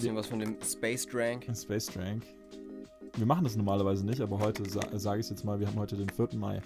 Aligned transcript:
bisschen 0.00 0.16
was 0.16 0.28
von 0.28 0.38
dem 0.38 0.56
Space 0.62 1.06
Drank. 1.06 1.44
Space 1.54 1.86
Drank. 1.86 2.24
Wir 3.16 3.26
machen 3.26 3.44
das 3.44 3.54
normalerweise 3.54 4.06
nicht, 4.06 4.22
aber 4.22 4.38
heute 4.38 4.66
sa 4.68 4.80
sage 4.98 5.20
ich 5.20 5.26
es 5.26 5.30
jetzt 5.30 5.44
mal, 5.44 5.60
wir 5.60 5.66
haben 5.66 5.78
heute 5.78 5.94
den 5.94 6.08
4. 6.08 6.38
Mai. 6.38 6.62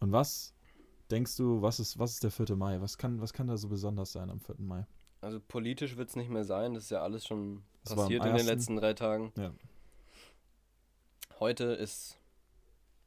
Und 0.00 0.12
was 0.12 0.52
denkst 1.10 1.36
du, 1.38 1.62
was 1.62 1.80
ist, 1.80 1.98
was 1.98 2.12
ist 2.12 2.24
der 2.24 2.30
4. 2.30 2.56
Mai? 2.56 2.78
Was 2.82 2.98
kann, 2.98 3.22
was 3.22 3.32
kann 3.32 3.46
da 3.46 3.56
so 3.56 3.68
besonders 3.68 4.12
sein 4.12 4.28
am 4.28 4.38
4. 4.40 4.56
Mai? 4.58 4.86
Also 5.22 5.40
politisch 5.40 5.96
wird 5.96 6.10
es 6.10 6.16
nicht 6.16 6.28
mehr 6.28 6.44
sein. 6.44 6.74
Das 6.74 6.84
ist 6.84 6.90
ja 6.90 7.00
alles 7.00 7.26
schon 7.26 7.62
Das 7.84 7.94
passiert 7.94 8.22
in 8.26 8.36
den 8.36 8.44
letzten 8.44 8.76
drei 8.76 8.92
Tagen. 8.92 9.32
Ja. 9.38 9.50
Heute 11.38 11.64
ist, 11.64 12.18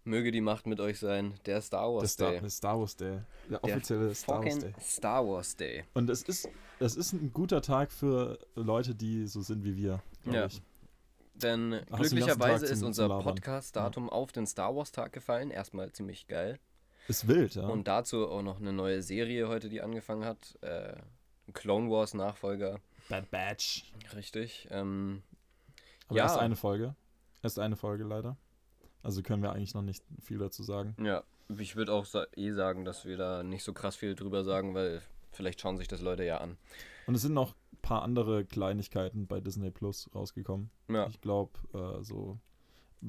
möge 0.05 0.31
die 0.31 0.41
Macht 0.41 0.67
mit 0.67 0.79
euch 0.79 0.99
sein, 0.99 1.33
der 1.45 1.61
Star 1.61 1.87
Der 1.87 1.95
Wars 1.95 2.13
Star, 2.13 2.31
Day. 2.31 2.39
der 2.41 2.49
Star 2.49 2.79
Wars 2.79 2.95
Day. 2.95 3.19
Der 3.49 3.59
Der 3.59 3.63
offizielle 3.63 4.15
Star 4.15 4.43
Wars 4.43 4.59
Day. 4.59 4.73
Star 4.81 5.27
Wars 5.27 5.55
Day. 5.55 5.83
Und 5.93 6.09
es 6.09 6.23
ist, 6.23 6.49
es 6.79 6.95
ist 6.95 7.13
ein 7.13 7.31
guter 7.33 7.61
Tag 7.61 7.91
für 7.91 8.39
Leute, 8.55 8.95
die 8.95 9.27
so 9.27 9.41
sind 9.41 9.63
wie 9.63 9.75
wir, 9.77 10.01
Ja. 10.25 10.45
ich. 10.47 10.61
Denn 11.35 11.71
ganzen 11.71 11.95
glücklicherweise 11.95 12.65
ist 12.67 12.83
unser. 12.83 13.09
Podcast-Datum 13.21 14.09
auf 14.09 14.31
den 14.31 14.45
Star 14.45 14.75
Wars 14.75 14.91
Tag 14.91 15.13
gefallen. 15.13 15.49
Erstmal 15.49 15.91
ziemlich 15.91 16.27
geil. 16.27 16.59
Ist 17.07 17.27
wild, 17.27 17.55
ja. 17.55 17.67
Und 17.67 17.87
dazu 17.87 18.29
auch 18.29 18.43
noch 18.43 18.59
eine 18.59 18.71
neue 18.71 19.01
Serie 19.01 19.47
heute, 19.47 19.67
die 19.67 19.81
angefangen 19.81 20.25
hat. 20.25 20.57
Äh, 20.61 20.95
Clone 21.53 21.89
Wars 21.89 22.13
Nachfolger. 22.13 22.79
Bad 23.09 23.31
Batch. 23.31 23.91
Richtig. 24.15 24.67
Ähm, 24.71 25.23
Aber 26.07 26.17
Ja. 26.17 26.23
erst 26.25 26.37
eine 26.37 26.55
Folge. 26.55 26.95
Erst 27.41 27.57
eine 27.59 27.75
Folge 27.75 28.03
leider. 28.03 28.37
Also 29.03 29.21
können 29.21 29.43
wir 29.43 29.51
eigentlich 29.51 29.73
noch 29.73 29.81
nicht 29.81 30.03
viel 30.21 30.37
dazu 30.39 30.63
sagen. 30.63 30.95
ja, 31.03 31.23
ich 31.59 31.75
würde 31.75 31.91
auch 31.93 32.05
eh 32.35 32.51
sagen, 32.51 32.85
dass 32.85 33.05
wir 33.05 33.17
da 33.17 33.43
nicht 33.43 33.63
so 33.63 33.73
krass 33.73 33.95
viel 33.95 34.15
drüber 34.15 34.43
sagen, 34.43 34.73
weil 34.73 35.01
vielleicht 35.31 35.59
schauen 35.61 35.77
sich 35.77 35.87
das 35.87 36.01
Leute 36.01 36.23
ja 36.23 36.37
an. 36.39 36.57
Und 37.05 37.15
es 37.15 37.21
sind 37.21 37.33
noch 37.33 37.51
ein 37.73 37.77
paar 37.81 38.01
andere 38.03 38.45
Kleinigkeiten 38.45 39.27
bei 39.27 39.41
Disney 39.41 39.69
Plus 39.71 40.09
rausgekommen. 40.15 40.69
Ja, 40.89 41.05
Ich 41.07 41.19
glaube, 41.21 41.51
äh, 41.73 42.03
so. 42.03 42.39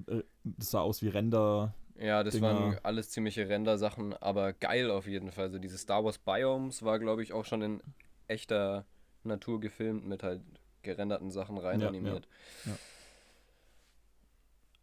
Äh, 0.08 0.22
das 0.42 0.72
sah 0.72 0.80
aus 0.80 1.00
wie 1.02 1.08
Render. 1.08 1.72
ja 1.96 2.24
das 2.24 2.34
Dinger. 2.34 2.48
waren 2.48 2.78
alles 2.82 3.10
ziemliche 3.10 3.48
Render-Sachen, 3.48 4.14
aber 4.14 4.52
geil 4.52 4.90
auf 4.90 5.06
jeden 5.06 5.30
Fall. 5.30 5.50
So 5.52 5.58
diese 5.60 5.78
Star 5.78 6.04
Wars 6.04 6.18
Biomes 6.18 6.82
war, 6.82 6.98
glaube 6.98 7.22
ich, 7.22 7.32
auch 7.32 7.44
schon 7.44 7.62
in 7.62 7.80
echter 8.26 8.84
Natur 9.22 9.60
gefilmt 9.60 10.06
mit 10.06 10.22
halt 10.24 10.42
gerenderten 10.82 11.30
Sachen 11.30 11.56
rein 11.56 11.80
Ja, 11.80 11.88
animiert. 11.88 12.26
ja, 12.66 12.72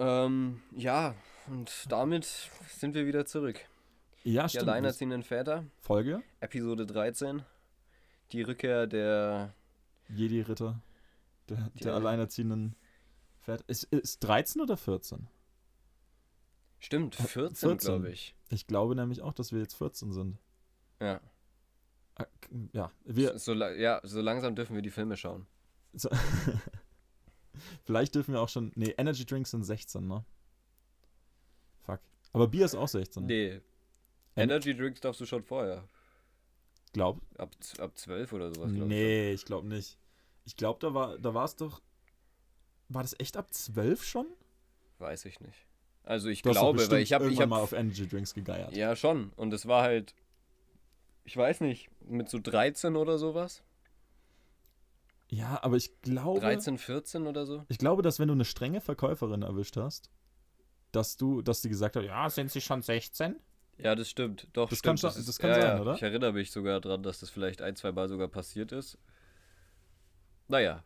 Ähm, 0.02 0.62
ja, 0.76 1.14
und 1.48 1.86
damit 1.92 2.26
sind 2.70 2.96
wir 2.96 3.06
wieder 3.06 3.26
zurück. 3.26 3.60
Ja, 4.24 4.44
Die 4.44 4.50
stimmt. 4.50 4.64
Das- 4.64 4.70
alleinerziehenden 4.70 5.24
Väter, 5.24 5.66
Folge. 5.80 6.22
Episode 6.40 6.86
13. 6.86 7.44
Die 8.32 8.42
Rückkehr 8.42 8.88
der. 8.88 9.54
Jedi-Ritter. 10.10 10.82
Der, 11.50 11.70
Die 11.76 11.80
der 11.84 11.94
alle- 11.94 12.08
alleinerziehenden 12.08 12.76
Pferd. 13.42 13.62
Ist, 13.68 13.84
ist 13.86 14.20
13 14.22 14.62
oder 14.62 14.76
14? 14.78 15.28
Stimmt, 16.80 17.20
Äh, 17.20 17.24
14, 17.24 17.56
14. 17.70 17.78
glaube 17.88 18.10
ich. 18.12 18.36
Ich 18.50 18.66
glaube 18.68 18.96
nämlich 18.96 19.22
auch, 19.22 19.34
dass 19.34 19.52
wir 19.52 19.60
jetzt 19.60 19.76
14 19.76 20.12
sind. 20.14 20.38
Ja. 21.00 21.20
K- 22.16 22.28
Ja, 22.74 22.92
wir. 23.06 23.38
So, 23.40 23.54
ja, 23.54 24.02
so 24.04 24.20
langsam 24.22 24.56
dürfen 24.56 24.76
wir 24.76 24.82
die 24.82 24.90
Filme 24.90 25.16
schauen. 25.18 25.46
So, 25.94 26.10
Vielleicht 27.84 28.16
dürfen 28.16 28.34
wir 28.34 28.42
auch 28.42 28.50
schon. 28.50 28.72
Nee, 28.76 28.94
Energy 28.98 29.26
Drinks 29.26 29.52
sind 29.52 29.64
16, 29.64 30.08
ne? 30.08 30.24
Fuck. 31.86 32.00
Aber 32.34 32.48
Bier 32.48 32.66
ist 32.66 32.76
auch 32.76 32.88
16. 32.88 33.26
Nee. 33.26 33.62
En- 34.36 34.50
Energy 34.50 34.76
Drinks 34.76 35.02
darfst 35.02 35.20
du 35.22 35.26
schon 35.26 35.44
vorher. 35.44 35.84
Glaub. 36.94 37.20
Ab, 37.38 37.50
ab 37.80 37.98
12 37.98 38.34
oder 38.34 38.54
sowas, 38.54 38.72
glaube 38.72 38.88
Nee, 38.88 39.32
ich 39.34 39.46
glaube 39.46 39.68
nicht. 39.68 39.98
Ich 40.46 40.56
glaube, 40.56 40.80
da 40.80 40.94
war 40.94 41.18
da 41.18 41.34
war 41.34 41.46
es 41.46 41.56
doch. 41.56 41.82
War 42.90 43.02
das 43.04 43.16
echt 43.20 43.38
ab 43.38 43.54
12 43.54 44.04
schon? 44.04 44.26
ich. 44.26 45.00
Weiß 45.00 45.26
ich 45.26 45.40
nicht. 45.40 45.66
Also 46.04 46.30
ich 46.30 46.42
Du 46.42 46.52
glaube, 46.52 46.90
weil 46.90 47.02
ich 47.02 47.14
habe. 47.14 47.30
Ich 47.32 47.40
hab, 47.40 47.50
mal 47.50 47.60
auf 47.62 47.72
Energy 47.74 48.08
Drinks 48.08 48.34
gegeiert. 48.34 48.76
ja, 48.76 48.96
schon. 48.96 49.32
Und 49.36 49.54
es 49.54 49.68
war 49.68 49.84
halt. 49.84 50.14
Ich 51.24 51.38
weiß 51.38 51.62
nicht, 51.62 51.90
mit 52.08 52.30
so 52.30 52.40
13 52.40 52.96
oder 52.96 53.18
sowas? 53.20 53.62
Ja, 55.34 55.60
aber 55.64 55.78
ich 55.78 56.02
glaube. 56.02 56.42
13, 56.42 56.78
14 56.78 57.26
oder 57.26 57.46
so? 57.46 57.64
Ich 57.70 57.78
glaube, 57.78 58.02
dass 58.02 58.20
wenn 58.20 58.28
du 58.28 58.34
eine 58.34 58.44
strenge 58.46 58.82
Verkäuferin 58.82 59.42
erwischt 59.44 59.78
hast, 59.78 60.10
dass 60.92 61.16
du, 61.16 61.42
dass 61.42 61.62
die 61.62 61.70
gesagt 61.70 61.96
hat, 61.96 62.04
ja, 62.04 62.30
sind 62.30 62.52
sie 62.52 62.60
schon 62.62 62.82
16? 62.82 63.38
Ja, 63.78 63.96
das 63.96 64.10
stimmt. 64.10 64.48
Doch, 64.54 64.70
Das 64.70 64.80
stimmt. 64.80 64.90
kann 65.02 65.10
schon- 65.12 65.20
ist- 65.20 65.28
das 65.30 65.40
kann 65.40 65.52
ja, 65.52 65.62
sein, 65.62 65.82
oder? 65.82 65.96
Ich 65.96 66.04
erinnere 66.04 66.34
mich 66.34 66.52
sogar 66.52 66.82
dran, 66.82 67.02
dass 67.02 67.22
das 67.22 67.30
vielleicht 67.30 67.62
ein, 67.62 67.76
zwei 67.78 67.92
Mal 67.94 68.10
sogar 68.10 68.28
passiert 68.28 68.72
ist. 68.74 68.98
Naja, 70.48 70.84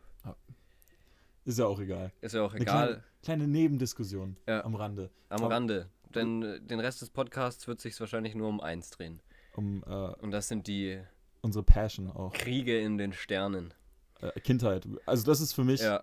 Ist 1.44 1.58
ja 1.58 1.66
auch 1.66 1.80
egal. 1.80 2.12
ist 2.20 2.34
ja 2.34 2.42
auch 2.42 2.52
Eine 2.52 2.62
egal. 2.62 2.86
kleine, 2.86 3.04
kleine 3.22 3.48
Nebendiskussion 3.48 4.36
Ja. 4.48 4.64
am 4.64 4.74
Rande. 4.76 5.10
Am 5.28 5.42
Aber- 5.44 5.54
Rande. 5.54 5.90
Denn 6.14 6.42
äh, 6.42 6.60
den 6.60 6.80
Rest 6.80 7.02
des 7.02 7.10
Podcasts 7.10 7.66
wird 7.66 7.80
sich 7.80 7.98
wahrscheinlich 8.00 8.34
nur 8.34 8.48
um 8.48 8.60
eins 8.60 8.90
drehen. 8.90 9.20
Um 9.54 9.82
äh, 9.86 9.90
Und 9.90 10.30
das 10.30 10.48
sind 10.48 10.66
die 10.68 11.00
unsere 11.42 11.64
Passion 11.64 12.10
auch. 12.10 12.32
Kriege 12.32 12.78
in 12.80 12.96
den 12.96 13.12
Sternen. 13.12 13.74
Äh, 14.20 14.40
Kindheit. 14.40 14.86
Also 15.06 15.24
das 15.24 15.40
ist 15.40 15.52
für 15.52 15.64
mich. 15.64 15.80
Ja. 15.80 16.02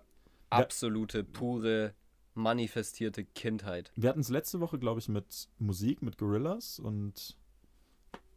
Absolute, 0.50 1.24
pure, 1.24 1.94
manifestierte 2.34 3.24
Kindheit. 3.24 3.90
Wir 3.96 4.08
hatten 4.08 4.20
es 4.20 4.28
letzte 4.28 4.60
Woche, 4.60 4.78
glaube 4.78 5.00
ich, 5.00 5.08
mit 5.08 5.48
Musik, 5.58 6.02
mit 6.02 6.18
Gorillas 6.18 6.78
und 6.78 7.36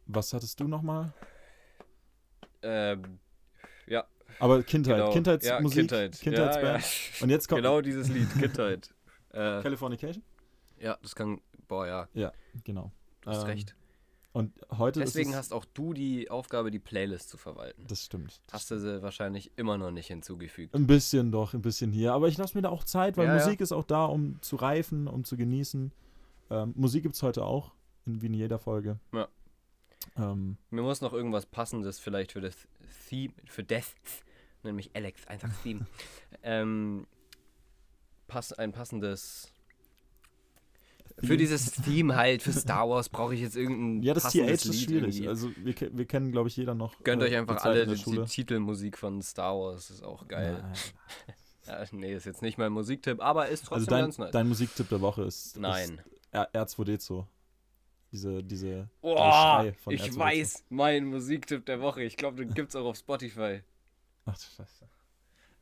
was 0.06 0.32
hattest 0.32 0.58
du 0.60 0.66
nochmal? 0.68 1.12
Ähm, 2.62 3.18
ja, 3.86 4.04
Aber 4.40 4.62
Kindheit, 4.62 4.96
genau. 4.96 5.12
Kindheitsmusik, 5.12 5.76
ja, 5.76 5.80
Kindheit. 5.98 6.20
Kindheitsband. 6.20 6.82
Ja, 6.84 7.24
Und 7.24 7.30
jetzt 7.30 7.44
ja. 7.46 7.48
kommt 7.50 7.62
Genau 7.62 7.80
dieses 7.80 8.08
Lied, 8.08 8.28
Kindheit. 8.38 8.92
äh, 9.30 9.62
Californication? 9.62 10.22
ja, 10.80 10.98
das 11.02 11.14
kann. 11.14 11.40
Boah, 11.68 11.86
ja, 12.14 12.32
Genau. 12.64 12.90
du 13.20 13.30
hast 13.30 13.42
Ähm, 13.42 13.46
recht. 13.46 13.76
Und 14.32 14.52
heute 14.76 15.00
Deswegen 15.00 15.34
hast 15.34 15.52
auch 15.52 15.64
du 15.64 15.94
die 15.94 16.30
Aufgabe, 16.30 16.70
die 16.70 16.78
Playlist 16.78 17.30
zu 17.30 17.38
verwalten. 17.38 17.86
Das 17.88 18.04
stimmt. 18.04 18.40
Das 18.46 18.54
Hast 18.54 18.70
du 18.70 18.78
sie 18.78 19.02
wahrscheinlich 19.02 19.50
immer 19.56 19.78
noch 19.78 19.90
nicht 19.90 20.08
hinzugefügt. 20.08 20.74
Ein 20.74 20.86
bisschen 20.86 21.32
doch, 21.32 21.54
ein 21.54 21.62
bisschen 21.62 21.92
hier. 21.92 22.12
Aber 22.12 22.28
ich 22.28 22.36
lasse 22.36 22.56
mir 22.56 22.62
da 22.62 22.68
auch 22.68 22.84
Zeit, 22.84 23.16
weil 23.16 23.26
Ja, 23.26 23.36
ja. 23.36 23.40
Musik 23.40 23.60
ist 23.60 23.72
auch 23.72 23.84
da, 23.84 24.04
um 24.04 24.40
zu 24.42 24.56
reifen, 24.56 25.08
um 25.08 25.24
zu 25.24 25.36
genießen. 25.36 25.92
Ähm, 26.50 26.72
Musik 26.76 27.02
gibt 27.02 27.14
es 27.14 27.22
heute 27.22 27.44
auch, 27.44 27.72
in, 28.06 28.20
wie 28.22 28.26
in 28.26 28.34
jeder 28.34 28.58
Folge. 28.58 28.98
Ja. 29.12 29.28
Ähm, 30.16 30.58
Mir 30.70 30.82
muss 30.82 31.00
noch 31.00 31.12
irgendwas 31.12 31.46
Passendes 31.46 31.98
vielleicht 31.98 32.32
für 32.32 32.40
das 32.40 32.54
Theme, 33.08 33.34
für 33.46 33.64
das, 33.64 33.94
nämlich 34.62 34.90
Alex, 34.94 35.26
einfach 35.26 35.50
Theme. 35.62 35.86
ähm, 36.42 37.06
pass, 38.26 38.52
ein 38.52 38.72
passendes. 38.72 39.52
Für 41.22 41.36
dieses 41.36 41.72
Theme 41.72 42.16
halt, 42.16 42.42
für 42.42 42.52
Star 42.52 42.88
Wars 42.88 43.08
brauche 43.08 43.34
ich 43.34 43.40
jetzt 43.40 43.56
irgendein 43.56 44.02
ja, 44.02 44.14
das 44.14 44.32
TH 44.32 44.36
ist 44.36 44.64
Lied 44.66 44.74
schwierig. 44.82 45.16
irgendwie. 45.16 45.28
Also 45.28 45.50
wir, 45.56 45.74
wir 45.92 46.04
kennen, 46.06 46.30
glaube 46.32 46.48
ich, 46.48 46.56
jeder 46.56 46.74
noch. 46.74 47.02
Gönnt 47.02 47.22
äh, 47.22 47.26
euch 47.26 47.36
einfach 47.36 47.64
alle 47.64 47.86
die, 47.86 47.94
die 48.02 48.24
Titelmusik 48.24 48.96
von 48.98 49.20
Star 49.22 49.58
Wars, 49.58 49.90
ist 49.90 50.02
auch 50.02 50.26
geil. 50.28 50.62
Ja, 51.66 51.84
nee, 51.92 52.14
ist 52.14 52.24
jetzt 52.24 52.40
nicht 52.40 52.56
mein 52.56 52.72
Musiktipp, 52.72 53.20
aber 53.20 53.48
ist 53.48 53.66
trotzdem 53.66 53.74
Also 53.74 53.90
dein, 53.90 54.00
ganz 54.04 54.16
nice. 54.18 54.30
dein 54.30 54.48
Musiktipp 54.48 54.88
der 54.88 55.02
Woche 55.02 55.24
ist, 55.24 55.58
Nein. 55.58 55.98
ist 55.98 56.34
R- 56.34 56.50
R2D2. 56.54 57.26
Diese, 58.10 58.42
diese 58.42 58.88
Oh, 59.02 59.12
ich 59.90 60.02
R2D2. 60.02 60.18
weiß, 60.18 60.64
mein 60.70 61.04
Musiktipp 61.04 61.66
der 61.66 61.82
Woche. 61.82 62.04
Ich 62.04 62.16
glaube, 62.16 62.38
den 62.42 62.54
gibt's 62.54 62.74
auch 62.74 62.86
auf 62.86 62.96
Spotify. 62.96 63.60
Ach 64.24 64.34
du 64.34 64.44
Scheiße. 64.56 64.88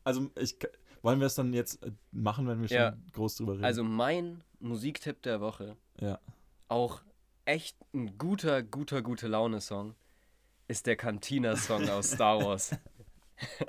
Also 0.05 0.31
ich 0.39 0.57
wollen 1.03 1.19
wir 1.19 1.27
es 1.27 1.35
dann 1.35 1.53
jetzt 1.53 1.83
äh, 1.83 1.91
machen, 2.13 2.47
wenn 2.47 2.61
wir 2.61 2.69
schon 2.69 2.77
Ja. 2.77 2.97
groß 3.13 3.35
drüber 3.39 3.55
reden? 3.55 3.65
Also 3.65 3.83
mein 3.83 4.43
Musiktipp 4.61 5.23
der 5.23 5.41
Woche, 5.41 5.77
ja. 6.01 6.19
auch 6.69 7.03
echt 7.45 7.77
ein 7.95 8.19
guter, 8.19 8.63
guter, 8.63 9.03
gute 9.03 9.29
Laune-Song, 9.29 9.95
ist 10.69 10.87
der 10.87 10.97
Cantina-Song 10.97 11.89
aus 11.89 12.11
Star 12.13 12.45
Wars. 12.45 12.75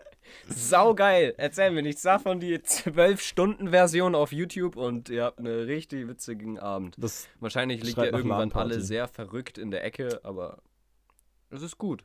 Saugeil! 0.49 1.33
Erzähl 1.37 1.71
mir 1.71 1.81
nichts 1.83 2.01
davon, 2.01 2.39
die 2.39 2.57
12-Stunden-Version 2.57 4.15
auf 4.15 4.31
YouTube 4.31 4.75
und 4.75 5.09
ihr 5.09 5.23
habt 5.25 5.39
einen 5.39 5.65
richtig 5.65 6.07
witzigen 6.07 6.59
Abend. 6.59 6.95
Das, 6.97 7.27
Wahrscheinlich 7.39 7.83
liegt 7.83 7.97
nach 7.97 8.05
irgendwann 8.05 8.51
alle 8.53 8.81
sehr 8.81 9.07
verrückt 9.07 9.57
in 9.57 9.71
der 9.71 9.83
Ecke, 9.83 10.19
aber 10.23 10.61
es 11.49 11.61
ist 11.61 11.77
gut. 11.77 12.03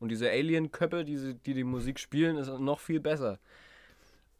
Und 0.00 0.10
diese 0.10 0.30
Alien-Köppe, 0.30 1.04
die, 1.04 1.16
sie- 1.16 1.34
die 1.34 1.54
die 1.54 1.64
Musik 1.64 1.98
spielen, 1.98 2.36
ist 2.36 2.48
noch 2.48 2.78
viel 2.80 3.00
besser. 3.00 3.38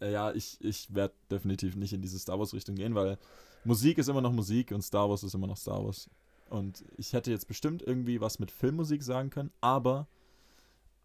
äh, 0.00 0.12
ja, 0.12 0.32
ich, 0.32 0.58
ich 0.60 0.94
werde 0.94 1.14
definitiv 1.30 1.75
nicht 1.75 1.92
in 1.92 2.00
diese 2.02 2.19
Star 2.19 2.38
Wars-Richtung 2.38 2.76
gehen, 2.76 2.94
weil 2.94 3.19
Musik 3.64 3.99
ist 3.99 4.08
immer 4.08 4.20
noch 4.20 4.32
Musik 4.32 4.72
und 4.72 4.82
Star 4.82 5.08
Wars 5.08 5.22
ist 5.22 5.34
immer 5.34 5.46
noch 5.46 5.56
Star 5.56 5.84
Wars. 5.84 6.08
Und 6.50 6.84
ich 6.96 7.12
hätte 7.12 7.31
jetzt 7.31 7.46
bestimmt 7.46 7.82
irgendwie 7.82 8.20
was 8.20 8.38
mit 8.38 8.50
Filmmusik 8.50 9.02
sagen 9.02 9.28
können, 9.31 9.50
aber 9.60 10.06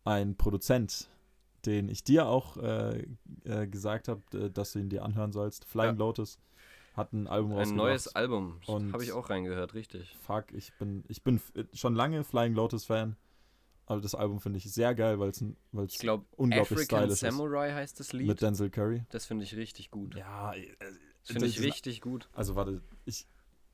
ein 0.05 0.35
Produzent, 0.35 1.09
den 1.65 1.89
ich 1.89 2.03
dir 2.03 2.27
auch 2.27 2.57
äh, 2.57 3.05
äh, 3.45 3.67
gesagt 3.67 4.07
habe, 4.07 4.21
äh, 4.33 4.49
dass 4.49 4.73
du 4.73 4.79
ihn 4.79 4.89
dir 4.89 5.03
anhören 5.03 5.31
sollst, 5.31 5.65
Flying 5.65 5.95
Ja. 5.97 5.99
Lotus, 6.05 6.39
hat 6.93 7.11
ein 7.13 7.27
Album 7.27 7.51
Ein 7.53 7.57
rausgebracht. 7.57 7.77
neues 7.87 8.15
Album. 8.15 8.59
Habe 8.67 9.03
ich 9.03 9.11
auch 9.13 9.29
reingehört, 9.29 9.73
richtig. 9.73 10.15
Fuck, 10.21 10.51
ich 10.53 10.71
bin, 10.77 11.03
ich 11.07 11.23
bin 11.23 11.37
f- 11.37 11.51
schon 11.73 11.95
lange 11.95 12.23
Flying 12.23 12.53
Lotus 12.53 12.85
Fan. 12.85 13.15
Aber 13.85 13.99
das 13.99 14.15
Album 14.15 14.39
finde 14.39 14.57
ich 14.59 14.71
sehr 14.71 14.95
geil, 14.95 15.19
weil 15.19 15.29
es 15.29 15.41
unglaublich 16.37 16.61
African 16.61 16.85
stylisch 16.85 17.11
ist. 17.13 17.19
Samurai 17.19 17.73
heißt 17.73 17.99
das 17.99 18.13
Lied. 18.13 18.27
Mit 18.27 18.41
Denzel 18.41 18.69
Curry. 18.69 19.03
das 19.09 19.25
finde 19.25 19.43
ich 19.43 19.55
richtig 19.57 19.91
gut. 19.91 20.15
Ja, 20.15 20.53
äh, 20.53 20.67
Das 21.23 21.31
finde 21.31 21.47
ich 21.47 21.61
richtig 21.61 22.01
gut. 22.01 22.29
Also 22.33 22.55
warte, 22.55 22.81
ich 23.05 23.27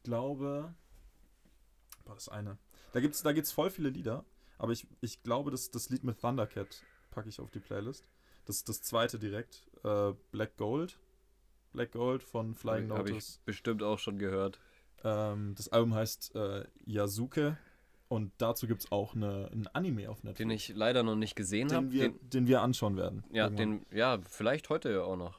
glaube. 0.03 0.73
Boah, 2.05 2.15
das 2.15 2.29
eine. 2.29 2.57
Da 2.93 2.99
gibt's, 2.99 3.21
da 3.21 3.33
gibt's 3.33 3.51
voll 3.51 3.69
viele 3.69 3.89
Lieder, 3.89 4.25
aber 4.57 4.71
ich, 4.71 4.87
ich 5.01 5.21
glaube, 5.23 5.51
das, 5.51 5.69
das 5.71 5.89
Lied 5.89 6.03
mit 6.03 6.19
Thundercat 6.19 6.83
packe 7.11 7.29
ich 7.29 7.39
auf 7.39 7.51
die 7.51 7.59
Playlist. 7.59 8.07
Das 8.45 8.57
ist 8.57 8.69
das 8.69 8.81
zweite 8.81 9.19
direkt. 9.19 9.67
Äh, 9.83 10.13
Black 10.31 10.57
Gold. 10.57 10.97
Black 11.71 11.91
Gold 11.91 12.23
von 12.23 12.55
Flying 12.55 12.91
Habe 12.91 13.11
ich 13.11 13.39
bestimmt 13.45 13.83
auch 13.83 13.99
schon 13.99 14.17
gehört. 14.17 14.59
Ähm, 15.03 15.53
das 15.55 15.69
Album 15.69 15.93
heißt 15.93 16.35
äh, 16.35 16.65
Yasuke 16.85 17.57
und 18.07 18.31
dazu 18.39 18.65
gibt 18.65 18.81
es 18.85 18.91
auch 18.91 19.15
eine, 19.15 19.49
ein 19.51 19.67
Anime 19.67 20.09
auf 20.09 20.23
Netflix. 20.23 20.37
Den 20.39 20.49
ich 20.49 20.69
leider 20.69 21.03
noch 21.03 21.15
nicht 21.15 21.35
gesehen 21.35 21.71
habe. 21.71 21.85
den, 21.85 21.91
wir, 21.91 22.09
Den, 22.09 22.29
den 22.29 22.47
wir 22.47 22.61
anschauen 22.61 22.97
werden. 22.97 23.23
ja, 23.31 23.45
irgendwann. 23.45 23.85
den, 23.87 23.97
ja, 23.97 24.19
vielleicht 24.27 24.69
heute 24.69 24.91
ja 24.91 25.03
auch 25.03 25.15
noch. 25.15 25.38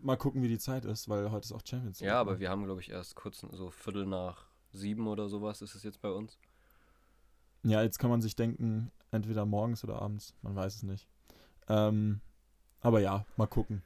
Mal 0.00 0.16
gucken, 0.16 0.42
wie 0.42 0.48
die 0.48 0.58
Zeit 0.58 0.84
ist, 0.84 1.08
weil 1.08 1.30
heute 1.30 1.44
ist 1.44 1.52
auch 1.52 1.62
Champions 1.64 2.00
League. 2.00 2.08
Ja, 2.08 2.20
aber 2.20 2.34
ne? 2.34 2.40
wir 2.40 2.50
haben, 2.50 2.64
glaube 2.64 2.80
ich, 2.80 2.90
erst 2.90 3.16
kurz 3.16 3.40
so 3.40 3.70
Viertel 3.70 4.06
nach 4.06 4.46
sieben 4.72 5.08
oder 5.08 5.28
sowas 5.28 5.62
ist 5.62 5.74
es 5.74 5.82
jetzt 5.82 6.00
bei 6.00 6.10
uns. 6.10 6.38
Ja, 7.64 7.82
jetzt 7.82 7.98
kann 7.98 8.10
man 8.10 8.22
sich 8.22 8.36
denken, 8.36 8.92
entweder 9.10 9.44
morgens 9.44 9.82
oder 9.82 10.00
abends, 10.00 10.34
man 10.42 10.54
weiß 10.54 10.76
es 10.76 10.82
nicht. 10.82 11.08
Ähm, 11.68 12.20
aber 12.80 13.00
ja, 13.00 13.26
mal 13.36 13.46
gucken. 13.46 13.82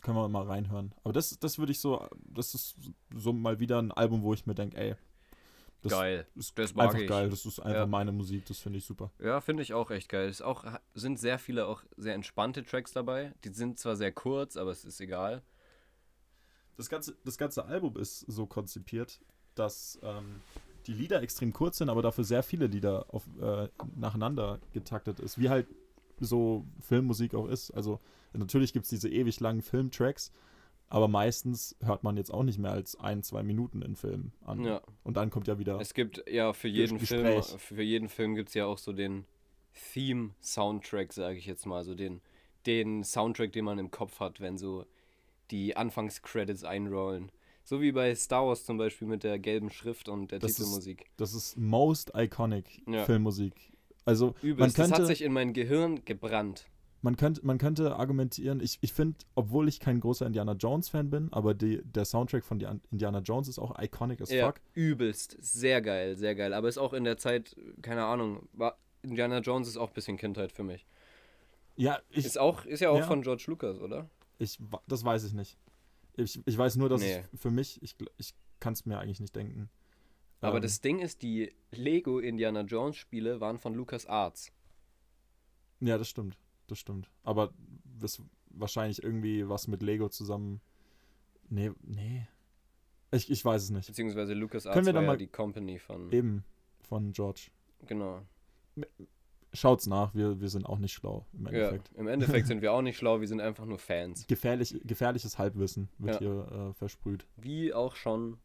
Können 0.00 0.16
wir 0.16 0.28
mal 0.28 0.44
reinhören. 0.44 0.94
Aber 1.02 1.12
das, 1.12 1.38
das 1.38 1.58
würde 1.58 1.72
ich 1.72 1.80
so, 1.80 2.06
das 2.24 2.54
ist 2.54 2.76
so 3.14 3.32
mal 3.32 3.58
wieder 3.58 3.80
ein 3.80 3.90
Album, 3.90 4.22
wo 4.22 4.32
ich 4.32 4.46
mir 4.46 4.54
denke, 4.54 4.76
ey, 4.76 4.94
das 5.82 5.92
geil. 5.92 6.26
ist 6.34 6.58
das 6.58 6.74
mag 6.74 6.88
einfach 6.88 7.00
ich. 7.00 7.08
geil, 7.08 7.30
das 7.30 7.46
ist 7.46 7.60
einfach 7.60 7.80
Ja. 7.80 7.86
meine 7.86 8.12
Musik, 8.12 8.44
das 8.46 8.58
finde 8.58 8.78
ich 8.78 8.84
super. 8.84 9.10
Ja, 9.20 9.40
finde 9.40 9.62
ich 9.62 9.74
auch 9.74 9.90
echt 9.90 10.08
geil. 10.08 10.28
Es 10.28 10.42
auch, 10.42 10.64
sind 10.94 11.18
sehr 11.18 11.38
viele 11.38 11.66
auch 11.66 11.82
sehr 11.96 12.14
entspannte 12.14 12.64
Tracks 12.64 12.92
dabei. 12.92 13.32
Die 13.44 13.50
sind 13.50 13.78
zwar 13.78 13.96
sehr 13.96 14.12
kurz, 14.12 14.56
aber 14.56 14.70
es 14.70 14.84
ist 14.84 15.00
egal. 15.00 15.42
Das 16.76 16.88
ganze, 16.88 17.16
das 17.24 17.38
ganze 17.38 17.64
Album 17.64 17.96
ist 17.96 18.20
so 18.20 18.46
konzipiert, 18.46 19.20
dass 19.54 19.98
ähm, 20.02 20.40
die 20.86 20.92
Lieder 20.94 21.22
extrem 21.22 21.52
kurz 21.52 21.78
sind, 21.78 21.90
aber 21.90 22.02
dafür 22.02 22.24
sehr 22.24 22.42
viele 22.42 22.66
Lieder 22.66 23.06
auf, 23.12 23.24
äh, 23.40 23.68
nacheinander 23.96 24.58
getaktet 24.72 25.20
ist, 25.20 25.38
wie 25.38 25.48
halt 25.48 25.66
so 26.20 26.64
Filmmusik 26.80 27.34
auch 27.34 27.48
ist. 27.48 27.70
Also 27.72 28.00
natürlich 28.32 28.72
gibt 28.72 28.84
es 28.84 28.90
diese 28.90 29.08
ewig 29.08 29.40
langen 29.40 29.62
Filmtracks, 29.62 30.32
aber 30.88 31.08
meistens 31.08 31.76
hört 31.82 32.02
man 32.04 32.16
jetzt 32.16 32.32
auch 32.32 32.42
nicht 32.42 32.58
mehr 32.58 32.72
als 32.72 32.98
ein, 32.98 33.22
zwei 33.22 33.42
Minuten 33.42 33.82
in 33.82 33.94
Filmen 33.96 34.32
an. 34.44 34.64
Ja. 34.64 34.80
Und 35.04 35.16
dann 35.16 35.30
kommt 35.30 35.46
ja 35.48 35.58
wieder. 35.58 35.78
Es 35.80 35.92
gibt 35.94 36.24
ja 36.30 36.52
für 36.52 36.68
jeden 36.68 36.98
Film, 36.98 37.42
für 37.42 37.82
jeden 37.82 38.08
Film 38.08 38.34
gibt 38.34 38.48
es 38.48 38.54
ja 38.54 38.66
auch 38.66 38.78
so 38.78 38.92
den 38.92 39.24
Theme-Soundtrack, 39.92 41.12
sage 41.12 41.38
ich 41.38 41.46
jetzt 41.46 41.66
mal. 41.66 41.84
So 41.84 41.94
den, 41.94 42.20
den 42.66 43.04
Soundtrack, 43.04 43.52
den 43.52 43.64
man 43.64 43.78
im 43.78 43.90
Kopf 43.90 44.20
hat, 44.20 44.40
wenn 44.40 44.58
so 44.58 44.84
die 45.50 45.76
Anfangscredits 45.76 46.64
einrollen. 46.64 47.30
So 47.64 47.80
wie 47.82 47.92
bei 47.92 48.14
Star 48.14 48.46
Wars 48.46 48.64
zum 48.64 48.78
Beispiel 48.78 49.06
mit 49.08 49.24
der 49.24 49.38
gelben 49.38 49.70
Schrift 49.70 50.08
und 50.08 50.30
der 50.30 50.38
Das 50.38 50.52
ist- 50.52 50.56
Titelmusik. 50.58 51.06
Das 51.16 51.34
ist 51.34 51.56
most 51.58 52.12
iconic 52.14 52.82
Ja. 52.86 53.04
Filmmusik. 53.04 53.52
Also 54.04 54.34
Übelst. 54.40 54.58
man 54.58 54.68
das 54.68 54.74
könnte, 54.74 55.02
hat 55.02 55.06
sich 55.06 55.20
in 55.22 55.32
mein 55.34 55.52
Gehirn 55.52 56.02
gebrannt. 56.06 56.66
Man 57.02 57.16
könnte, 57.16 57.44
man 57.46 57.58
könnte 57.58 57.94
argumentieren, 57.96 58.60
ich, 58.60 58.78
ich 58.80 58.92
finde, 58.92 59.18
obwohl 59.34 59.68
ich 59.68 59.78
kein 59.80 60.00
großer 60.00 60.26
Indiana 60.26 60.52
Jones-Fan 60.52 61.10
bin, 61.10 61.32
aber 61.32 61.54
die, 61.54 61.80
der 61.84 62.04
Soundtrack 62.04 62.44
von 62.44 62.58
Di- 62.58 62.66
Indiana 62.90 63.20
Jones 63.20 63.48
ist 63.48 63.58
auch 63.58 63.78
iconic 63.80 64.20
as 64.20 64.30
Ja, 64.30 64.46
fuck. 64.46 64.60
übelst. 64.74 65.36
Sehr 65.40 65.80
geil, 65.80 66.16
sehr 66.16 66.34
geil. 66.34 66.52
Aber 66.52 66.68
ist 66.68 66.78
auch 66.78 66.92
in 66.92 67.04
der 67.04 67.16
Zeit, 67.16 67.54
keine 67.82 68.04
Ahnung, 68.04 68.48
war, 68.52 68.78
Indiana 69.02 69.38
Jones 69.38 69.68
ist 69.68 69.76
auch 69.76 69.88
ein 69.88 69.94
bisschen 69.94 70.16
Kindheit 70.16 70.50
für 70.52 70.64
mich. 70.64 70.86
Ja, 71.76 72.00
ich, 72.10 72.26
Ist, 72.26 72.38
auch, 72.38 72.64
ist 72.64 72.80
ja 72.80 72.90
auch 72.90 72.98
ja. 72.98 73.06
von 73.06 73.22
George 73.22 73.44
Lucas, 73.46 73.78
oder? 73.78 74.10
ich, 74.40 74.58
das 74.88 75.04
weiß 75.04 75.22
ich 75.24 75.32
nicht. 75.32 75.56
Ich, 76.16 76.40
ich 76.44 76.58
weiß 76.58 76.74
nur, 76.76 76.88
dass 76.88 77.00
Nee. 77.00 77.22
für 77.36 77.52
mich, 77.52 77.80
ich, 77.82 77.94
ich 78.16 78.34
kann 78.58 78.72
es 78.72 78.84
mir 78.86 78.98
eigentlich 78.98 79.20
nicht 79.20 79.36
denken. 79.36 79.68
Aber 80.40 80.56
Ähm, 80.56 80.62
das 80.62 80.80
Ding 80.80 80.98
ist, 80.98 81.22
die 81.22 81.52
Lego 81.70 82.18
Indiana 82.18 82.62
Jones 82.62 82.96
Spiele 82.96 83.40
waren 83.40 83.58
von 83.58 83.74
Lucas 83.74 84.06
Arts. 84.06 84.50
Ja, 85.80 85.96
das 85.98 86.08
stimmt. 86.08 86.36
Das 86.68 86.78
stimmt. 86.78 87.10
Aber 87.24 87.52
das 87.98 88.22
wahrscheinlich 88.50 89.02
irgendwie 89.02 89.48
was 89.48 89.66
mit 89.68 89.82
Lego 89.82 90.08
zusammen. 90.08 90.60
Nee, 91.50 91.72
nee. 91.82 92.26
Ich, 93.10 93.30
ich 93.30 93.44
weiß 93.44 93.62
es 93.64 93.70
nicht. 93.70 93.86
Beziehungsweise 93.88 94.34
Lucas 94.34 94.64
Können 94.64 94.74
Arts 94.76 94.86
wir 94.86 94.92
war 94.94 95.00
dann 95.00 95.04
ja 95.04 95.12
mal- 95.12 95.16
die 95.16 95.26
Company 95.28 95.78
von. 95.78 96.12
Eben 96.12 96.44
von 96.82 97.12
George. 97.12 97.48
Genau. 97.86 98.22
Schaut's 99.54 99.86
nach, 99.86 100.14
wir, 100.14 100.40
wir 100.42 100.50
sind 100.50 100.66
auch 100.66 100.78
nicht 100.78 100.92
schlau 100.92 101.24
im 101.32 101.46
Ja, 101.46 101.50
Endeffekt. 101.52 101.90
im 101.96 102.06
Endeffekt 102.06 102.46
sind 102.48 102.60
wir 102.60 102.72
auch 102.72 102.82
nicht 102.82 102.98
schlau, 102.98 103.20
wir 103.20 103.28
sind 103.28 103.40
einfach 103.40 103.64
nur 103.64 103.78
Fans. 103.78 104.26
Gefährlich, 104.26 104.78
gefährliches 104.84 105.38
Halbwissen 105.38 105.88
wird 105.96 106.20
Ja. 106.20 106.46
hier 106.46 106.68
äh, 106.70 106.74
versprüht. 106.74 107.26
Wie 107.36 107.72
auch 107.72 107.96
schon 107.96 108.36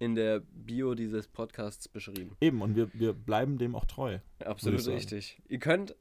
in 0.00 0.16
der 0.16 0.40
Bio 0.40 0.94
dieses 0.96 1.28
Podcasts 1.28 1.86
beschrieben. 1.86 2.36
Eben, 2.40 2.62
und 2.62 2.74
wir, 2.74 2.92
wir 2.94 3.12
bleiben 3.12 3.58
dem 3.58 3.76
auch 3.76 3.84
treu. 3.84 4.18
Absolut 4.40 4.84
richtig. 4.88 5.40
Ihr 5.48 5.58
könnt 5.60 5.94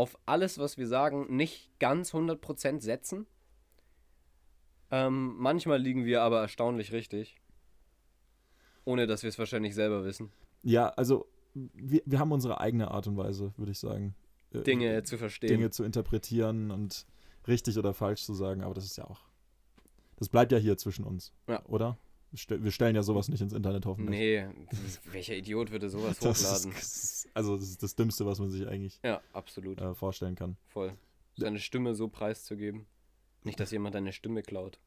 auf 0.00 0.18
alles, 0.24 0.56
was 0.58 0.78
wir 0.78 0.86
sagen, 0.86 1.26
nicht 1.36 1.78
ganz 1.78 2.14
100% 2.14 2.80
setzen. 2.80 3.26
Ähm, 4.90 5.36
manchmal 5.36 5.78
liegen 5.78 6.06
wir 6.06 6.22
aber 6.22 6.40
erstaunlich 6.40 6.92
richtig. 6.92 7.36
Ohne 8.86 9.06
dass 9.06 9.22
wir 9.22 9.28
es 9.28 9.38
wahrscheinlich 9.38 9.74
selber 9.74 10.02
wissen. 10.06 10.32
Ja, 10.62 10.88
also 10.88 11.26
wir, 11.52 12.00
wir 12.06 12.18
haben 12.18 12.32
unsere 12.32 12.62
eigene 12.62 12.90
Art 12.90 13.08
und 13.08 13.18
Weise, 13.18 13.52
würde 13.58 13.72
ich 13.72 13.78
sagen. 13.78 14.14
äh, 14.54 14.62
Dinge 14.62 15.02
zu 15.02 15.18
verstehen. 15.18 15.48
Dinge 15.48 15.68
zu 15.68 15.84
interpretieren 15.84 16.70
und 16.70 17.06
richtig 17.46 17.76
oder 17.76 17.92
falsch 17.92 18.24
zu 18.24 18.32
sagen, 18.32 18.62
aber 18.62 18.72
das 18.72 18.86
ist 18.86 18.96
ja 18.96 19.04
auch. 19.04 19.20
Das 20.16 20.30
bleibt 20.30 20.50
ja 20.50 20.56
hier 20.56 20.78
zwischen 20.78 21.04
uns. 21.04 21.34
Ja. 21.46 21.62
Oder? 21.66 21.98
Wir 22.30 22.38
stell- 22.38 22.62
wir 22.62 22.70
stellen 22.70 22.94
ja 22.94 23.02
sowas 23.02 23.28
nicht 23.28 23.40
ins 23.40 23.52
Internet 23.52 23.86
hoffentlich. 23.86 24.18
Nee, 24.18 24.46
welcher 25.10 25.34
Idiot 25.36 25.70
würde 25.72 25.90
sowas 25.90 26.18
Das 26.20 26.42
hochladen? 26.44 26.72
ist, 26.78 27.28
also 27.34 27.56
das 27.56 27.68
ist 27.68 27.82
das 27.82 27.96
Dümmste, 27.96 28.24
was 28.26 28.38
man 28.38 28.50
sich 28.50 28.66
eigentlich 28.68 29.00
Ja, 29.02 29.20
absolut. 29.32 29.80
äh, 29.80 29.94
vorstellen 29.94 30.36
kann. 30.36 30.56
Voll. 30.68 30.92
Seine 31.36 31.58
Stimme 31.58 31.94
so 31.94 32.08
preiszugeben. 32.08 32.86
Nicht, 33.42 33.58
dass 33.58 33.70
jemand 33.70 33.94
deine 33.94 34.12
Stimme 34.12 34.42
klaut. 34.42 34.78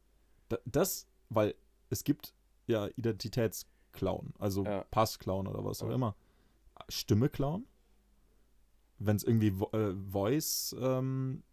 Da, 0.50 0.58
das, 0.66 1.08
weil 1.30 1.56
es 1.90 2.04
gibt 2.04 2.34
ja 2.68 2.88
Identitätsklauen, 2.96 4.34
also 4.40 4.64
Ja. 4.64 4.84
Passklauen 4.92 5.48
oder 5.48 5.66
was 5.66 5.82
auch 5.82 5.90
Ja. 5.90 5.96
immer. 5.96 6.16
Stimme 6.90 7.30
klauen? 7.30 7.66
Wenn 9.00 9.16
es 9.18 9.24
irgendwie 9.24 9.60
Vo 9.60 9.70
äh, 9.74 9.94
Voice, 10.12 10.76
ähm, 10.80 11.44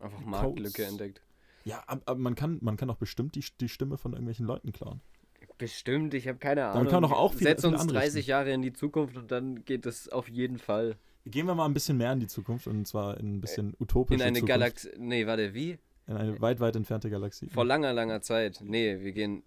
Einfach 0.00 0.20
Marktlücke 0.20 0.84
entdeckt. 0.84 1.22
ja, 1.64 1.80
ab- 1.86 2.02
aber 2.06 2.18
man 2.18 2.34
kann, 2.34 2.58
man 2.62 2.76
kann 2.76 2.88
doch 2.88 2.96
bestimmt 2.96 3.34
die, 3.36 3.44
die 3.60 3.68
Stimme 3.68 3.96
von 3.96 4.12
irgendwelchen 4.12 4.46
Leuten 4.46 4.72
klauen. 4.72 5.00
Bestimmt, 5.58 6.12
ich 6.14 6.28
habe 6.28 6.38
keine 6.38 6.64
Ahnung. 6.64 6.74
Damit 6.74 6.90
kann 6.90 7.02
man 7.02 7.10
doch 7.10 7.16
auch 7.18 7.32
viele- 7.32 7.50
Setz 7.50 7.64
uns 7.64 7.80
andere 7.80 7.98
30 7.98 8.26
Jahre 8.26 8.52
in 8.52 8.62
die 8.62 8.72
Zukunft 8.72 9.16
und 9.16 9.30
dann 9.30 9.64
geht 9.64 9.86
es 9.86 10.08
auf 10.08 10.28
jeden 10.28 10.58
Fall. 10.58 10.96
Gehen 11.24 11.46
wir 11.46 11.54
mal 11.54 11.64
ein 11.64 11.74
bisschen 11.74 11.96
mehr 11.96 12.12
in 12.12 12.20
die 12.20 12.26
Zukunft 12.26 12.66
und 12.66 12.86
zwar 12.86 13.18
in 13.18 13.36
ein 13.36 13.40
bisschen 13.40 13.74
utopische 13.80 14.20
In 14.20 14.26
eine. 14.26 14.42
Galaxie. 14.42 14.90
Nee, 14.98 15.26
warte, 15.26 15.54
wie? 15.54 15.78
In 16.06 16.16
eine 16.16 16.40
weit, 16.40 16.60
weit 16.60 16.76
entfernte 16.76 17.10
Galaxie. 17.10 17.48
Vor 17.48 17.64
langer, 17.64 17.92
langer 17.92 18.20
Zeit. 18.20 18.60
Nee, 18.62 19.00
wir 19.00 19.10
gehen 19.12 19.42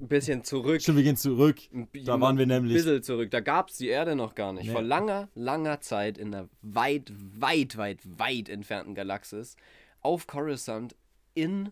ein 0.00 0.08
bisschen 0.08 0.44
zurück. 0.44 0.80
Stimmt, 0.80 0.96
wir 0.98 1.04
gehen 1.04 1.16
zurück. 1.16 1.58
Ein 1.74 1.88
Da 2.04 2.18
waren 2.20 2.38
wir 2.38 2.44
Ein 2.44 2.48
nämlich. 2.48 2.74
bisschen 2.74 3.02
zurück. 3.02 3.30
Da 3.32 3.40
gab 3.40 3.68
es 3.68 3.76
die 3.76 3.88
Erde 3.88 4.14
noch 4.14 4.34
gar 4.34 4.52
nicht. 4.54 4.66
Nee. 4.68 4.72
Vor 4.72 4.80
langer, 4.82 5.28
langer 5.34 5.80
Zeit 5.80 6.16
in 6.16 6.32
einer 6.34 6.48
weit, 6.62 7.12
weit, 7.16 7.76
weit, 7.76 7.98
weit 8.18 8.48
entfernten 8.48 8.94
Galaxis 8.94 9.56
auf 10.00 10.26
Coruscant 10.26 10.94
in 11.34 11.70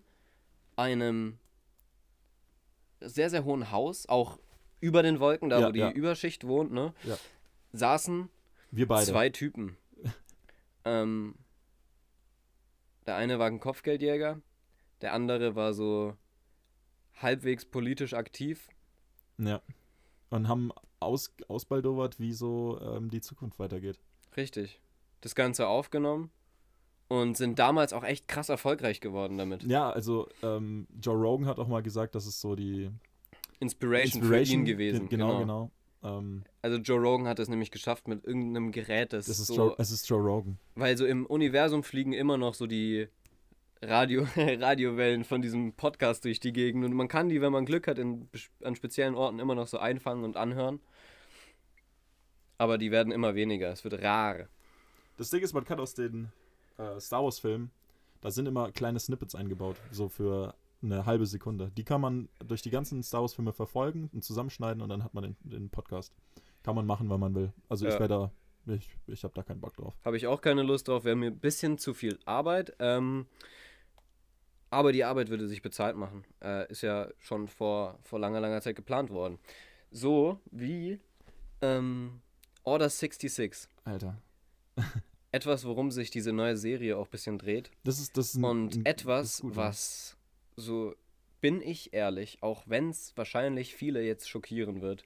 einem 0.77 1.39
sehr, 3.01 3.31
sehr 3.31 3.45
hohen 3.45 3.71
Haus, 3.71 4.09
auch 4.09 4.39
über 4.81 5.03
den 5.03 5.21
Wolken, 5.21 5.51
da 5.51 5.61
Ja, 5.61 5.69
wo 5.69 5.73
die 5.73 5.81
ja. 5.81 5.91
Überschicht 5.91 6.47
wohnt, 6.47 6.73
ne? 6.73 6.95
Ja. 7.05 7.17
Saßen 7.73 8.29
Wir 8.71 8.87
beide. 8.89 9.07
zwei 9.07 9.29
Typen. 9.29 9.77
ähm, 10.85 11.35
der 13.07 13.17
eine 13.17 13.39
war 13.39 13.47
ein 13.47 13.61
Kopfgeldjäger, 13.61 14.41
der 15.01 15.13
andere 15.13 15.55
war 15.55 15.73
so 15.73 16.17
halbwegs 17.15 17.65
politisch 17.65 18.15
aktiv. 18.15 18.69
Ja. 19.39 19.61
Und 20.31 20.49
haben 20.49 20.73
aus, 21.01 21.35
ausbaldowert, 21.49 22.21
wie 22.21 22.33
so 22.33 22.79
ähm, 22.81 23.11
die 23.11 23.21
Zukunft 23.21 23.59
weitergeht. 23.59 23.99
Richtig. 24.37 24.81
Das 25.21 25.35
Ganze 25.35 25.67
aufgenommen 25.67 26.31
und 27.09 27.37
sind 27.37 27.59
damals 27.59 27.93
auch 27.93 28.05
echt 28.05 28.29
krass 28.29 28.49
erfolgreich 28.51 29.01
geworden 29.01 29.39
damit. 29.39 29.63
Ja, 29.65 29.91
also 29.91 30.29
ähm, 30.43 30.87
Joe 31.03 31.17
Rogan 31.17 31.47
hat 31.47 31.59
auch 31.59 31.69
mal 31.69 31.83
gesagt, 31.83 32.15
dass 32.15 32.27
es 32.27 32.41
so 32.41 32.55
die 32.55 32.91
Inspiration, 33.61 34.23
für 34.23 34.27
Inspiration 34.27 34.61
ihn 34.61 34.65
gewesen. 34.67 35.09
ge- 35.09 35.19
Genau, 35.19 35.39
genau. 35.41 35.71
Ähm, 36.03 36.45
Also 36.63 36.77
Joe 36.79 37.01
Rogan 37.01 37.27
hat 37.27 37.39
es 37.41 37.49
nämlich 37.49 37.71
geschafft 37.71 38.07
mit 38.09 38.25
irgendeinem 38.25 38.71
Gerät, 38.73 39.13
das, 39.13 39.27
das 39.27 39.39
ist 39.41 39.47
so, 39.49 39.57
Joe, 39.57 39.75
es 39.79 39.91
ist 39.91 40.09
Joe 40.09 40.21
Rogan. 40.21 40.59
weil 40.77 40.97
so 40.97 41.07
im 41.07 41.27
Universum 41.27 41.83
fliegen 41.83 42.13
immer 42.13 42.37
noch 42.37 42.55
so 42.55 42.67
die 42.67 43.09
Radio, 43.83 44.27
Radiowellen 44.37 45.25
von 45.25 45.41
diesem 45.43 45.73
Podcast 45.73 46.25
durch 46.25 46.41
die 46.41 46.53
Gegend 46.53 46.85
und 46.85 46.93
man 46.93 47.09
kann 47.09 47.29
die, 47.29 47.41
wenn 47.41 47.53
man 47.53 47.65
Glück 47.65 47.87
hat, 47.89 47.99
in, 47.99 48.29
an 48.63 48.77
speziellen 48.77 49.15
Orten 49.15 49.39
immer 49.39 49.55
noch 49.55 49.67
so 49.67 49.79
einfangen 49.79 50.25
und 50.25 50.37
anhören. 50.37 50.81
Aber 52.59 52.77
die 52.79 52.91
werden 52.91 53.13
immer 53.13 53.35
weniger. 53.35 53.71
Es 53.71 53.85
wird 53.85 54.03
rar. 54.03 54.49
Das 55.17 55.31
Ding 55.31 55.41
ist, 55.43 55.53
man 55.53 55.65
kann 55.65 55.79
aus 55.81 55.95
den 55.95 56.31
äh, 56.79 56.99
Star 57.01 57.23
Wars-Filmen, 57.25 57.71
da 58.21 58.31
sind 58.31 58.47
immer 58.47 58.73
kleine 58.73 58.99
Snippets 58.99 59.35
eingebaut, 59.35 59.77
so 59.91 60.09
für 60.09 60.55
eine 60.83 61.07
halbe 61.07 61.27
Sekunde. 61.27 61.71
Die 61.77 61.85
kann 61.85 62.01
man 62.01 62.29
durch 62.47 62.63
die 62.63 62.71
ganzen 62.71 63.03
Star 63.03 63.21
Wars-Filme 63.23 63.53
verfolgen 63.53 64.11
und 64.13 64.23
zusammenschneiden 64.25 64.81
und 64.83 64.89
dann 64.89 65.05
hat 65.05 65.15
man 65.15 65.25
den, 65.25 65.37
den 65.43 65.71
Podcast. 65.71 66.13
Kann 66.63 66.75
man 66.75 66.87
machen, 66.87 67.09
wenn 67.11 67.21
man 67.21 67.35
will. 67.35 67.53
Also 67.69 67.87
Ja. 67.87 67.95
ich 67.95 68.01
wäre 68.01 68.09
da, 68.67 68.73
ich, 68.75 68.97
ich 69.07 69.25
habe 69.25 69.35
da 69.35 69.43
keinen 69.43 69.61
Bock 69.61 69.75
drauf. 69.75 69.95
Habe 70.05 70.17
ich 70.17 70.27
auch 70.27 70.41
keine 70.41 70.63
Lust 70.63 70.89
drauf. 70.89 71.05
Wäre 71.05 71.17
mir 71.17 71.27
ein 71.31 71.39
bisschen 71.39 71.79
zu 71.79 71.95
viel 71.95 72.19
Arbeit. 72.27 72.75
Ähm, 72.79 73.27
aber 74.71 74.93
die 74.93 75.05
Arbeit 75.05 75.31
würde 75.31 75.49
sich 75.49 75.63
bezahlt 75.63 75.97
machen. 75.97 76.25
Äh, 76.43 76.71
ist 76.71 76.83
ja 76.83 77.09
schon 77.19 77.49
vor, 77.49 77.99
vor 78.03 78.19
langer, 78.19 78.41
langer 78.41 78.61
Zeit 78.61 78.77
geplant 78.77 79.11
worden. 79.11 79.39
So 79.91 80.41
wie 80.51 81.01
ähm, 81.63 82.21
Order 82.65 82.91
66. 82.91 83.69
Alter. 83.85 84.21
Etwas, 85.31 85.65
worum 85.65 85.91
sich 85.91 86.11
diese 86.11 86.33
neue 86.33 86.57
Serie 86.57 86.97
auch 86.97 87.07
ein 87.07 87.11
bisschen 87.11 87.39
dreht. 87.39 87.71
Das 87.85 87.99
ist, 87.99 88.17
das 88.17 88.29
ist 88.29 88.37
ein, 88.37 88.45
Und 88.45 88.77
ein, 88.77 88.87
etwas, 88.87 89.41
ist 89.41 89.45
ja. 89.45 89.57
was, 89.57 90.17
so 90.57 90.95
bin 91.41 91.61
ich 91.61 91.93
ehrlich, 91.93 92.39
auch 92.43 92.65
wenn 92.67 92.91
es 92.91 93.13
wahrscheinlich 93.17 93.75
viele 93.75 94.03
jetzt 94.03 94.29
schockieren 94.29 94.81
wird, 94.81 95.05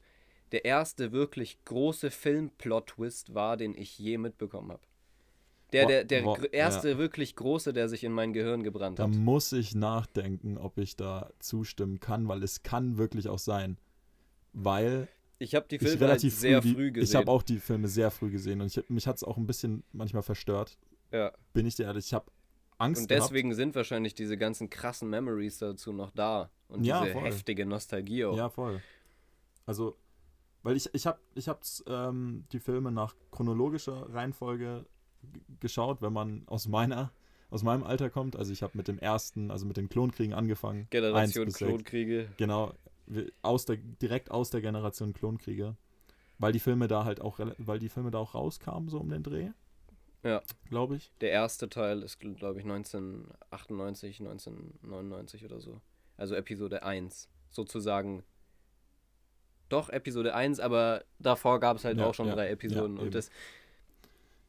der 0.53 0.65
erste 0.65 1.13
wirklich 1.13 1.65
große 1.65 2.11
Film-Plot-Twist 2.11 3.35
war, 3.35 3.57
den 3.57 3.75
ich 3.75 3.99
je 3.99 4.19
mitbekommen 4.19 4.73
habe. 4.73 4.83
Der, 5.73 5.87
der, 5.87 6.05
der 6.05 6.23
boah, 6.23 6.53
erste 6.53 6.99
wirklich 6.99 7.35
große, 7.35 7.73
der 7.73 7.89
sich 7.89 8.05
in 8.05 8.13
mein 8.13 8.35
Gehirn 8.35 8.63
gebrannt 8.63 8.99
Da 8.99 9.05
hat. 9.05 9.11
muss 9.11 9.53
ich 9.53 9.75
nachdenken, 9.75 10.59
ob 10.59 10.77
ich 10.77 10.97
da 10.97 11.31
zustimmen 11.39 11.99
kann, 11.99 12.29
weil 12.29 12.43
es 12.43 12.63
kann 12.63 12.99
wirklich 12.99 13.29
auch 13.29 13.39
sein. 13.39 13.79
Weil 14.53 15.09
Ich 15.43 15.55
habe 15.57 15.67
die 15.69 15.79
Filme 15.79 16.01
relativ 16.01 16.35
sehr 16.35 16.63
früh, 16.63 16.73
früh 16.75 16.93
gesehen. 16.93 17.05
ich 17.11 17.15
habe 17.17 17.31
auch 17.31 17.43
die 17.43 17.59
Filme 17.59 17.89
sehr 17.89 18.11
früh 18.11 18.31
gesehen 18.31 18.61
und 18.61 18.67
ich, 18.77 18.89
mich 18.89 19.07
hat 19.07 19.17
es 19.17 19.25
auch 19.25 19.37
ein 19.37 19.47
bisschen 19.47 19.83
manchmal 19.93 20.23
verstört. 20.23 20.79
ja. 21.11 21.33
Bin 21.53 21.67
ich 21.67 21.75
dir 21.75 21.85
ehrlich, 21.85 22.07
ich 22.07 22.15
habe 22.15 22.31
Angst 22.79 23.03
Und 23.03 23.09
gehabt. 23.09 23.25
deswegen 23.31 23.55
sind 23.55 23.75
wahrscheinlich 23.75 24.15
diese 24.15 24.37
ganzen 24.37 24.71
krassen 24.71 25.11
Memories 25.11 25.59
dazu 25.59 25.93
noch 25.93 26.11
da. 26.11 26.51
Und 26.69 26.85
Ja, 26.85 27.03
diese 27.03 27.13
voll. 27.15 27.25
heftige 27.25 27.67
Nostalgie 27.67 28.25
auch. 28.25 28.37
Ja, 28.37 28.49
voll. 28.51 28.81
Also, 29.67 29.97
weil 30.63 30.77
ich, 30.77 30.93
ich 30.95 31.07
habe 31.07 31.19
ich 31.35 31.49
hab's, 31.49 31.85
ähm, 31.87 32.45
die 32.53 32.61
Filme 32.61 32.91
nach 32.93 33.15
chronologischer 33.31 34.13
Reihenfolge 34.15 34.87
geschaut, 35.61 36.03
wenn 36.03 36.13
man 36.13 36.43
aus 36.47 36.67
meiner, 36.69 37.13
aus 37.51 37.63
meinem 37.63 37.85
Alter 37.85 38.11
kommt. 38.11 38.37
Also 38.37 38.53
ich 38.53 38.63
habe 38.63 38.77
mit 38.77 38.89
dem 38.89 38.99
ersten, 38.99 39.51
also 39.51 39.67
mit 39.67 39.77
den 39.77 39.89
Klonkriegen 39.89 40.35
angefangen. 40.35 40.87
Generation. 40.91 41.49
Klonkriege. 41.53 42.29
Genau, 42.37 42.75
aus 43.43 43.65
der, 43.65 43.77
direkt 43.77 44.31
aus 44.31 44.51
der 44.51 44.61
Generation 44.61 45.13
Klonkriege. 45.13 45.77
Weil 46.39 46.53
die 46.53 46.59
Filme 46.61 46.89
da 46.89 47.05
halt 47.05 47.21
auch, 47.21 47.39
weil 47.59 47.79
die 47.79 47.89
Filme 47.89 48.11
da 48.11 48.19
auch 48.19 48.35
rauskamen, 48.35 48.89
so 48.89 48.99
um 48.99 49.09
den 49.09 49.23
Dreh. 49.23 49.51
Ja. 50.25 50.43
Glaube 50.69 50.97
ich. 50.97 51.13
Der 51.21 51.31
erste 51.31 51.69
Teil 51.69 52.03
ist, 52.03 52.19
glaube 52.21 52.59
ich, 52.59 52.65
1998, 52.65 54.21
1999 54.21 55.45
oder 55.45 55.61
so. 55.61 55.81
Also 56.17 56.35
Episode 56.35 56.83
1. 56.83 57.29
Sozusagen. 57.51 58.25
Doch, 59.69 59.89
Episode 59.89 60.35
1, 60.35 60.61
aber 60.61 61.05
davor 61.19 61.61
gab 61.61 61.77
es 61.77 61.85
halt 61.85 61.99
Ja, 61.99 62.07
auch 62.07 62.15
schon 62.15 62.27
ja, 62.27 62.35
drei 62.35 62.49
Episoden. 62.51 62.97
ja, 62.97 63.03
und 63.03 63.15
das. 63.15 63.31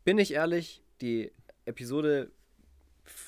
Bin 0.03 0.17
ich 0.17 0.33
ehrlich, 0.33 0.81
die 1.01 1.31
Episode, 1.65 2.31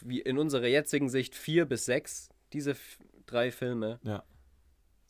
wie 0.01 0.21
in 0.21 0.37
unserer 0.37 0.67
jetzigen 0.67 1.09
Sicht 1.09 1.35
4 1.35 1.65
bis 1.65 1.85
6, 1.85 2.29
diese 2.51 2.75
drei 3.25 3.51
Filme 3.51 3.99
Ja. 4.03 4.23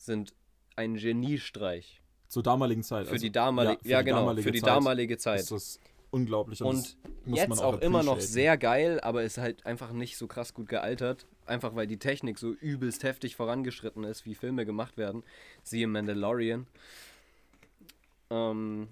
Sind 0.06 0.32
ein 0.76 0.94
Geniestreich. 0.94 2.00
Zur 2.28 2.42
damaligen 2.42 2.82
Zeit. 2.82 3.06
Für 3.06 3.12
also, 3.12 3.22
die 3.22 3.30
damalige, 3.30 3.80
für 3.82 3.88
ja, 3.88 3.98
die 3.98 4.04
genau, 4.06 4.18
damalige 4.18 4.42
für 4.42 4.52
die 4.52 4.60
Zeit 4.60 4.68
damalige 4.68 5.18
Zeit. 5.18 5.40
Ist 5.40 5.50
das 5.50 5.80
unglaublich. 6.10 6.62
Und 6.62 6.96
muss 7.24 7.38
jetzt 7.38 7.48
man 7.48 7.58
auch, 7.58 7.80
immer 7.80 8.02
noch 8.02 8.20
sehr 8.20 8.56
geil, 8.56 9.00
aber 9.00 9.22
ist 9.22 9.38
halt 9.38 9.64
einfach 9.66 9.92
nicht 9.92 10.16
so 10.16 10.26
krass 10.26 10.54
gut 10.54 10.68
gealtert. 10.68 11.26
Einfach 11.44 11.76
weil 11.76 11.86
die 11.86 11.98
Technik 11.98 12.38
so 12.38 12.52
übelst 12.52 13.04
heftig 13.04 13.36
vorangeschritten 13.36 14.02
ist, 14.04 14.24
wie 14.24 14.34
Filme 14.34 14.66
gemacht 14.66 14.96
werden. 14.96 15.22
Siehe 15.62 15.86
Mandalorian. 15.86 16.66
Ähm, 18.30 18.88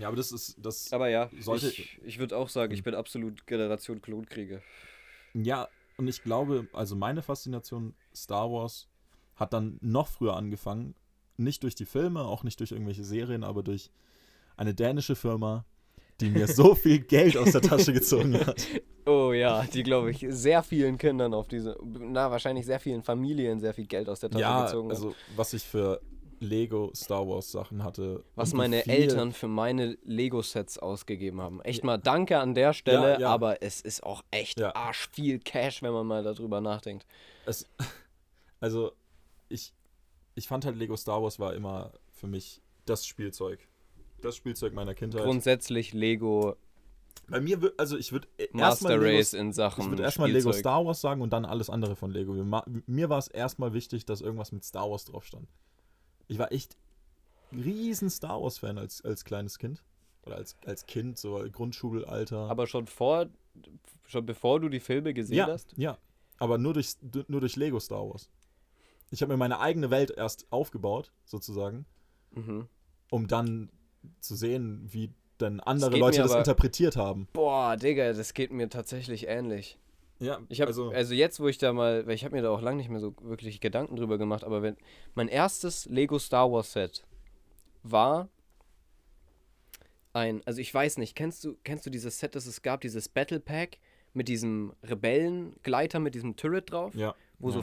Ja, 0.00 0.08
aber 0.08 0.16
das 0.16 0.32
ist, 0.32 0.56
das, 0.58 0.92
aber 0.92 1.08
ja, 1.08 1.30
Sollte- 1.40 1.68
ich, 1.68 1.98
ich 2.04 2.18
würde 2.18 2.36
auch 2.36 2.48
sagen, 2.48 2.72
ich 2.72 2.82
bin 2.82 2.94
absolut 2.94 3.46
Generation 3.46 4.00
Klonkriege. 4.00 4.62
Ja, 5.34 5.68
und 5.98 6.08
ich 6.08 6.22
glaube, 6.22 6.66
also 6.72 6.96
meine 6.96 7.22
Faszination 7.22 7.94
Star 8.14 8.50
Wars 8.50 8.88
hat 9.36 9.52
dann 9.52 9.78
noch 9.80 10.08
früher 10.08 10.36
angefangen. 10.36 10.94
Nicht 11.36 11.62
durch 11.62 11.74
die 11.74 11.84
Filme, 11.86 12.22
auch 12.22 12.42
nicht 12.44 12.58
durch 12.60 12.72
irgendwelche 12.72 13.04
Serien, 13.04 13.44
aber 13.44 13.62
durch 13.62 13.90
eine 14.56 14.74
dänische 14.74 15.14
Firma, 15.16 15.64
die 16.20 16.30
mir 16.30 16.46
so 16.48 16.74
viel 16.74 17.00
Geld 17.00 17.36
aus 17.36 17.52
der 17.52 17.60
Tasche 17.60 17.92
gezogen 17.92 18.34
hat. 18.46 18.66
Oh 19.04 19.32
ja, 19.32 19.62
die 19.64 19.82
glaube 19.82 20.10
ich 20.10 20.24
sehr 20.30 20.62
vielen 20.62 20.96
Kindern 20.98 21.34
auf 21.34 21.46
diese, 21.46 21.76
na 21.84 22.30
wahrscheinlich 22.30 22.64
sehr 22.66 22.80
vielen 22.80 23.02
Familien 23.02 23.60
sehr 23.60 23.74
viel 23.74 23.86
Geld 23.86 24.08
aus 24.08 24.20
der 24.20 24.30
Tasche 24.30 24.40
Ja, 24.40 24.64
gezogen 24.64 24.88
hat. 24.88 24.96
also 24.96 25.14
was 25.36 25.52
ich 25.52 25.62
für 25.62 26.00
Lego 26.40 26.90
Star 26.94 27.26
Wars 27.28 27.50
Sachen 27.52 27.82
hatte. 27.84 28.22
Was 28.34 28.52
meine 28.52 28.80
viel- 28.82 28.92
Eltern 28.92 29.32
für 29.32 29.48
meine 29.48 29.96
Lego-Sets 30.04 30.78
ausgegeben 30.78 31.40
haben. 31.40 31.60
Echt 31.62 31.82
mal 31.84 31.96
danke 31.98 32.38
an 32.38 32.54
der 32.54 32.72
Stelle, 32.74 33.12
Ja, 33.14 33.20
ja. 33.20 33.28
aber 33.30 33.62
es 33.62 33.80
ist 33.80 34.02
auch 34.02 34.22
echt 34.30 34.58
Ja. 34.60 34.74
arsch 34.74 35.08
viel 35.12 35.38
Cash, 35.38 35.82
wenn 35.82 35.92
man 35.92 36.06
mal 36.06 36.22
darüber 36.22 36.60
nachdenkt. 36.60 37.06
Es, 37.46 37.66
also, 38.60 38.92
ich, 39.48 39.72
ich 40.34 40.48
fand 40.48 40.64
halt 40.64 40.76
Lego 40.76 40.96
Star 40.96 41.22
Wars 41.22 41.38
war 41.38 41.54
immer 41.54 41.92
für 42.12 42.26
mich 42.26 42.60
das 42.84 43.06
Spielzeug. 43.06 43.66
Das 44.22 44.36
Spielzeug 44.36 44.72
meiner 44.72 44.94
Kindheit. 44.94 45.22
Grundsätzlich 45.22 45.92
Lego 45.92 46.56
Bei 47.28 47.40
mir, 47.40 47.58
wür- 47.58 47.74
also 47.76 47.96
ich 47.96 48.12
würde 48.12 48.28
Master 48.52 48.88
erstmal 48.88 48.98
Lego 49.00 49.16
Race 49.18 49.32
in 49.34 49.52
Sachen 49.52 49.84
Ich 49.84 49.90
würde 49.90 50.02
erstmal 50.02 50.30
Lego. 50.30 50.52
Star 50.52 50.84
Wars 50.86 51.00
sagen 51.00 51.20
und 51.20 51.32
dann 51.32 51.44
alles 51.44 51.68
andere 51.68 51.96
von 51.96 52.10
Lego. 52.10 52.32
Mir 52.86 53.08
war 53.10 53.18
es 53.18 53.28
erstmal 53.28 53.72
wichtig, 53.74 54.06
dass 54.06 54.20
irgendwas 54.20 54.52
mit 54.52 54.64
Star 54.64 54.90
Wars 54.90 55.04
drauf 55.04 55.24
stand. 55.24 55.48
Ich 56.28 56.38
war 56.38 56.50
echt 56.52 56.76
ein 57.52 57.60
riesen 57.60 58.10
Star 58.10 58.42
Wars-Fan 58.42 58.78
als, 58.78 59.04
als 59.04 59.24
kleines 59.24 59.58
Kind. 59.58 59.82
Oder 60.24 60.36
als, 60.36 60.56
als 60.64 60.86
Kind, 60.86 61.18
so 61.18 61.44
Grundschulalter. 61.52 62.50
Aber 62.50 62.66
schon 62.66 62.86
vor, 62.88 63.26
schon 64.06 64.26
bevor 64.26 64.58
du 64.58 64.68
die 64.68 64.80
Filme 64.80 65.14
gesehen 65.14 65.36
ja, 65.36 65.46
hast? 65.46 65.72
ja. 65.76 65.98
Aber 66.38 66.58
nur 66.58 66.74
durch, 66.74 66.96
nur 67.28 67.40
durch 67.40 67.54
Lego 67.56 67.78
Star 67.78 68.08
Wars. 68.08 68.28
Ich 69.10 69.22
habe 69.22 69.32
mir 69.32 69.36
meine 69.36 69.60
eigene 69.60 69.90
Welt 69.90 70.10
erst 70.10 70.46
aufgebaut, 70.50 71.12
sozusagen, 71.24 71.86
Mhm. 72.32 72.68
um 73.10 73.26
dann 73.28 73.70
zu 74.20 74.34
sehen, 74.34 74.86
wie 74.90 75.10
dann 75.38 75.60
andere 75.60 75.96
Leute 75.96 76.18
das 76.22 76.30
aber- 76.32 76.40
interpretiert 76.40 76.96
haben. 76.96 77.28
Boah, 77.32 77.76
Digga, 77.76 78.12
das 78.12 78.34
geht 78.34 78.52
mir 78.52 78.68
tatsächlich 78.68 79.28
ähnlich. 79.28 79.78
Ja, 80.18 80.40
Ich 80.48 80.60
habe 80.62 80.68
also, 80.68 80.90
also, 80.90 81.12
jetzt, 81.12 81.40
wo 81.40 81.48
ich 81.48 81.58
da 81.58 81.74
mal, 81.74 82.06
weil 82.06 82.14
ich 82.14 82.24
habe 82.24 82.34
mir 82.34 82.40
da 82.42 82.48
auch 82.50 82.62
lange 82.62 82.78
nicht 82.78 82.88
mehr 82.88 83.00
so 83.00 83.14
wirklich 83.20 83.60
Gedanken 83.60 83.96
drüber 83.96 84.16
gemacht, 84.16 84.44
aber 84.44 84.62
wenn 84.62 84.76
mein 85.14 85.28
erstes 85.28 85.84
Lego 85.86 86.18
Star 86.18 86.50
Wars 86.50 86.72
Set 86.72 87.04
war 87.82 88.28
ein, 90.14 90.40
also 90.46 90.60
ich 90.60 90.72
weiß 90.72 90.96
nicht, 90.98 91.14
kennst 91.14 91.44
du 91.44 91.56
kennst 91.64 91.84
du 91.84 91.90
dieses 91.90 92.18
Set, 92.18 92.34
das 92.34 92.46
es 92.46 92.62
gab, 92.62 92.80
dieses 92.80 93.08
Battle 93.10 93.40
Pack 93.40 93.76
mit 94.14 94.28
diesem 94.28 94.72
Rebellengleiter 94.82 95.98
mit 96.00 96.14
diesem 96.14 96.36
Turret 96.36 96.70
drauf, 96.72 96.94
ja. 96.94 97.14
wo 97.38 97.50
ja, 97.50 97.54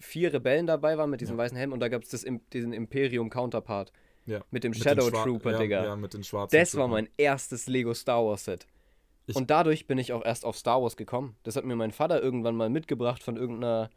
vier 0.00 0.32
Rebellen 0.32 0.66
dabei 0.66 0.98
waren 0.98 1.10
mit 1.10 1.20
diesem 1.20 1.36
Ja. 1.36 1.44
weißen 1.44 1.56
Helm 1.56 1.72
und 1.72 1.80
da 1.80 1.88
gab 1.88 2.02
es 2.02 2.26
diesen 2.52 2.72
Imperium 2.72 3.30
Counterpart 3.30 3.92
ja. 4.26 4.40
mit 4.50 4.64
dem 4.64 4.70
Mit 4.72 4.82
Shadow 4.82 5.10
Trooper, 5.10 5.52
ja, 5.52 5.58
Digga. 5.58 5.84
Ja, 5.84 5.96
mit 5.96 6.14
den 6.14 6.24
schwarzen 6.24 6.56
Das 6.58 6.74
war 6.74 6.86
Troopern. 6.86 7.04
mein 7.04 7.08
erstes 7.16 7.66
Lego 7.68 7.94
Star 7.94 8.24
Wars 8.24 8.44
Set. 8.46 8.66
Ich- 9.26 9.36
und 9.36 9.50
dadurch 9.50 9.86
bin 9.86 9.98
ich 9.98 10.12
auch 10.12 10.24
erst 10.24 10.44
auf 10.44 10.56
Star 10.56 10.82
Wars 10.82 10.96
gekommen. 10.96 11.36
Das 11.44 11.54
hat 11.56 11.64
mir 11.64 11.76
mein 11.76 11.92
Vater 11.92 12.20
irgendwann 12.22 12.56
mal 12.56 12.70
mitgebracht 12.70 13.22
von 13.22 13.36
irgendeiner 13.36 13.90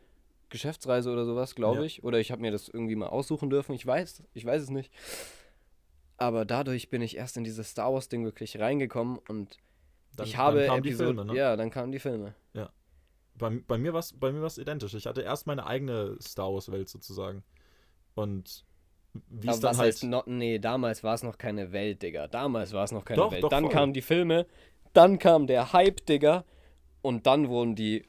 Geschäftsreise 0.50 1.12
oder 1.12 1.26
sowas, 1.26 1.56
glaube 1.56 1.80
Ja. 1.80 1.84
ich. 1.86 2.04
Oder 2.04 2.20
ich 2.20 2.32
habe 2.32 2.42
mir 2.42 2.52
das 2.52 2.68
irgendwie 2.70 2.96
mal 2.96 3.08
aussuchen 3.08 3.50
dürfen. 3.50 3.74
Ich 3.74 3.88
weiß, 3.88 4.22
ich 4.34 4.46
weiß 4.46 4.62
es 4.62 4.70
nicht. 4.70 4.92
Aber 6.18 6.46
dadurch 6.46 6.90
bin 6.90 7.02
ich 7.02 7.18
erst 7.18 7.38
in 7.38 7.44
dieses 7.44 7.70
Star 7.72 7.92
Wars 7.94 8.08
Ding 8.10 8.24
wirklich 8.24 8.60
reingekommen 8.60 9.18
und 9.28 9.58
Dann- 10.16 10.28
ich 10.28 10.38
habe 10.38 10.60
dann 10.60 10.68
kamen 10.68 10.84
die 10.84 10.90
Episode- 10.90 11.16
Filme, 11.16 11.26
ne? 11.34 11.36
Ja, 11.38 11.56
dann 11.56 11.70
kamen 11.72 11.92
die 11.92 12.00
Filme. 12.00 12.36
Bei, 13.38 13.50
bei 13.68 13.78
mir 13.78 13.94
war 13.94 14.00
es 14.00 14.14
bei 14.14 14.32
mir 14.32 14.42
war's 14.42 14.58
identisch. 14.58 14.94
Ich 14.94 15.06
hatte 15.08 15.22
erst 15.22 15.48
meine 15.48 15.66
eigene 15.66 16.18
Star 16.22 16.54
Wars 16.54 16.72
Welt 16.72 16.88
sozusagen. 16.90 17.44
Und 18.16 18.64
wie 19.30 19.48
es 19.48 19.60
dann 19.60 19.78
halt 19.78 19.88
heißt 19.94 20.04
no, 20.06 20.24
nee, 20.26 20.60
damals 20.60 21.04
war 21.04 21.14
es 21.16 21.24
noch 21.24 21.38
keine 21.38 21.72
Welt, 21.72 22.02
Digga. 22.04 22.28
Damals 22.28 22.74
war 22.74 22.84
es 22.84 22.92
noch 22.92 23.06
keine 23.06 23.18
Doch, 23.18 23.32
Welt. 23.32 23.44
doch, 23.44 23.50
dann 23.50 23.66
voll. 23.66 23.74
kamen 23.74 23.94
die 23.94 24.02
Filme, 24.02 24.46
dann 24.94 25.20
kam 25.20 25.48
der 25.48 25.74
Hype, 25.74 26.06
Digga. 26.06 26.46
Und 27.02 27.26
dann 27.28 27.50
wurden 27.50 27.76
die, 27.76 28.04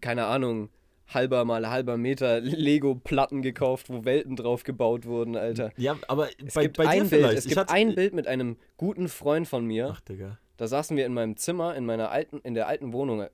keine 0.00 0.26
Ahnung, 0.26 0.70
halber 1.08 1.44
mal 1.44 1.68
halber 1.68 1.96
Meter 1.96 2.40
Lego-Platten 2.40 3.42
gekauft, 3.42 3.88
wo 3.90 4.04
Welten 4.04 4.36
drauf 4.36 4.62
gebaut 4.64 5.06
wurden, 5.06 5.36
Alter. 5.36 5.72
Ja, 5.76 5.96
aber 6.06 6.28
Es 6.46 6.54
bei, 6.54 6.62
gibt 6.64 6.76
bei 6.76 6.84
dir 6.84 6.90
ein 6.90 6.98
Bild, 7.00 7.08
vielleicht. 7.22 7.38
es 7.38 7.44
Ich 7.46 7.48
gibt 7.50 7.60
hatte- 7.60 7.72
ein 7.74 7.94
Bild 7.94 8.14
mit 8.14 8.26
einem 8.26 8.56
guten 8.76 9.08
Freund 9.08 9.48
von 9.48 9.64
mir. 9.66 9.90
Ach, 9.92 10.00
Digga. 10.02 10.38
Da 10.56 10.66
saßen 10.68 10.96
wir 10.96 11.06
in 11.06 11.14
meinem 11.14 11.36
Zimmer, 11.36 11.74
in 11.76 11.86
meiner 11.86 12.10
alten, 12.10 12.38
in 12.42 12.54
der 12.54 12.68
alten 12.68 12.92
Wohnung, 12.92 13.26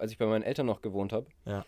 als 0.00 0.12
ich 0.12 0.18
bei 0.18 0.26
meinen 0.26 0.42
Eltern 0.42 0.66
noch 0.66 0.80
gewohnt 0.82 1.12
habe. 1.12 1.26
Ja. 1.44 1.64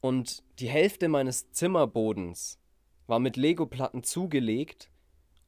Und 0.00 0.42
die 0.60 0.68
Hälfte 0.68 1.08
meines 1.08 1.50
Zimmerbodens 1.52 2.58
war 3.06 3.18
mit 3.18 3.36
Lego-Platten 3.36 4.02
zugelegt 4.04 4.90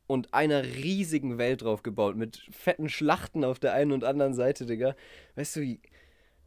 und 0.06 0.34
einer 0.34 0.64
riesigen 0.64 1.38
Welt 1.38 1.62
drauf 1.62 1.82
gebaut, 1.82 2.16
mit 2.16 2.38
fetten 2.50 2.88
Schlachten 2.88 3.44
auf 3.44 3.58
der 3.60 3.74
einen 3.74 3.92
und 3.92 4.02
anderen 4.04 4.34
Seite, 4.34 4.66
Digga. 4.66 4.96
Weißt 5.36 5.56
du, 5.56 5.60
wie. 5.60 5.80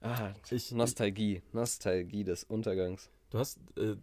Ah, 0.01 0.33
Ich- 0.51 0.71
Nostalgie. 0.73 1.41
Nostalgie 1.53 2.25
des 2.25 2.43
Untergangs. 2.43 3.09
Du 3.29 3.39
hast, 3.39 3.59
äh, 3.77 3.95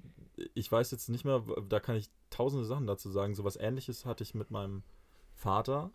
ich 0.55 0.73
weiß 0.73 0.91
jetzt 0.93 1.11
nicht 1.11 1.25
mehr, 1.27 1.45
da 1.69 1.79
kann 1.79 1.97
ich 1.97 2.09
tausende 2.31 2.65
Sachen 2.65 2.87
dazu 2.87 3.11
sagen. 3.11 3.35
So 3.35 3.45
was 3.45 3.57
ähnliches 3.57 4.07
hatte 4.07 4.25
ich 4.25 4.35
mit 4.35 4.51
meinem 4.51 4.83
Vater. 5.35 5.91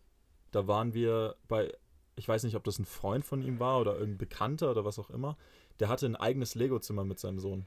Da 0.51 0.67
waren 0.67 0.93
wir 0.93 1.35
bei, 1.47 1.73
ich 2.15 2.27
weiß 2.27 2.43
nicht, 2.43 2.55
ob 2.55 2.63
das 2.63 2.77
ein 2.77 2.85
Freund 2.85 3.25
von 3.25 3.41
ihm 3.41 3.59
war 3.59 3.79
oder 3.81 3.93
irgendein 3.93 4.19
Bekannter 4.19 4.69
oder 4.69 4.85
was 4.85 4.99
auch 4.99 5.09
immer. 5.09 5.37
Der 5.79 5.89
hatte 5.89 6.05
ein 6.05 6.15
eigenes 6.15 6.55
Lego-Zimmer 6.55 7.03
mit 7.03 7.19
seinem 7.19 7.39
Sohn. 7.39 7.65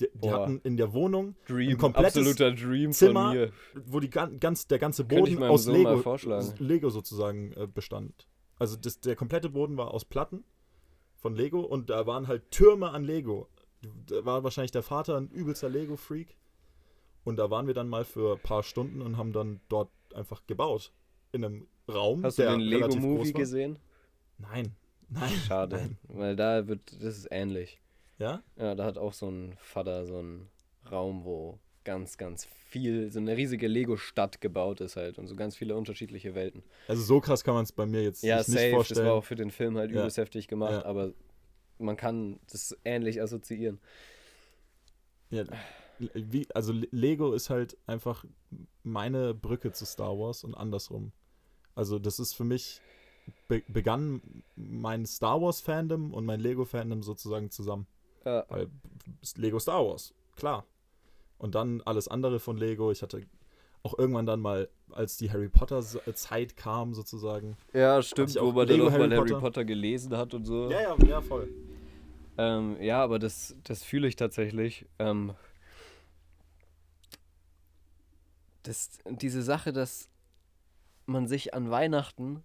Die, 0.00 0.08
die 0.14 0.30
hatten 0.30 0.60
in 0.64 0.76
der 0.78 0.94
Wohnung, 0.94 1.34
Dream, 1.46 1.76
komplettes 1.76 2.16
absoluter 2.16 2.52
Dream 2.52 2.92
Zimmer 2.92 3.26
von 3.28 3.32
mir. 3.36 3.52
wo 3.84 4.00
die 4.00 4.08
gan- 4.08 4.40
ganz, 4.40 4.66
der 4.66 4.78
ganze 4.78 5.04
Boden 5.04 5.42
aus 5.42 5.64
Sohn 5.64 5.74
Lego. 5.74 6.02
Lego 6.58 6.88
sozusagen 6.90 7.52
äh, 7.52 7.66
bestand. 7.66 8.26
Also 8.58 8.76
das, 8.76 9.00
der 9.00 9.14
komplette 9.16 9.50
Boden 9.50 9.76
war 9.76 9.92
aus 9.92 10.04
Platten 10.06 10.44
von 11.16 11.34
Lego 11.34 11.60
und 11.60 11.90
da 11.90 12.06
waren 12.06 12.28
halt 12.28 12.50
Türme 12.50 12.90
an 12.90 13.04
Lego. 13.04 13.48
Da 14.06 14.24
war 14.24 14.42
wahrscheinlich 14.42 14.70
der 14.72 14.82
Vater 14.82 15.16
ein 15.18 15.28
übelster 15.28 15.68
Lego-Freak. 15.68 16.36
Und 17.24 17.36
da 17.36 17.50
waren 17.50 17.66
wir 17.66 17.74
dann 17.74 17.88
mal 17.88 18.04
für 18.04 18.36
ein 18.36 18.42
paar 18.42 18.62
Stunden 18.62 19.02
und 19.02 19.18
haben 19.18 19.32
dann 19.32 19.60
dort 19.68 19.90
einfach 20.14 20.46
gebaut. 20.46 20.92
In 21.32 21.44
einem 21.44 21.66
Raum, 21.92 22.24
Hast 22.24 22.38
du 22.38 22.42
den 22.42 22.60
Lego-Movie 22.60 23.32
gesehen? 23.34 23.78
Nein. 24.38 24.74
Nein. 25.10 25.30
Schade. 25.46 25.76
Nein. 25.76 25.98
Weil 26.08 26.36
da 26.36 26.66
wird, 26.68 26.80
das 27.02 27.18
ist 27.18 27.28
ähnlich. 27.30 27.80
Ja? 28.18 28.42
Ja, 28.56 28.74
da 28.74 28.84
hat 28.84 28.98
auch 28.98 29.12
so 29.12 29.28
ein 29.28 29.56
Vater 29.60 30.06
so 30.06 30.18
einen 30.18 30.48
Raum, 30.90 31.24
wo 31.24 31.58
ganz, 31.84 32.16
ganz 32.18 32.44
viel, 32.68 33.10
so 33.10 33.18
eine 33.18 33.36
riesige 33.36 33.66
Lego-Stadt 33.66 34.40
gebaut 34.40 34.80
ist 34.80 34.96
halt 34.96 35.18
und 35.18 35.26
so 35.26 35.34
ganz 35.34 35.56
viele 35.56 35.74
unterschiedliche 35.76 36.34
Welten. 36.34 36.62
Also 36.88 37.02
so 37.02 37.20
krass 37.20 37.42
kann 37.42 37.54
man 37.54 37.64
es 37.64 37.72
bei 37.72 37.86
mir 37.86 38.02
jetzt 38.02 38.22
Ja, 38.22 38.36
nicht 38.38 38.46
safe, 38.46 38.60
das 38.66 38.70
vorstellen. 38.74 39.06
war 39.06 39.14
auch 39.14 39.24
für 39.24 39.34
den 39.34 39.50
Film 39.50 39.76
halt 39.78 39.90
Ja. 39.90 40.00
übelst 40.00 40.18
heftig 40.18 40.46
gemacht, 40.46 40.72
Ja. 40.72 40.84
aber 40.84 41.12
man 41.78 41.96
kann 41.96 42.38
das 42.50 42.76
ähnlich 42.84 43.20
assoziieren. 43.22 43.80
Ja, 45.30 45.44
wie, 46.14 46.46
also 46.54 46.72
Le- 46.72 46.88
Lego 46.90 47.32
ist 47.32 47.50
halt 47.50 47.76
einfach 47.86 48.24
meine 48.82 49.34
Brücke 49.34 49.72
zu 49.72 49.84
Star 49.86 50.18
Wars 50.18 50.44
und 50.44 50.54
andersrum. 50.54 51.12
Also 51.74 51.98
das 51.98 52.18
ist 52.18 52.34
für 52.34 52.44
mich, 52.44 52.80
be 53.48 53.62
begann 53.68 54.42
mein 54.56 55.06
Star 55.06 55.40
Wars 55.40 55.60
Fandom 55.60 56.12
und 56.12 56.24
mein 56.24 56.40
Lego 56.40 56.64
Fandom 56.64 57.02
sozusagen 57.02 57.50
zusammen. 57.50 57.86
Ja, 58.24 58.44
Weil 58.48 58.68
Lego 59.36 59.58
Star 59.58 59.84
Wars, 59.84 60.14
klar. 60.36 60.64
Und 61.38 61.54
dann 61.54 61.80
alles 61.82 62.06
andere 62.08 62.38
von 62.38 62.58
Lego. 62.58 62.90
Ich 62.92 63.02
hatte 63.02 63.26
auch 63.82 63.98
irgendwann 63.98 64.26
dann 64.26 64.40
mal, 64.40 64.68
als 64.90 65.16
die 65.16 65.30
Harry 65.32 65.48
Potter 65.48 65.82
Zeit 65.82 66.56
kam 66.56 66.92
sozusagen. 66.94 67.56
ja 67.72 68.02
stimmt, 68.02 68.36
wo 68.38 68.52
man 68.52 68.66
dann 68.66 68.80
auch 68.82 68.90
mal 68.90 68.92
Harry 68.92 69.10
Harry 69.10 69.28
Potter. 69.28 69.40
Potter 69.40 69.64
gelesen 69.64 70.16
hat 70.16 70.34
und 70.34 70.44
so. 70.44 70.70
ja, 70.70 70.94
ja, 70.96 71.20
voll. 71.22 71.48
Ähm, 72.36 72.76
ja, 72.80 73.02
aber 73.02 73.18
das, 73.18 73.56
das 73.64 73.82
fühle 73.82 74.06
ich 74.08 74.16
tatsächlich. 74.16 74.86
Ähm, 74.98 75.34
das, 78.62 78.98
diese 79.06 79.42
Sache, 79.42 79.72
dass 79.72 80.08
man 81.06 81.26
sich 81.26 81.54
an 81.54 81.70
Weihnachten, 81.70 82.42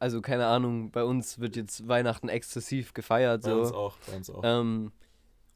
also 0.00 0.20
keine 0.20 0.46
Ahnung, 0.46 0.90
bei 0.90 1.04
uns 1.04 1.38
wird 1.38 1.56
jetzt 1.56 1.88
Weihnachten 1.88 2.28
exzessiv 2.28 2.94
gefeiert, 2.94 3.42
Bei 3.42 3.50
so. 3.50 3.58
uns 3.60 3.72
auch, 3.72 3.96
bei 4.06 4.16
uns 4.16 4.30
auch. 4.30 4.42
Ähm, 4.44 4.92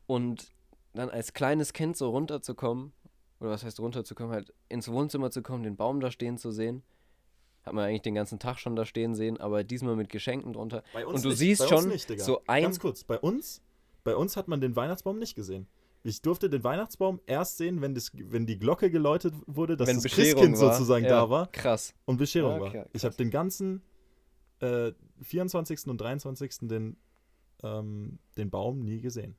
und 0.07 0.51
dann 0.95 1.11
als 1.11 1.33
kleines 1.33 1.73
Kind 1.73 1.97
so 1.97 2.11
runterzukommen, 2.11 2.93
oder 3.41 3.51
was 3.51 3.65
heißt 3.65 3.81
runterzukommen, 3.81 4.33
halt 4.33 4.53
ins 4.69 4.89
Wohnzimmer 4.89 5.31
zu 5.31 5.43
kommen, 5.43 5.63
den 5.63 5.77
Baum 5.77 6.01
da 6.01 6.11
stehen 6.11 6.39
zu 6.39 6.51
sehen. 6.51 6.83
Hat 7.65 7.73
man 7.75 7.85
eigentlich 7.85 8.03
den 8.03 8.15
ganzen 8.15 8.39
Tag 8.39 8.59
schon 8.59 8.77
da 8.77 8.85
stehen 8.87 9.15
sehen, 9.15 9.39
aber 9.41 9.65
diesmal 9.65 9.97
mit 9.97 10.09
Geschenken 10.09 10.53
drunter. 10.53 10.83
Bei 10.93 11.05
und 11.05 11.23
du 11.25 11.29
nicht, 11.31 11.39
siehst 11.39 11.59
bei 11.69 11.75
uns 11.75 11.83
schon 11.83 11.91
nicht, 11.91 12.09
Digga. 12.09 12.25
so 12.25 12.41
ein- 12.47 12.63
Ganz 12.63 12.79
kurz, 12.79 13.03
bei 13.05 13.19
uns, 13.19 13.61
bei 14.05 14.15
uns 14.17 14.37
hat 14.37 14.47
man 14.49 14.61
den 14.61 14.77
Weihnachtsbaum 14.77 15.19
nicht 15.19 15.35
gesehen. 15.35 15.67
Ich 16.05 16.23
durfte 16.23 16.49
den 16.49 16.63
Weihnachtsbaum 16.63 17.19
erst 17.27 17.57
sehen, 17.57 17.83
wenn, 17.83 17.93
das, 17.93 18.13
wenn 18.15 18.47
die 18.47 18.57
Glocke 18.61 18.89
geläutet 18.93 19.35
wurde, 19.49 19.77
dass 19.77 19.89
Wenn 19.89 19.97
das 20.01 20.05
Christkind 20.05 20.57
war. 20.61 20.73
sozusagen 20.73 21.05
Ja, 21.05 21.11
da 21.11 21.31
war 21.31 21.49
Krass. 21.51 21.93
und 22.05 22.17
Bescherung 22.19 22.53
Ja, 22.53 22.61
war. 22.61 22.69
okay, 22.69 22.85
Ich 22.93 23.03
krass. 23.03 23.05
habe 23.05 23.17
den 23.17 23.31
ganzen 23.31 23.83
äh, 24.61 24.93
24. 25.23 25.87
und 25.89 26.01
23. 26.01 26.69
Den, 26.69 26.97
ähm, 27.63 28.19
den 28.37 28.51
Baum 28.51 28.81
nie 28.85 29.01
gesehen. 29.01 29.37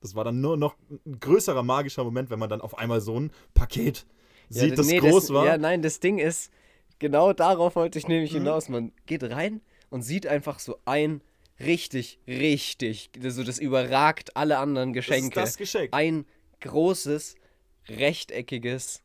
Das 0.00 0.14
war 0.14 0.24
dann 0.24 0.40
nur 0.40 0.56
noch 0.56 0.76
ein 1.06 1.20
größerer 1.20 1.62
magischer 1.62 2.02
Moment, 2.04 2.30
wenn 2.30 2.38
man 2.38 2.50
dann 2.50 2.60
auf 2.60 2.76
einmal 2.76 3.00
so 3.00 3.18
ein 3.20 3.30
Paket 3.54 4.04
sieht, 4.48 4.70
ja, 4.70 4.74
das 4.76 4.86
nee, 4.88 4.98
groß 4.98 5.26
das, 5.26 5.32
war. 5.34 5.46
Ja, 5.46 5.56
nein, 5.58 5.80
das 5.82 6.00
Ding 6.00 6.18
ist, 6.18 6.50
genau 6.98 7.32
darauf 7.32 7.76
wollte 7.76 7.98
ich 7.98 8.08
nämlich 8.08 8.32
Mhm. 8.32 8.38
hinaus. 8.38 8.68
Man 8.68 8.92
geht 9.06 9.22
rein 9.22 9.60
und 9.90 10.02
sieht 10.02 10.26
einfach 10.26 10.58
so 10.58 10.78
ein 10.84 11.22
richtig, 11.60 12.18
richtig, 12.26 13.10
also 13.22 13.44
das 13.44 13.58
überragt 13.60 14.36
alle 14.36 14.58
anderen 14.58 14.92
das 14.92 15.04
ist 15.04 15.06
Geschenke. 15.08 15.34
das 15.40 15.56
Geschenk. 15.56 15.88
ein 15.94 16.26
großes, 16.60 17.36
rechteckiges 17.88 19.02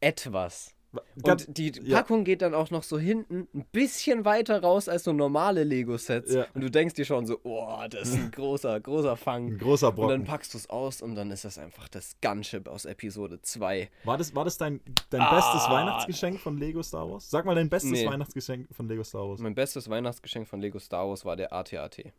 Etwas. 0.00 0.73
Ganz- 1.22 1.46
Und 1.46 1.58
die 1.58 1.72
ja. 1.82 1.96
Packung 1.98 2.24
geht 2.24 2.42
dann 2.42 2.54
auch 2.54 2.70
noch 2.70 2.82
so 2.82 2.98
hinten 2.98 3.48
ein 3.54 3.64
bisschen 3.72 4.24
weiter 4.24 4.62
raus 4.62 4.88
als 4.88 5.04
so 5.04 5.12
normale 5.12 5.64
Lego-Sets. 5.64 6.32
Ja. 6.34 6.46
Und 6.54 6.60
du 6.62 6.70
denkst 6.70 6.94
dir 6.94 7.04
schon 7.04 7.26
so, 7.26 7.38
oh, 7.44 7.78
das 7.90 8.08
ist 8.08 8.14
ein 8.16 8.30
großer, 8.30 8.80
großer 8.80 9.16
Fang. 9.16 9.46
ein 9.54 9.58
großer 9.58 9.88
Und 9.88 9.96
dann 9.98 10.06
Brocken. 10.06 10.24
packst 10.24 10.54
du 10.54 10.58
es 10.58 10.68
aus 10.70 11.02
und 11.02 11.14
dann 11.14 11.30
ist 11.30 11.44
das 11.44 11.58
einfach 11.58 11.88
das 11.88 12.16
Gunship 12.20 12.68
aus 12.68 12.84
Episode 12.84 13.40
2. 13.42 13.90
War 14.04 14.18
das, 14.18 14.34
war 14.34 14.44
das 14.44 14.58
dein, 14.58 14.80
dein 15.10 15.20
Ah. 15.20 15.34
bestes 15.34 15.68
Weihnachtsgeschenk 15.70 16.40
von 16.40 16.58
Lego 16.58 16.82
Star 16.82 17.08
Wars? 17.10 17.30
Sag 17.30 17.44
mal 17.44 17.54
dein 17.54 17.68
bestes 17.70 17.90
Nee. 17.92 18.06
Weihnachtsgeschenk 18.06 18.68
von 18.74 18.88
Lego 18.88 19.04
Star 19.04 19.28
Wars. 19.28 19.40
Mein 19.40 19.54
bestes 19.54 19.88
Weihnachtsgeschenk 19.88 20.48
von 20.48 20.60
Lego 20.60 20.78
Star 20.78 21.08
Wars 21.08 21.24
war 21.24 21.36
der 21.36 21.52
AT-AT. 21.52 22.12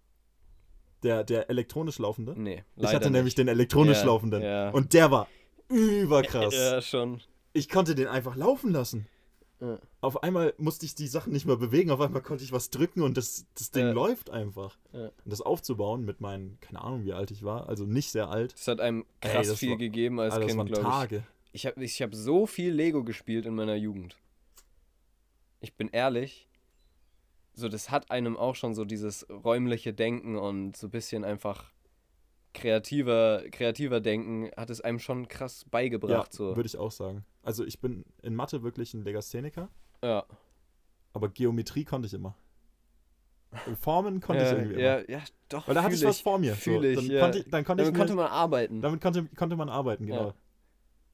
Der, 1.04 1.24
der 1.24 1.50
elektronisch 1.50 2.00
laufende? 2.00 2.34
Nee, 2.36 2.64
ich 2.78 2.88
hatte 2.94 3.12
nämlich 3.12 3.26
nicht. 3.34 3.38
den 3.38 3.48
elektronisch 3.50 4.00
Ja, 4.00 4.06
laufenden. 4.06 4.42
ja. 4.42 4.70
Und 4.72 4.94
der 4.94 5.12
war 5.12 5.28
überkrass. 5.70 6.54
Ja, 6.56 6.82
schon. 6.82 7.22
Ich 7.56 7.70
konnte 7.70 7.96
den 7.96 8.08
einfach 8.08 8.36
laufen 8.36 8.72
lassen. 8.72 9.08
Ja. 9.62 9.80
Auf 10.02 10.22
einmal 10.24 10.54
musste 10.58 10.86
ich 10.86 10.94
die 10.96 11.08
Sachen 11.08 11.32
nicht 11.32 11.46
mehr 11.46 11.56
bewegen, 11.56 11.90
auf 11.90 12.02
einmal 12.02 12.22
konnte 12.22 12.44
ich 12.44 12.52
was 12.52 12.70
drücken 12.70 13.02
und 13.02 13.16
das, 13.16 13.46
das 13.56 13.72
Ding 13.72 13.86
Ja. 13.86 13.92
läuft 13.94 14.30
einfach. 14.30 14.78
Ja. 14.92 15.06
Und 15.06 15.14
das 15.32 15.40
aufzubauen 15.40 16.04
mit 16.04 16.20
meinen, 16.20 16.58
keine 16.60 16.82
Ahnung 16.82 17.06
wie 17.06 17.14
alt 17.14 17.32
ich 17.32 17.44
war, 17.44 17.70
also 17.70 17.86
nicht 17.86 18.12
sehr 18.12 18.28
alt. 18.30 18.54
Das 18.54 18.68
hat 18.68 18.82
einem 18.82 19.06
Ey, 19.22 19.32
krass 19.32 19.48
das 19.48 19.60
viel 19.60 19.70
war- 19.72 19.78
gegeben 19.78 20.20
als 20.20 20.34
Alter, 20.34 20.48
Kind, 20.48 20.66
glaube 20.66 20.82
ich. 20.82 20.88
Tage. 20.88 21.24
Ich 21.54 21.66
habe 21.66 21.82
ich 21.86 22.02
hab 22.02 22.14
so 22.14 22.46
viel 22.46 22.74
Lego 22.74 23.06
gespielt 23.06 23.46
in 23.46 23.56
meiner 23.56 23.76
Jugend. 23.76 24.18
Ich 25.62 25.76
bin 25.76 25.88
ehrlich, 25.88 26.50
so 27.54 27.70
das 27.70 27.90
hat 27.90 28.12
einem 28.12 28.36
auch 28.36 28.56
schon 28.56 28.76
so 28.76 28.84
dieses 28.84 29.26
räumliche 29.30 29.94
Denken 29.94 30.36
und 30.36 30.76
so 30.76 30.88
ein 30.88 30.92
bisschen 30.92 31.24
einfach 31.24 31.72
kreativer, 32.56 33.44
kreativer 33.52 34.00
Denken 34.02 34.50
hat 34.58 34.72
es 34.72 34.82
einem 34.82 34.98
schon 35.00 35.28
krass 35.28 35.62
Ja, 35.64 35.68
beigebracht. 35.72 36.34
so. 36.34 36.56
würde 36.56 36.66
ich 36.68 36.78
auch 36.78 36.92
sagen. 36.92 37.24
Also 37.44 37.64
ich 37.64 37.80
bin 37.80 38.04
in 38.24 38.34
Mathe 38.34 38.64
wirklich 38.64 38.94
ein 38.96 39.04
Legastheniker, 39.04 39.70
Ja, 40.04 40.26
aber 41.14 41.30
Geometrie 41.30 41.86
konnte 41.86 42.08
ich 42.08 42.14
immer. 42.14 42.36
Formen 43.80 44.20
konnte 44.20 44.44
ich 44.44 44.50
ja, 44.52 44.58
irgendwie 44.58 44.82
ja, 44.82 44.98
immer. 44.98 45.10
ja, 45.10 45.22
doch. 45.48 45.68
Weil 45.68 45.76
da 45.76 45.84
hatte 45.84 45.94
fühl 45.96 46.04
ich 46.04 46.10
was 46.10 46.20
vor 46.20 46.40
mir. 46.40 46.56
So. 46.56 46.82
ich, 46.82 46.96
dann, 46.96 47.06
ja. 47.06 47.22
konnte 47.22 47.38
ich, 47.40 47.50
dann 47.50 47.64
konnte 47.64 47.84
ich 47.84 47.88
Damit 47.88 47.94
mir, 47.94 48.00
konnte 48.00 48.16
man 48.16 48.28
arbeiten. 48.28 48.82
damit 48.82 49.02
konnte, 49.02 49.26
konnte 49.36 49.56
man 49.56 49.70
arbeiten, 49.70 50.08
genau. 50.08 50.28
Ja. 50.30 50.34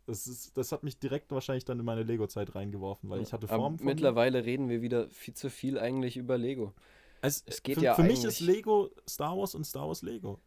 Das, 0.08 0.26
ist, 0.26 0.58
das 0.58 0.72
hat 0.72 0.82
mich 0.84 0.98
direkt 0.98 1.32
wahrscheinlich 1.32 1.66
dann 1.66 1.80
in 1.80 1.86
meine 1.86 2.02
Lego-Zeit 2.04 2.56
reingeworfen, 2.56 3.10
weil 3.10 3.22
ich 3.22 3.32
hatte 3.32 3.48
Aber 3.50 3.58
Formen 3.58 3.78
vor 3.78 3.86
mir. 3.86 3.92
mittlerweile 3.94 4.44
reden 4.44 4.70
wir 4.70 4.82
wieder 4.82 5.08
viel 5.10 5.36
zu 5.36 5.50
viel 5.52 5.78
eigentlich 5.78 6.18
über 6.18 6.38
Lego. 6.38 6.74
Es, 7.22 7.44
Es 7.46 7.62
geht 7.62 7.78
für, 7.78 7.84
ja 7.84 7.94
für 7.94 8.04
mich 8.04 8.24
ist 8.24 8.40
Lego 8.40 8.90
Star 9.08 9.38
Wars 9.38 9.54
und 9.54 9.64
Star 9.66 9.88
Wars 9.88 10.02
Lego. 10.02 10.40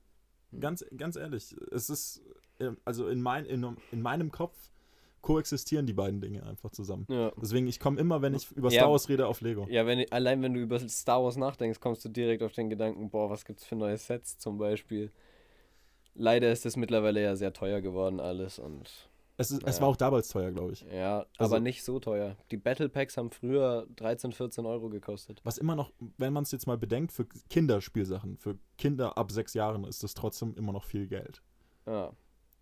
Ganz, 0.60 0.84
ganz 0.96 1.16
ehrlich, 1.16 1.54
es 1.70 1.90
ist, 1.90 2.22
äh, 2.58 2.70
also 2.84 3.08
in, 3.08 3.20
mein, 3.22 3.44
in, 3.46 3.76
in 3.92 4.02
meinem 4.02 4.30
Kopf 4.30 4.56
koexistieren 5.20 5.86
die 5.86 5.94
beiden 5.94 6.20
Dinge 6.20 6.44
einfach 6.44 6.70
zusammen. 6.70 7.06
Ja. 7.08 7.32
Deswegen, 7.40 7.66
ich 7.66 7.80
komme 7.80 7.98
immer, 7.98 8.20
wenn 8.20 8.34
ich 8.34 8.50
über 8.52 8.70
Ja. 8.70 8.80
Star 8.80 8.90
Wars 8.90 9.08
rede, 9.08 9.26
auf 9.26 9.40
Lego. 9.40 9.66
Ja, 9.70 9.86
wenn, 9.86 10.04
allein 10.12 10.42
wenn 10.42 10.52
du 10.52 10.60
über 10.60 10.78
Star 10.88 11.24
Wars 11.24 11.36
nachdenkst, 11.36 11.80
kommst 11.80 12.04
du 12.04 12.10
direkt 12.10 12.42
auf 12.42 12.52
den 12.52 12.68
Gedanken, 12.68 13.08
boah, 13.08 13.30
was 13.30 13.44
gibt's 13.44 13.64
für 13.64 13.74
neue 13.74 13.96
Sets 13.96 14.38
zum 14.38 14.58
Beispiel. 14.58 15.10
Leider 16.14 16.52
ist 16.52 16.66
es 16.66 16.76
mittlerweile 16.76 17.22
ja 17.22 17.36
sehr 17.36 17.52
teuer 17.52 17.80
geworden 17.80 18.20
alles 18.20 18.58
und 18.58 19.08
Es, 19.36 19.50
ist, 19.50 19.64
es 19.64 19.76
Ja. 19.76 19.82
war 19.82 19.88
auch 19.88 19.96
damals 19.96 20.28
teuer, 20.28 20.52
glaube 20.52 20.72
ich. 20.72 20.82
ja, 20.82 21.26
Also- 21.38 21.54
aber 21.56 21.60
nicht 21.60 21.82
so 21.82 21.98
teuer. 21.98 22.36
Die 22.52 22.56
Battle 22.56 22.88
Packs 22.88 23.16
haben 23.16 23.30
früher 23.32 23.86
13, 23.96 24.32
14 24.32 24.64
Euro 24.64 24.88
gekostet. 24.90 25.40
Was 25.44 25.58
immer 25.58 25.74
noch, 25.74 25.92
wenn 26.18 26.32
man 26.32 26.44
es 26.44 26.52
jetzt 26.52 26.66
mal 26.68 26.78
bedenkt, 26.78 27.10
für 27.12 27.26
Kinderspielsachen, 27.50 28.36
für 28.38 28.56
Kinder 28.78 29.18
ab 29.18 29.32
sechs 29.32 29.54
Jahren 29.54 29.84
ist 29.84 30.02
das 30.04 30.14
trotzdem 30.14 30.54
immer 30.54 30.72
noch 30.72 30.84
viel 30.84 31.08
Geld. 31.08 31.42
Ja, 31.86 32.12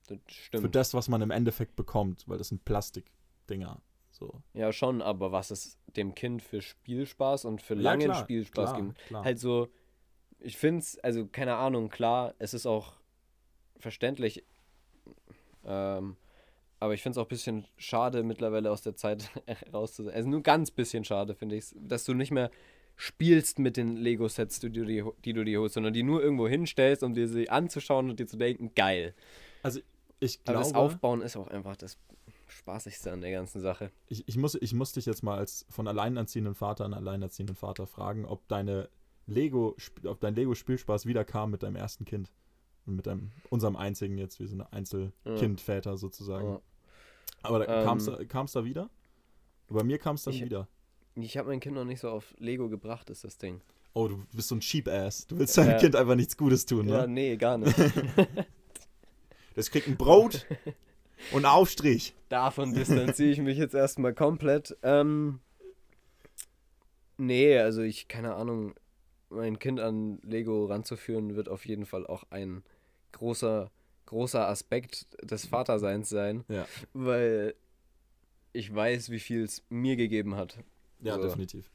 das 0.08 0.18
Für 0.26 0.32
stimmt. 0.32 0.74
das, 0.74 0.94
was 0.94 1.08
man 1.08 1.20
im 1.20 1.30
Endeffekt 1.30 1.76
bekommt, 1.76 2.24
weil 2.26 2.38
das 2.38 2.48
sind 2.48 2.64
Plastikdinger. 2.64 3.82
So. 4.10 4.40
Ja, 4.54 4.72
schon, 4.72 5.02
aber 5.02 5.30
was 5.32 5.50
es 5.50 5.78
dem 5.96 6.14
Kind 6.14 6.42
für 6.42 6.62
Spielspaß 6.62 7.44
und 7.44 7.60
für 7.60 7.74
langen 7.74 8.10
klar, 8.10 8.22
Spielspaß 8.22 8.70
klar, 8.72 8.82
gibt. 8.82 8.98
klar. 9.06 9.24
Halt 9.24 9.38
so, 9.38 9.68
ich 10.38 10.56
finde 10.56 10.78
es, 10.80 10.98
also 11.00 11.26
keine 11.26 11.54
Ahnung, 11.56 11.88
klar, 11.90 12.34
es 12.38 12.54
ist 12.54 12.66
auch 12.66 12.94
verständlich, 13.78 14.44
ähm, 15.64 16.16
aber 16.82 16.94
ich 16.94 17.02
finde 17.02 17.12
es 17.12 17.18
auch 17.18 17.26
ein 17.26 17.28
bisschen 17.28 17.64
schade, 17.76 18.24
mittlerweile 18.24 18.70
aus 18.70 18.82
der 18.82 18.96
Zeit 18.96 19.30
raus 19.72 19.94
zu 19.94 20.02
sein. 20.02 20.14
Also 20.14 20.28
nur 20.28 20.42
ganz 20.42 20.72
bisschen 20.72 21.04
schade, 21.04 21.34
finde 21.34 21.56
ich 21.56 21.66
dass 21.76 22.04
du 22.04 22.12
nicht 22.12 22.32
mehr 22.32 22.50
spielst 22.96 23.60
mit 23.60 23.76
den 23.76 23.96
Lego-Sets, 23.96 24.58
die, 24.58 24.70
du 24.70 24.84
die, 24.84 25.04
die 25.24 25.32
du 25.32 25.44
dir 25.44 25.60
holst, 25.60 25.74
sondern 25.74 25.92
die 25.92 26.02
nur 26.02 26.22
irgendwo 26.22 26.48
hinstellst, 26.48 27.04
um 27.04 27.14
dir 27.14 27.28
sie 27.28 27.48
anzuschauen 27.48 28.10
und 28.10 28.18
dir 28.18 28.26
zu 28.26 28.36
denken, 28.36 28.72
geil. 28.74 29.14
Also 29.62 29.80
ich 30.18 30.42
glaube... 30.42 30.58
Aber 30.58 30.68
das 30.68 30.74
Aufbauen 30.74 31.22
ist 31.22 31.36
auch 31.36 31.46
einfach 31.48 31.76
das 31.76 31.98
Spaßigste 32.48 33.12
an 33.12 33.20
der 33.20 33.30
ganzen 33.30 33.60
Sache. 33.60 33.92
Ich, 34.08 34.26
ich, 34.26 34.36
muss, 34.36 34.56
ich 34.56 34.74
muss 34.74 34.92
dich 34.92 35.06
jetzt 35.06 35.22
mal 35.22 35.38
als 35.38 35.64
von 35.70 35.86
alleinerziehenden 35.86 36.54
Vater 36.54 36.84
an 36.84 36.94
alleinerziehenden 36.94 37.56
Vater 37.56 37.86
fragen, 37.86 38.24
ob 38.24 38.46
deine 38.48 38.88
Lego, 39.26 39.76
ob 40.04 40.20
dein 40.20 40.34
Lego-Spielspaß 40.34 41.06
wiederkam 41.06 41.52
mit 41.52 41.62
deinem 41.62 41.76
ersten 41.76 42.04
Kind. 42.04 42.32
Und 42.86 42.96
mit 42.96 43.06
deinem, 43.06 43.30
unserem 43.50 43.76
einzigen 43.76 44.18
jetzt, 44.18 44.40
wie 44.40 44.46
so 44.46 44.54
eine 44.54 44.72
Einzelkindväter 44.72 45.96
sozusagen. 45.96 46.48
Ja. 46.54 46.60
Aber 47.42 47.68
ähm, 47.68 47.84
kam 47.84 47.98
es 47.98 48.52
da, 48.52 48.60
da 48.60 48.64
wieder? 48.64 48.90
Bei 49.68 49.84
mir 49.84 49.98
kam 49.98 50.16
es 50.16 50.24
dann 50.24 50.34
ich, 50.34 50.44
wieder. 50.44 50.68
Ich 51.14 51.36
habe 51.36 51.48
mein 51.48 51.60
Kind 51.60 51.74
noch 51.74 51.84
nicht 51.84 52.00
so 52.00 52.10
auf 52.10 52.34
Lego 52.38 52.68
gebracht, 52.68 53.10
ist 53.10 53.24
das 53.24 53.38
Ding. 53.38 53.60
Oh, 53.94 54.08
du 54.08 54.24
bist 54.32 54.48
so 54.48 54.54
ein 54.54 54.60
Cheap-Ass. 54.60 55.26
Du 55.26 55.38
willst 55.38 55.56
deinem 55.58 55.76
äh, 55.76 55.78
Kind 55.78 55.96
einfach 55.96 56.14
nichts 56.14 56.36
Gutes 56.36 56.64
tun, 56.64 56.86
ne? 56.86 56.92
Ja, 56.92 57.06
nee, 57.06 57.36
gar 57.36 57.58
nicht. 57.58 57.76
das 59.54 59.70
kriegt 59.70 59.86
ein 59.86 59.96
Brot 59.96 60.46
und 61.30 61.44
einen 61.44 61.46
Aufstrich. 61.46 62.14
Davon 62.30 62.72
distanziere 62.72 63.30
ich 63.30 63.38
mich 63.40 63.58
jetzt 63.58 63.74
erstmal 63.74 64.14
komplett. 64.14 64.76
Ähm, 64.82 65.40
nee, 67.18 67.58
also 67.58 67.82
ich, 67.82 68.08
keine 68.08 68.34
Ahnung, 68.34 68.74
mein 69.28 69.58
Kind 69.58 69.80
an 69.80 70.18
Lego 70.22 70.66
ranzuführen, 70.66 71.36
wird 71.36 71.48
auf 71.50 71.66
jeden 71.66 71.84
Fall 71.84 72.06
auch 72.06 72.24
ein 72.30 72.62
großer, 73.12 73.70
großer 74.12 74.46
Aspekt 74.46 75.06
des 75.22 75.46
Vaterseins 75.46 76.10
sein. 76.10 76.44
Ja. 76.48 76.66
Weil 76.92 77.54
ich 78.52 78.72
weiß, 78.72 79.10
wie 79.10 79.18
viel 79.18 79.42
es 79.42 79.64
mir 79.70 79.96
gegeben 79.96 80.36
hat. 80.36 80.58
Ja, 81.00 81.16
so. 81.16 81.22
definitiv. 81.22 81.70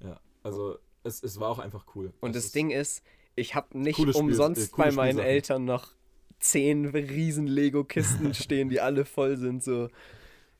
Ja, 0.00 0.20
also 0.42 0.78
es, 1.04 1.22
es 1.22 1.40
war 1.40 1.48
auch 1.48 1.58
einfach 1.58 1.86
cool. 1.94 2.12
Und 2.20 2.36
das, 2.36 2.44
das 2.44 2.52
Ding 2.52 2.70
ist, 2.70 3.02
ich 3.34 3.54
habe 3.54 3.78
nicht 3.78 3.98
umsonst 3.98 4.68
Spiel, 4.68 4.84
bei 4.84 4.92
meinen 4.92 5.18
Eltern 5.18 5.64
noch 5.64 5.88
zehn 6.38 6.84
riesen 6.84 7.46
Lego-Kisten 7.46 8.34
stehen, 8.34 8.68
die 8.68 8.80
alle 8.80 9.06
voll 9.06 9.38
sind, 9.38 9.64
so. 9.64 9.88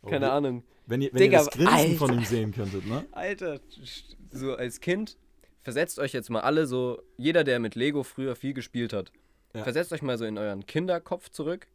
Oh, 0.03 0.09
Keine 0.09 0.29
oh, 0.29 0.33
Ahnung. 0.33 0.65
Wenn 0.87 1.03
ihr, 1.03 1.13
wenn 1.13 1.21
Digga, 1.21 1.41
ihr 1.41 1.45
das 1.45 1.51
Grinsen 1.51 1.75
Alter, 1.75 1.97
von 1.97 2.13
ihm 2.15 2.25
sehen 2.25 2.53
könntet, 2.53 2.87
ne? 2.87 3.07
Alter, 3.13 3.61
so 4.31 4.55
als 4.55 4.81
Kind, 4.81 5.19
versetzt 5.63 5.99
euch 5.99 6.13
jetzt 6.13 6.31
mal 6.31 6.41
alle 6.41 6.67
so, 6.67 7.03
jeder, 7.19 7.45
der 7.45 7.59
mit 7.59 7.75
Lego 7.75 8.03
früher 8.03 8.37
viel 8.37 8.55
gespielt 8.55 8.95
hat, 8.95 9.13
ja. 9.55 9.63
versetzt 9.63 9.93
euch 9.93 10.03
mal 10.03 10.19
so 10.19 10.25
in 10.25 10.39
euren 10.39 10.67
Kinderkopf 10.67 11.31
zurück 11.31 11.67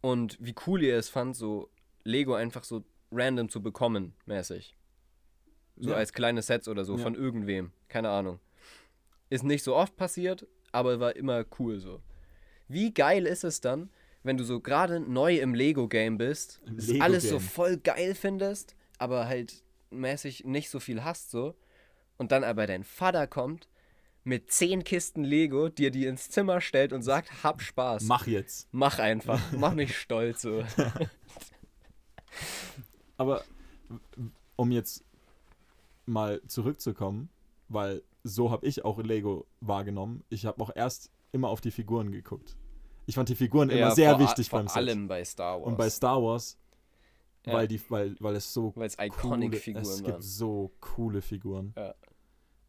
und 0.00 0.36
wie 0.40 0.54
cool 0.66 0.82
ihr 0.82 0.96
es 0.96 1.08
fand, 1.08 1.36
so 1.36 1.70
Lego 2.04 2.34
einfach 2.34 2.64
so 2.64 2.84
random 3.10 3.48
zu 3.48 3.62
bekommen, 3.62 4.14
mäßig. 4.26 4.76
So 5.76 5.90
ja. 5.90 5.96
als 5.96 6.12
kleine 6.12 6.42
Sets 6.42 6.68
oder 6.68 6.84
so 6.84 6.96
ja. 6.96 7.02
von 7.02 7.14
irgendwem. 7.14 7.72
Keine 7.88 8.10
Ahnung. 8.10 8.40
Ist 9.30 9.44
nicht 9.44 9.62
so 9.62 9.74
oft 9.74 9.96
passiert, 9.96 10.46
aber 10.72 11.00
war 11.00 11.16
immer 11.16 11.44
cool 11.58 11.78
so. 11.78 12.00
Wie 12.68 12.92
geil 12.92 13.26
ist 13.26 13.44
es 13.44 13.60
dann, 13.60 13.90
wenn 14.22 14.36
du 14.36 14.44
so 14.44 14.60
gerade 14.60 15.00
neu 15.00 15.36
im 15.38 15.54
Lego-Game 15.54 16.18
bist, 16.18 16.60
Lego 16.66 17.02
alles 17.02 17.28
so 17.28 17.38
voll 17.38 17.76
geil 17.76 18.14
findest, 18.14 18.76
aber 18.98 19.26
halt 19.26 19.62
mäßig 19.90 20.44
nicht 20.44 20.70
so 20.70 20.80
viel 20.80 21.04
hast 21.04 21.30
so. 21.30 21.54
Und 22.18 22.32
dann 22.32 22.44
aber 22.44 22.66
dein 22.66 22.84
Vater 22.84 23.26
kommt 23.26 23.68
mit 24.24 24.50
zehn 24.50 24.84
Kisten 24.84 25.24
Lego, 25.24 25.68
dir 25.68 25.90
die 25.90 26.06
ins 26.06 26.30
Zimmer 26.30 26.60
stellt 26.60 26.92
und 26.92 27.02
sagt, 27.02 27.42
hab 27.42 27.60
Spaß. 27.60 28.04
Mach 28.04 28.26
jetzt. 28.26 28.68
Mach 28.72 28.98
einfach. 28.98 29.40
Mach 29.52 29.74
mich 29.74 29.96
stolz 29.96 30.42
so. 30.42 30.64
aber 33.16 33.44
um 34.56 34.70
jetzt 34.70 35.04
mal 36.06 36.40
zurückzukommen, 36.46 37.30
weil 37.68 38.02
so 38.22 38.50
habe 38.50 38.66
ich 38.66 38.84
auch 38.84 38.98
Lego 38.98 39.46
wahrgenommen. 39.60 40.24
Ich 40.28 40.46
habe 40.46 40.62
auch 40.62 40.70
erst 40.74 41.10
immer 41.32 41.48
auf 41.48 41.60
die 41.60 41.70
Figuren 41.70 42.12
geguckt. 42.12 42.56
Ich 43.06 43.16
fand 43.16 43.28
die 43.28 43.34
Figuren 43.34 43.70
ja, 43.70 43.76
immer 43.76 43.94
sehr 43.94 44.18
wichtig 44.18 44.48
vor 44.48 44.60
beim 44.60 44.68
Set. 44.68 44.74
Vor 44.74 44.82
allem 44.82 45.08
bei 45.08 45.24
Star 45.24 45.58
Wars. 45.58 45.66
Und 45.66 45.76
bei 45.76 45.90
Star 45.90 46.22
Wars, 46.22 46.56
ja. 47.44 47.54
weil, 47.54 47.66
die, 47.66 47.80
weil, 47.90 48.14
weil 48.20 48.36
es 48.36 48.52
so 48.52 48.72
weil 48.76 48.86
es 48.86 48.96
iconic 48.98 49.56
Figuren 49.56 49.84
Es 49.84 50.02
gibt 50.02 50.22
so 50.22 50.72
coole 50.80 51.20
Figuren. 51.20 51.72
Ja. 51.76 51.94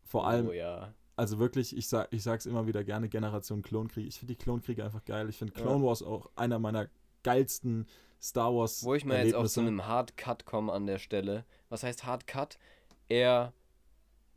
Vor 0.06 0.28
allem, 0.28 0.48
oh, 0.48 0.52
ja. 0.52 0.94
Also 1.16 1.40
wirklich, 1.40 1.76
ich, 1.76 1.88
sag, 1.88 2.08
ich 2.12 2.24
sag's 2.24 2.46
immer 2.46 2.68
wieder 2.68 2.84
gerne, 2.84 3.10
Generation 3.10 3.62
Klonkrieg. 3.62 4.08
Ich 4.08 4.20
finde 4.20 4.34
die 4.34 4.40
Klonkriege 4.44 4.84
einfach 4.84 5.06
geil. 5.06 5.30
Ich 5.30 5.38
finde 5.38 5.54
Clone 5.54 5.84
Wars 5.84 6.02
auch 6.02 6.30
einer 6.36 6.60
meiner 6.60 6.88
geilsten 7.24 7.88
Star 8.22 8.54
Wars 8.56 8.84
Wo 8.84 8.96
ich 8.96 9.06
mal 9.06 9.24
jetzt 9.24 9.36
auf 9.36 9.48
so 9.50 9.62
einem 9.62 9.86
Hard 9.86 10.16
Cut 10.16 10.46
komme 10.46 10.72
an 10.72 10.88
der 10.88 10.98
Stelle. 10.98 11.46
Was 11.70 11.84
heißt 11.84 12.06
Hard 12.06 12.26
Cut? 12.26 12.58
Eher 13.10 13.54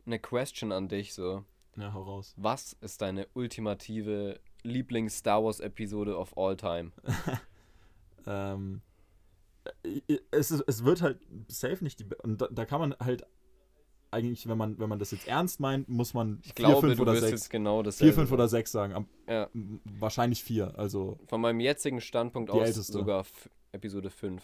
eine 0.05 0.19
Question 0.19 0.71
an 0.71 0.87
dich 0.87 1.13
so. 1.13 1.45
Ja, 1.77 1.93
hau 1.93 2.03
raus. 2.03 2.33
Was 2.37 2.73
ist 2.81 3.01
deine 3.01 3.27
ultimative 3.33 4.39
Lieblings-Star 4.63 5.43
Wars-Episode 5.43 6.17
of 6.17 6.37
all 6.37 6.57
time? 6.57 6.91
ähm, 8.27 8.81
es, 10.31 10.51
ist, 10.51 10.63
es 10.67 10.83
wird 10.83 11.01
halt 11.01 11.19
safe 11.47 11.83
nicht 11.83 11.99
die. 11.99 12.05
Und 12.23 12.41
da, 12.41 12.47
da, 12.47 12.65
kann 12.65 12.79
man 12.79 12.95
halt 12.99 13.25
eigentlich, 14.17 14.47
wenn 14.47 14.57
man, 14.57 14.79
wenn 14.79 14.89
man 14.89 14.99
das 14.99 15.11
jetzt 15.11 15.27
ernst 15.27 15.59
meint, 15.59 15.87
muss 15.87 16.13
man 16.13 16.39
ich 16.43 16.53
4, 16.53 16.77
5 16.77 16.99
oder 16.99 17.15
6. 17.15 17.49
Genau 17.49 17.83
4, 17.83 18.13
5 18.13 18.31
oder 18.31 18.47
6 18.47 18.71
sagen. 18.71 18.93
Am, 18.93 19.07
ja. 19.27 19.49
Wahrscheinlich 19.99 20.43
4. 20.43 20.77
Also 20.77 21.17
Von 21.27 21.41
meinem 21.41 21.59
jetzigen 21.59 22.01
Standpunkt 22.01 22.49
aus 22.49 22.67
älteste. 22.67 22.93
sogar 22.93 23.25
Episode 23.71 24.09
5. 24.09 24.41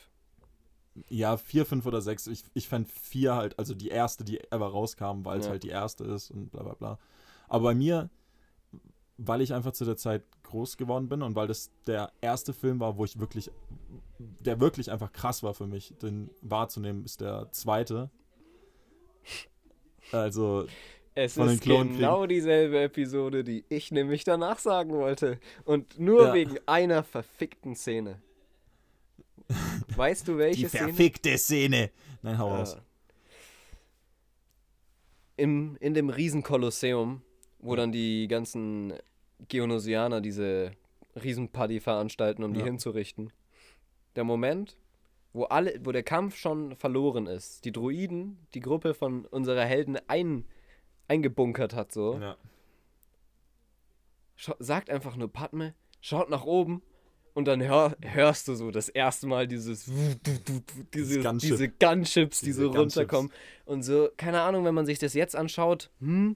Ja, 1.09 1.37
4, 1.37 1.65
5 1.65 1.85
oder 1.85 2.01
6. 2.01 2.27
Ich, 2.27 2.43
ich 2.53 2.67
fände 2.67 2.89
4 2.89 3.35
halt, 3.35 3.59
also 3.59 3.73
die 3.73 3.89
erste, 3.89 4.23
die 4.23 4.39
ever 4.51 4.67
rauskam, 4.67 5.25
weil 5.25 5.39
es 5.39 5.45
ja. 5.45 5.51
halt 5.51 5.63
die 5.63 5.69
erste 5.69 6.03
ist 6.03 6.29
und 6.29 6.51
bla 6.51 6.63
bla 6.63 6.73
bla. 6.75 6.99
Aber 7.47 7.63
bei 7.65 7.75
mir, 7.75 8.09
weil 9.17 9.41
ich 9.41 9.53
einfach 9.53 9.73
zu 9.73 9.85
der 9.85 9.97
Zeit 9.97 10.23
groß 10.43 10.77
geworden 10.77 11.09
bin 11.09 11.21
und 11.23 11.35
weil 11.35 11.47
das 11.47 11.71
der 11.87 12.11
erste 12.21 12.53
Film 12.53 12.79
war, 12.79 12.97
wo 12.97 13.05
ich 13.05 13.19
wirklich, 13.19 13.51
der 14.19 14.59
wirklich 14.59 14.91
einfach 14.91 15.11
krass 15.11 15.41
war 15.41 15.53
für 15.53 15.67
mich, 15.67 15.93
den 16.01 16.29
wahrzunehmen, 16.41 17.03
ist 17.05 17.21
der 17.21 17.51
zweite. 17.51 18.11
Also. 20.13 20.67
Es 21.15 21.37
ist 21.37 21.63
genau 21.63 22.25
dieselbe 22.25 22.81
Episode, 22.81 23.43
die 23.43 23.65
ich 23.69 23.91
nämlich 23.91 24.23
danach 24.23 24.57
sagen 24.57 24.93
wollte. 24.93 25.39
Und 25.63 25.99
nur 25.99 26.27
ja. 26.27 26.33
wegen 26.33 26.57
einer 26.65 27.03
verfickten 27.03 27.75
Szene. 27.75 28.19
Weißt 29.95 30.27
du, 30.27 30.37
welche 30.37 30.67
Szene? 30.69 30.87
Die 30.87 30.93
verfickte 30.93 31.37
Szene. 31.37 31.91
Nein, 32.23 32.37
hau 32.39 32.49
raus. 32.49 32.77
Im, 35.37 35.77
in 35.79 35.93
dem 35.93 36.09
Riesenkolosseum, 36.09 37.21
wo 37.59 37.75
dann 37.75 37.91
die 37.91 38.27
ganzen 38.27 38.93
Geonosianer 39.49 40.19
diese 40.21 40.71
Riesenparty 41.21 41.79
veranstalten, 41.79 42.43
um 42.43 42.53
ja. 42.53 42.59
die 42.59 42.65
hinzurichten. 42.65 43.31
Der 44.15 44.23
Moment, 44.23 44.77
wo, 45.33 45.45
alle, 45.45 45.79
wo 45.83 45.91
der 45.91 46.03
Kampf 46.03 46.35
schon 46.35 46.75
verloren 46.75 47.27
ist, 47.27 47.65
die 47.65 47.71
Druiden, 47.71 48.37
die 48.53 48.59
Gruppe 48.59 48.93
von 48.93 49.25
unserer 49.25 49.65
Helden 49.65 49.97
ein, 50.07 50.45
eingebunkert 51.07 51.73
hat, 51.73 51.91
so. 51.91 52.19
Ja. 52.19 52.37
sagt 54.59 54.89
einfach 54.89 55.15
nur 55.15 55.31
Padme, 55.31 55.73
schaut 56.01 56.29
nach 56.29 56.45
oben 56.45 56.81
und 57.33 57.45
dann 57.45 57.61
hör, 57.63 57.97
hörst 58.01 58.47
du 58.47 58.55
so 58.55 58.69
das 58.69 58.89
erste 58.89 59.25
Mal 59.25 59.47
dieses 59.47 59.85
diese, 60.93 61.21
Gunship. 61.21 61.49
diese 61.49 61.69
Gunships, 61.69 62.41
die 62.41 62.51
so 62.51 62.69
runterkommen. 62.69 63.31
Und 63.65 63.83
so, 63.83 64.09
keine 64.17 64.41
Ahnung, 64.41 64.65
wenn 64.65 64.75
man 64.75 64.85
sich 64.85 64.99
das 64.99 65.15
jetzt 65.15 65.35
anschaut, 65.35 65.89
hm, 65.99 66.35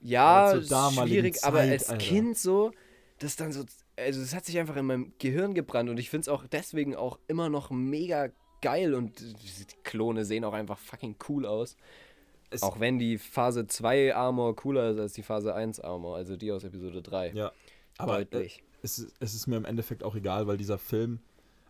ja, 0.00 0.60
schwierig, 0.60 1.36
Zeit, 1.36 1.48
aber 1.48 1.60
als 1.60 1.88
Alter. 1.88 2.04
Kind 2.04 2.36
so, 2.36 2.72
das 3.20 3.36
dann 3.36 3.52
so, 3.52 3.64
also 4.04 4.20
das 4.20 4.34
hat 4.34 4.44
sich 4.44 4.58
einfach 4.58 4.76
in 4.76 4.86
meinem 4.86 5.12
Gehirn 5.18 5.54
gebrannt 5.54 5.90
und 5.90 5.98
ich 5.98 6.10
finde 6.10 6.22
es 6.22 6.28
auch 6.28 6.46
deswegen 6.46 6.94
auch 6.94 7.18
immer 7.28 7.48
noch 7.48 7.70
mega 7.70 8.28
geil 8.60 8.94
und 8.94 9.20
die 9.20 9.66
Klone 9.82 10.24
sehen 10.24 10.44
auch 10.44 10.52
einfach 10.52 10.78
fucking 10.78 11.16
cool 11.28 11.46
aus. 11.46 11.76
Es 12.50 12.62
auch 12.62 12.80
wenn 12.80 12.98
die 12.98 13.18
Phase 13.18 13.66
2 13.66 14.14
Armor 14.14 14.54
cooler 14.54 14.90
ist 14.90 14.98
als 14.98 15.12
die 15.14 15.22
Phase 15.22 15.54
1 15.54 15.80
Armor, 15.80 16.16
also 16.16 16.36
die 16.36 16.52
aus 16.52 16.64
Episode 16.64 17.02
3. 17.02 17.32
Ja. 17.32 17.52
Aber 17.98 18.18
Deutlich. 18.18 18.62
Es, 18.82 19.06
es 19.20 19.34
ist 19.34 19.46
mir 19.46 19.56
im 19.56 19.64
Endeffekt 19.64 20.02
auch 20.02 20.14
egal, 20.14 20.46
weil 20.46 20.56
dieser 20.56 20.78
Film 20.78 21.20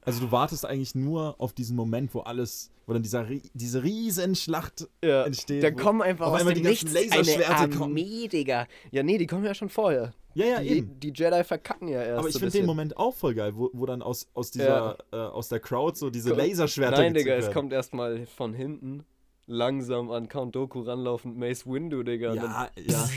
also 0.04 0.20
du 0.20 0.32
wartest 0.32 0.66
eigentlich 0.66 0.94
nur 0.94 1.36
auf 1.38 1.52
diesen 1.52 1.76
Moment, 1.76 2.12
wo 2.12 2.20
alles, 2.20 2.72
wo 2.86 2.92
dann 2.92 3.02
dieser, 3.02 3.24
diese 3.54 3.84
Riesenschlacht 3.84 4.88
ja. 5.02 5.24
entsteht. 5.24 5.62
Dann 5.62 5.76
kommen 5.76 6.02
einfach 6.02 6.26
aus 6.26 6.44
dem 6.44 6.54
die 6.54 6.62
Nichts 6.62 6.94
eine 6.94 7.46
Armee, 7.46 7.76
kommen. 7.76 7.94
Digga. 7.94 8.66
Ja, 8.90 9.04
nee, 9.04 9.16
die 9.16 9.26
kommen 9.26 9.44
ja 9.44 9.54
schon 9.54 9.68
vorher. 9.68 10.12
Ja, 10.34 10.46
ja, 10.46 10.60
die, 10.60 10.68
eben. 10.68 11.00
Die 11.00 11.12
Jedi 11.14 11.44
verkacken 11.44 11.88
ja 11.88 12.02
erst. 12.02 12.18
Aber 12.18 12.28
ich 12.28 12.38
finde 12.38 12.52
den 12.52 12.66
Moment 12.66 12.96
auch 12.96 13.14
voll 13.14 13.34
geil, 13.34 13.54
wo, 13.54 13.70
wo 13.72 13.86
dann 13.86 14.02
aus, 14.02 14.28
aus 14.34 14.50
dieser, 14.50 14.98
ja. 15.12 15.26
äh, 15.26 15.30
aus 15.30 15.48
der 15.48 15.60
Crowd 15.60 15.98
so 15.98 16.10
diese 16.10 16.32
Laserschwerter 16.34 16.98
Nein, 16.98 17.14
Digga, 17.14 17.32
werden. 17.32 17.44
es 17.44 17.52
kommt 17.52 17.72
erstmal 17.72 18.26
von 18.26 18.54
hinten 18.54 19.04
langsam 19.46 20.10
an 20.10 20.28
Count 20.28 20.54
Doku 20.54 20.80
ranlaufend 20.80 21.36
Mace 21.36 21.66
Windu, 21.66 22.02
Digga. 22.02 22.34
Ja, 22.34 22.70
ja. 22.76 23.08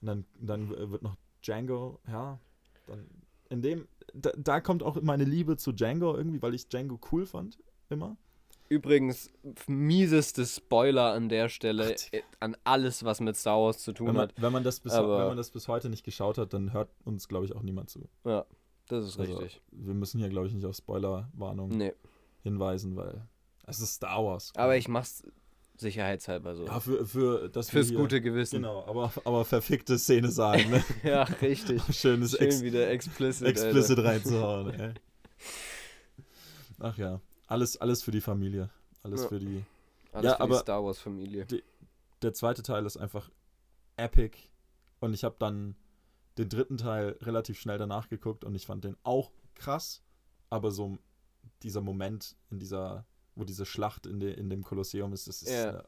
Und 0.00 0.06
dann, 0.06 0.24
dann 0.40 0.70
wird 0.90 1.02
noch 1.02 1.16
Django, 1.42 2.00
ja, 2.08 2.38
dann 2.86 3.06
in 3.48 3.62
dem, 3.62 3.88
da, 4.14 4.30
da 4.36 4.60
kommt 4.60 4.82
auch 4.82 5.00
meine 5.02 5.24
Liebe 5.24 5.56
zu 5.56 5.72
Django 5.72 6.16
irgendwie, 6.16 6.42
weil 6.42 6.54
ich 6.54 6.68
Django 6.68 6.98
cool 7.12 7.26
fand, 7.26 7.58
immer. 7.88 8.16
Übrigens, 8.68 9.30
mieseste 9.66 10.44
Spoiler 10.44 11.12
an 11.12 11.28
der 11.28 11.48
Stelle 11.48 11.88
Gott. 11.88 12.08
äh, 12.12 12.22
an 12.40 12.56
alles, 12.64 13.04
was 13.04 13.20
mit 13.20 13.36
Star 13.36 13.58
Wars 13.60 13.78
zu 13.78 13.92
tun 13.92 14.08
Wenn 14.08 14.14
man, 14.14 14.28
hat. 14.28 14.34
wenn, 14.42 14.52
man 14.52 14.64
das 14.64 14.80
bis, 14.80 14.92
Aber- 14.92 15.18
wenn 15.20 15.28
man 15.28 15.36
das 15.36 15.50
bis 15.50 15.68
heute 15.68 15.88
nicht 15.88 16.04
geschaut 16.04 16.38
hat, 16.38 16.52
dann 16.52 16.72
hört 16.72 16.88
uns, 17.04 17.28
glaube 17.28 17.44
ich, 17.46 17.54
auch 17.54 17.62
niemand 17.62 17.90
zu. 17.90 18.08
Ja, 18.24 18.44
das 18.88 19.04
ist 19.06 19.18
Also, 19.20 19.36
richtig. 19.38 19.60
Wir 19.70 19.94
müssen 19.94 20.18
hier, 20.18 20.28
glaube 20.28 20.46
ich, 20.48 20.54
nicht 20.54 20.64
auf 20.66 20.74
Spoilerwarnung 20.76 21.68
Nee, 21.70 21.92
hinweisen, 22.42 22.96
weil 22.96 23.22
es 23.66 23.80
ist 23.80 23.94
Star 23.94 24.24
Wars. 24.24 24.52
aber 24.56 24.76
ich 24.76 24.88
mach's 24.88 25.22
sicherheitshalber 25.78 26.56
so. 26.56 26.64
Ja, 26.66 26.80
für, 26.80 27.04
für 27.06 27.48
das 27.50 27.68
Fürs 27.70 27.92
gute 27.92 28.20
Gewissen. 28.22 28.56
Genau, 28.62 28.84
aber, 28.86 29.12
aber 29.24 29.44
verfickte 29.44 29.98
Szene 29.98 30.30
sagen, 30.30 30.70
ne? 30.70 30.82
Ja, 31.04 31.24
richtig. 31.24 31.82
Schönes 31.94 32.32
Schön 32.32 32.40
Ex 32.46 32.62
wieder 32.62 32.88
explicit. 32.90 33.46
explicit 33.46 33.98
reinzuhauen, 33.98 34.70
ey. 34.70 34.94
Ach 36.78 36.96
ja, 36.98 37.20
alles, 37.46 37.76
alles 37.76 38.02
für 38.02 38.10
die 38.10 38.20
Familie. 38.20 38.70
Alles 39.02 39.22
Ja. 39.22 39.28
für 39.28 39.38
die. 39.38 39.64
Alles 40.12 40.24
Ja, 40.30 40.36
für 40.36 40.40
aber- 40.42 40.54
die 40.54 40.60
Star 40.60 40.84
Wars 40.84 40.98
Familie. 40.98 41.46
Der 42.22 42.32
zweite 42.32 42.62
Teil 42.62 42.86
ist 42.86 42.96
einfach 42.96 43.30
epic. 43.96 44.38
Und 45.00 45.12
ich 45.14 45.24
habe 45.24 45.36
dann 45.38 45.76
den 46.38 46.48
dritten 46.48 46.76
Teil 46.78 47.16
relativ 47.22 47.58
schnell 47.60 47.78
danach 47.78 48.08
geguckt 48.08 48.44
und 48.44 48.54
ich 48.54 48.66
fand 48.66 48.84
den 48.84 48.96
auch 49.02 49.30
krass. 49.54 50.02
Aber 50.50 50.70
so 50.70 50.98
dieser 51.62 51.80
Moment 51.80 52.36
in 52.50 52.58
dieser, 52.58 53.04
wo 53.34 53.44
diese 53.44 53.66
Schlacht 53.66 54.06
in, 54.06 54.20
de, 54.20 54.32
in 54.34 54.48
dem 54.50 54.62
Kolosseum 54.64 55.12
ist, 55.12 55.28
das 55.28 55.42
ist. 55.42 55.50
Ja. 55.50 55.80
äh, 55.80 55.82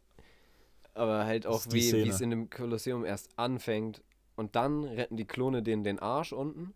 Aber 0.94 1.24
halt 1.26 1.46
auch, 1.46 1.64
wie 1.70 1.90
es 2.08 2.20
in 2.20 2.30
dem 2.30 2.50
Kolosseum 2.50 3.04
erst 3.04 3.38
anfängt. 3.38 4.02
Und 4.36 4.56
dann 4.56 4.84
retten 4.84 5.16
die 5.16 5.26
Klone 5.26 5.62
denen 5.62 5.84
den 5.84 5.98
Arsch 5.98 6.32
unten. 6.32 6.74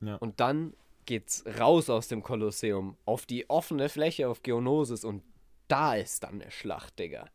Ja. 0.00 0.16
Und 0.16 0.40
dann 0.40 0.74
geht's 1.10 1.44
raus 1.58 1.90
aus 1.90 2.06
dem 2.08 2.22
Kolosseum 2.22 2.96
auf 3.04 3.26
die 3.26 3.50
offene 3.50 3.88
Fläche 3.88 4.28
auf 4.28 4.42
Geonosis. 4.42 5.04
Und 5.04 5.22
da 5.68 5.96
ist 5.96 6.22
dann 6.22 6.40
eine 6.40 6.50
Schlacht, 6.50 6.98
Digga. 7.00 7.28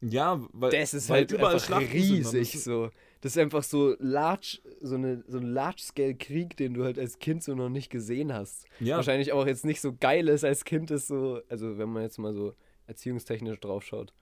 ja, 0.00 0.40
weil. 0.52 0.70
Das 0.70 0.92
ist 0.94 1.08
weil 1.08 1.20
halt 1.20 1.32
überall 1.32 1.54
einfach 1.54 1.66
Schlachten 1.66 1.86
sind 1.88 1.94
riesig 1.94 2.40
das 2.50 2.54
ist- 2.54 2.64
so. 2.64 2.90
Das 3.22 3.32
ist 3.36 3.38
einfach 3.38 3.62
so 3.62 3.96
large, 4.00 4.58
so, 4.82 4.96
eine, 4.96 5.24
so 5.26 5.38
ein 5.38 5.46
Large-Scale-Krieg, 5.46 6.58
den 6.58 6.74
du 6.74 6.84
halt 6.84 6.98
als 6.98 7.18
Kind 7.18 7.42
so 7.42 7.54
noch 7.54 7.70
nicht 7.70 7.88
gesehen 7.88 8.34
hast. 8.34 8.66
Ja, 8.80 8.96
Wahrscheinlich 8.96 9.32
auch 9.32 9.46
jetzt 9.46 9.64
nicht 9.64 9.80
so 9.80 9.94
geil 9.98 10.28
ist 10.28 10.44
als 10.44 10.66
Kind, 10.66 10.90
ist 10.90 11.06
so, 11.06 11.40
also 11.48 11.78
wenn 11.78 11.88
man 11.88 12.02
jetzt 12.02 12.18
mal 12.18 12.34
so 12.34 12.54
erziehungstechnisch 12.86 13.58
draufschaut. 13.60 14.12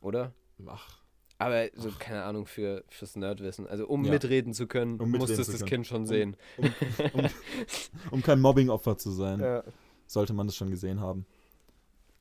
Oder? 0.00 0.32
ach, 0.66 1.02
Aber 1.40 1.68
so, 1.74 1.90
keine 1.98 2.24
Ahnung, 2.24 2.46
für, 2.46 2.82
fürs 2.88 3.14
Nerdwissen. 3.14 3.66
Also 3.68 3.86
um 3.86 4.04
Ja. 4.04 4.10
mitreden 4.12 4.52
zu 4.54 4.66
können, 4.66 5.00
Um 5.00 5.10
mitreden 5.12 5.36
muss 5.36 5.38
es 5.38 5.46
zu 5.46 5.52
das. 5.52 5.64
Kind 5.64 5.86
schon 5.86 6.00
Um- 6.02 6.06
sehen. 6.06 6.36
um, 6.56 6.70
um, 7.12 7.26
um 8.10 8.22
kein 8.22 8.40
Mobbing-Opfer 8.40 8.98
zu 8.98 9.10
sein, 9.12 9.38
Ja. 9.40 9.62
sollte 10.06 10.32
man 10.32 10.46
das 10.48 10.56
schon 10.56 10.70
gesehen 10.70 11.00
haben. 11.00 11.26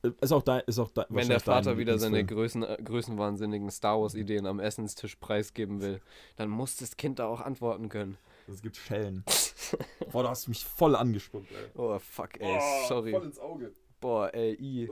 Äh, 0.04 0.12
Ist 0.22 0.32
auch 0.32 0.44
da, 0.44 0.60
ist 0.60 0.78
auch 0.78 0.92
da, 0.92 1.08
Wenn 1.10 1.28
der 1.28 1.38
dein 1.40 1.44
Vater 1.46 1.78
wieder 1.80 1.98
seine. 1.98 2.24
Größen, 2.24 2.62
äh, 2.62 2.78
größenwahnsinnigen 2.84 3.72
Star 3.72 4.00
Wars-Ideen 4.00 4.46
am 4.46 4.60
Essenstisch 4.60 5.16
preisgeben 5.16 5.82
will, 5.82 6.00
dann 6.36 6.50
muss 6.50 6.76
das 6.76 6.96
Kind 6.98 7.18
da 7.18 7.26
auch 7.26 7.42
antworten 7.42 7.90
können. 7.90 8.18
Es 8.48 8.62
gibt 8.62 8.78
Schellen. 8.78 9.24
Boah, 10.12 10.22
du 10.24 10.30
hast 10.30 10.48
mich 10.48 10.64
voll 10.64 10.96
angespuckt, 10.96 11.52
ey. 11.52 11.72
Oh, 11.76 11.98
fuck, 11.98 12.40
ey, 12.40 12.60
sorry. 12.88 13.12
Voll 13.12 13.26
ins 13.26 13.40
Auge. 13.40 13.74
Boah, 14.00 14.32
ey, 14.34 14.54
i. 14.62 14.84
Äh, 14.84 14.90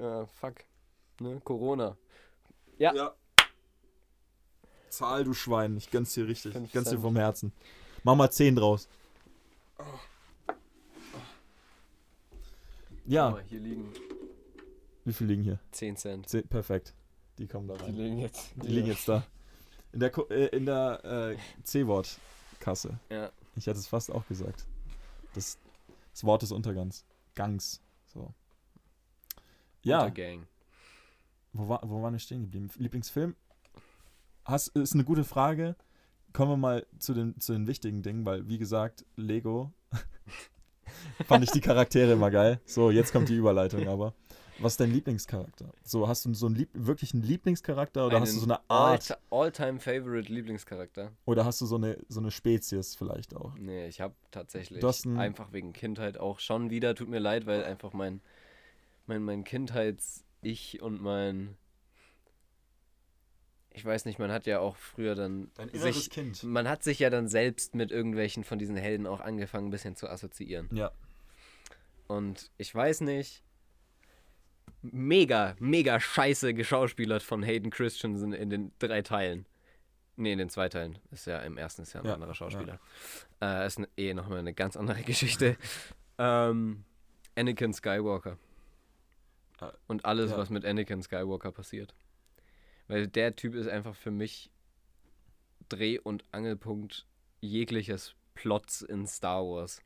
Ja, 0.00 0.24
fuck. 0.26 0.54
Ne, 1.20 1.40
Corona. 1.44 1.96
Ja. 2.78 2.94
ja. 2.94 3.14
Zahl, 4.88 5.24
du 5.24 5.34
Schwein. 5.34 5.76
Ich 5.76 5.90
gönn's 5.90 6.14
dir 6.14 6.26
richtig. 6.26 6.54
Ich 6.54 6.72
gönn's 6.72 6.90
dir 6.90 6.98
vom 6.98 7.16
Herzen. 7.16 7.52
Mach 8.04 8.14
mal 8.14 8.30
10 8.30 8.56
draus. 8.56 8.88
Ja, 13.04 13.28
Guck 13.30 13.38
mal, 13.38 13.44
hier 13.44 13.60
liegen 13.60 13.92
wie 15.08 15.14
viel 15.14 15.26
liegen 15.26 15.42
hier? 15.42 15.58
10 15.72 15.96
Cent. 15.96 16.28
10, 16.28 16.48
perfekt. 16.48 16.92
Die 17.38 17.46
kommen 17.46 17.66
da 17.66 17.78
Die 17.78 17.84
rein. 17.84 17.94
liegen 17.94 18.18
jetzt. 18.18 18.50
Die 18.56 18.66
liegen 18.66 18.88
jetzt 18.88 19.08
da. 19.08 19.24
In 19.90 20.00
der, 20.00 20.12
äh, 20.30 20.54
in 20.54 20.66
der 20.66 21.02
äh, 21.02 21.36
C-Wort-Kasse. 21.62 22.98
Ja. 23.08 23.32
Ich 23.56 23.66
hätte 23.66 23.78
es 23.78 23.86
fast 23.86 24.12
auch 24.12 24.26
gesagt. 24.28 24.66
Das, 25.32 25.56
das 26.12 26.24
Wort 26.24 26.42
des 26.42 26.52
Untergangs. 26.52 27.06
Gangs. 27.34 27.80
So. 28.12 28.34
Ja, 29.82 30.00
Untergang. 30.04 30.46
Wo, 31.52 31.68
war, 31.68 31.80
wo 31.84 32.02
waren 32.02 32.12
wir 32.14 32.18
stehen 32.20 32.42
geblieben? 32.42 32.68
Lieblingsfilm? 32.76 33.34
Hast, 34.44 34.68
ist 34.68 34.94
eine 34.94 35.04
gute 35.04 35.24
Frage. 35.24 35.76
Kommen 36.32 36.52
wir 36.52 36.56
mal 36.56 36.86
zu 36.98 37.14
den, 37.14 37.38
zu 37.40 37.52
den 37.52 37.66
wichtigen 37.66 38.02
Dingen, 38.02 38.24
weil, 38.26 38.48
wie 38.48 38.58
gesagt, 38.58 39.04
Lego 39.16 39.72
fand 41.26 41.44
ich 41.44 41.50
die 41.50 41.60
Charaktere 41.60 42.12
immer 42.12 42.30
geil. 42.30 42.60
So, 42.64 42.90
jetzt 42.90 43.12
kommt 43.12 43.28
die 43.28 43.36
Überleitung 43.36 43.88
aber. 43.88 44.14
Was 44.60 44.72
ist 44.72 44.80
dein 44.80 44.90
Lieblingscharakter? 44.92 45.70
So, 45.84 46.08
hast 46.08 46.24
du 46.24 46.34
so 46.34 46.46
einen 46.46 46.56
Lieb 46.56 46.70
wirklich 46.74 47.14
einen 47.14 47.22
Lieblingscharakter 47.22 48.06
oder 48.06 48.20
hast 48.20 48.34
du 48.34 48.40
so 48.40 48.46
eine 48.46 48.58
Art 48.68 49.12
All- 49.30 49.44
All-Time-Favorite 49.44 50.32
Lieblingscharakter? 50.32 51.12
oder 51.26 51.44
hast 51.44 51.60
du 51.60 51.66
so 51.66 51.76
eine, 51.76 51.96
so 52.08 52.18
eine 52.18 52.32
Spezies 52.32 52.96
vielleicht 52.96 53.36
auch? 53.36 53.54
Nee, 53.56 53.86
ich 53.86 54.00
habe 54.00 54.14
tatsächlich 54.32 54.80
Du 54.80 54.88
hast 54.88 55.06
einen- 55.06 55.18
einfach 55.18 55.52
wegen 55.52 55.72
Kindheit 55.72 56.18
auch 56.18 56.40
schon 56.40 56.70
wieder, 56.70 56.96
tut 56.96 57.08
mir 57.08 57.20
leid, 57.20 57.46
weil 57.46 57.62
einfach 57.64 57.92
mein, 57.92 58.20
mein, 59.06 59.22
mein 59.22 59.44
Kindheits-Ich 60.42 60.82
und 60.82 61.00
mein. 61.00 61.56
Ich 63.70 63.84
weiß 63.84 64.06
nicht, 64.06 64.18
man 64.18 64.32
hat 64.32 64.46
ja 64.46 64.58
auch 64.60 64.76
früher 64.76 65.14
dann. 65.14 65.50
Dein 65.54 65.70
sich, 65.72 66.10
Kind. 66.10 66.42
man 66.42 66.68
hat 66.68 66.82
sich 66.82 66.98
ja 66.98 67.10
dann 67.10 67.28
selbst 67.28 67.74
mit 67.74 67.90
irgendwelchen 67.92 68.42
von 68.44 68.58
diesen 68.58 68.76
Helden 68.76 69.06
auch 69.06 69.20
angefangen, 69.20 69.68
ein 69.68 69.70
bisschen 69.70 69.94
zu 69.96 70.08
assoziieren. 70.08 70.68
Ja. 70.72 70.90
Und 72.06 72.50
ich 72.56 72.74
weiß 72.74 73.02
nicht. 73.02 73.42
Mega, 74.80 75.56
mega 75.58 75.98
scheiße 75.98 76.54
geschauspielert 76.54 77.22
von 77.22 77.42
Hayden 77.42 77.70
Christensen 77.70 78.32
in 78.32 78.48
den 78.48 78.72
drei 78.78 79.02
Teilen. 79.02 79.44
Nee, 80.16 80.32
in 80.32 80.38
den 80.38 80.50
zwei 80.50 80.68
Teilen. 80.68 80.98
Ist 81.10 81.26
ja 81.26 81.40
im 81.40 81.56
ersten 81.58 81.82
ist 81.82 81.94
ja 81.94 82.00
ein 82.00 82.06
Ja, 82.06 82.14
anderer 82.14 82.34
Schauspieler. 82.34 82.78
Äh, 83.40 83.66
ist 83.66 83.80
eh 83.96 84.14
nochmal 84.14 84.38
eine 84.38 84.54
ganz 84.54 84.76
andere 84.76 85.02
Geschichte. 85.04 85.56
ähm, 86.18 86.84
Anakin 87.36 87.72
Skywalker. 87.72 88.38
Ah, 89.60 89.72
Und 89.86 90.04
alles, 90.04 90.30
ja. 90.30 90.38
was 90.38 90.50
mit 90.50 90.64
Anakin 90.64 91.02
Skywalker 91.02 91.52
passiert. 91.52 91.94
Weil 92.86 93.06
der 93.08 93.34
Typ 93.36 93.54
ist 93.54 93.68
einfach 93.68 93.94
für 93.94 94.10
mich 94.10 94.50
Dreh- 95.68 95.98
und 95.98 96.24
Angelpunkt 96.32 97.06
jegliches 97.40 98.14
Plots 98.34 98.82
in 98.82 99.06
Star 99.06 99.42
Wars. 99.44 99.82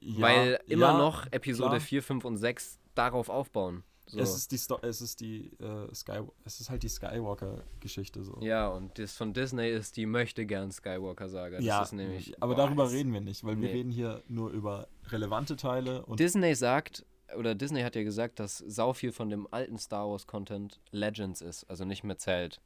ja 0.00 0.20
Weil 0.22 0.60
immer 0.66 0.92
ja, 0.92 0.98
noch 0.98 1.26
Episode 1.32 1.70
klar. 1.76 1.80
4, 1.80 2.02
5 2.02 2.24
und 2.24 2.36
6 2.38 2.78
darauf 2.94 3.28
aufbauen. 3.28 3.82
So. 4.06 4.20
Es 4.20 4.34
ist 4.36 4.52
die 4.52 4.58
Sto 4.58 4.78
es 4.82 5.00
ist 5.00 5.20
die 5.20 5.46
äh, 5.60 5.92
Sky 5.94 6.20
es 6.44 6.60
ist 6.60 6.68
halt 6.68 6.82
die 6.82 6.90
Skywalker-Geschichte 6.90 8.22
so. 8.22 8.38
ja, 8.42 8.68
und 8.68 8.98
das 8.98 9.16
von 9.16 9.32
Disney 9.32 9.70
ist 9.70 9.96
die 9.96 10.04
möchte 10.04 10.44
gern 10.44 10.70
Skywalker-Saga. 10.70 11.56
Das 11.56 11.64
Ja, 11.64 11.82
ist 11.82 11.92
nämlich. 11.92 12.34
aber 12.42 12.54
boah, 12.54 12.66
darüber 12.66 12.90
reden 12.90 13.12
wir 13.14 13.22
nicht, 13.22 13.44
weil 13.44 13.56
wir 13.58 13.68
Nee. 13.68 13.72
reden 13.74 13.90
hier 13.90 14.22
nur 14.28 14.50
über 14.50 14.88
relevante 15.08 15.56
Teile 15.56 16.04
und 16.04 16.20
Disney 16.20 16.54
sagt, 16.54 17.06
oder 17.36 17.54
Disney 17.54 17.82
hat 17.82 17.96
ja 17.96 18.02
gesagt, 18.02 18.38
dass 18.38 18.58
sau 18.58 18.92
viel 18.92 19.12
von 19.12 19.30
dem 19.30 19.48
alten 19.50 19.78
Star 19.78 20.08
Wars 20.08 20.26
Content 20.26 20.80
Legends 20.90 21.40
ist, 21.40 21.64
also 21.64 21.84
nicht 21.84 22.04
mehr 22.04 22.18
zählt. 22.18 22.60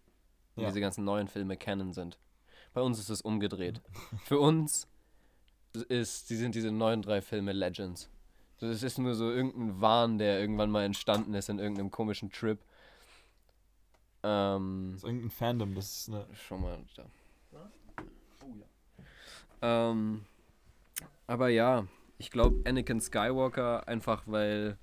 Ja. 0.57 0.67
diese 0.67 0.81
ganzen 0.81 1.05
neuen 1.05 1.29
Filme 1.29 1.57
Canon 1.57 1.93
sind. 1.93 2.19
Bei 2.75 2.81
uns 2.81 2.99
ist 2.99 3.11
es 3.11 3.23
umgedreht. 3.23 3.81
Für 4.25 4.41
uns 4.41 4.89
ist, 5.89 6.31
die 6.31 6.37
sind 6.37 6.57
diese 6.57 6.73
neuen 6.73 7.03
drei 7.03 7.23
Filme 7.23 7.53
Legends. 7.53 8.11
Das 8.59 8.83
ist 8.83 8.99
nur 8.99 9.15
so 9.15 9.31
irgendein 9.31 9.81
Wahn, 9.81 10.19
der 10.19 10.41
irgendwann 10.41 10.71
mal 10.71 10.85
entstanden 10.85 11.33
ist 11.35 11.49
in 11.49 11.61
irgendeinem 11.61 11.93
komischen 11.93 12.33
Trip. 12.33 12.59
Ähm, 14.25 14.89
das 14.91 15.03
ist 15.03 15.05
irgendein 15.05 15.31
Fandom, 15.31 15.75
das 15.77 15.97
ist 15.97 16.09
eine 16.09 16.27
Schon 16.35 16.63
mal 16.63 16.79
da. 16.97 17.05
Ähm, 19.61 20.25
aber 21.27 21.49
ja, 21.49 21.87
ich 22.19 22.31
glaube 22.31 22.61
Anakin 22.69 23.01
Skywalker 23.01 23.87
einfach, 23.89 24.25
weil 24.27 24.79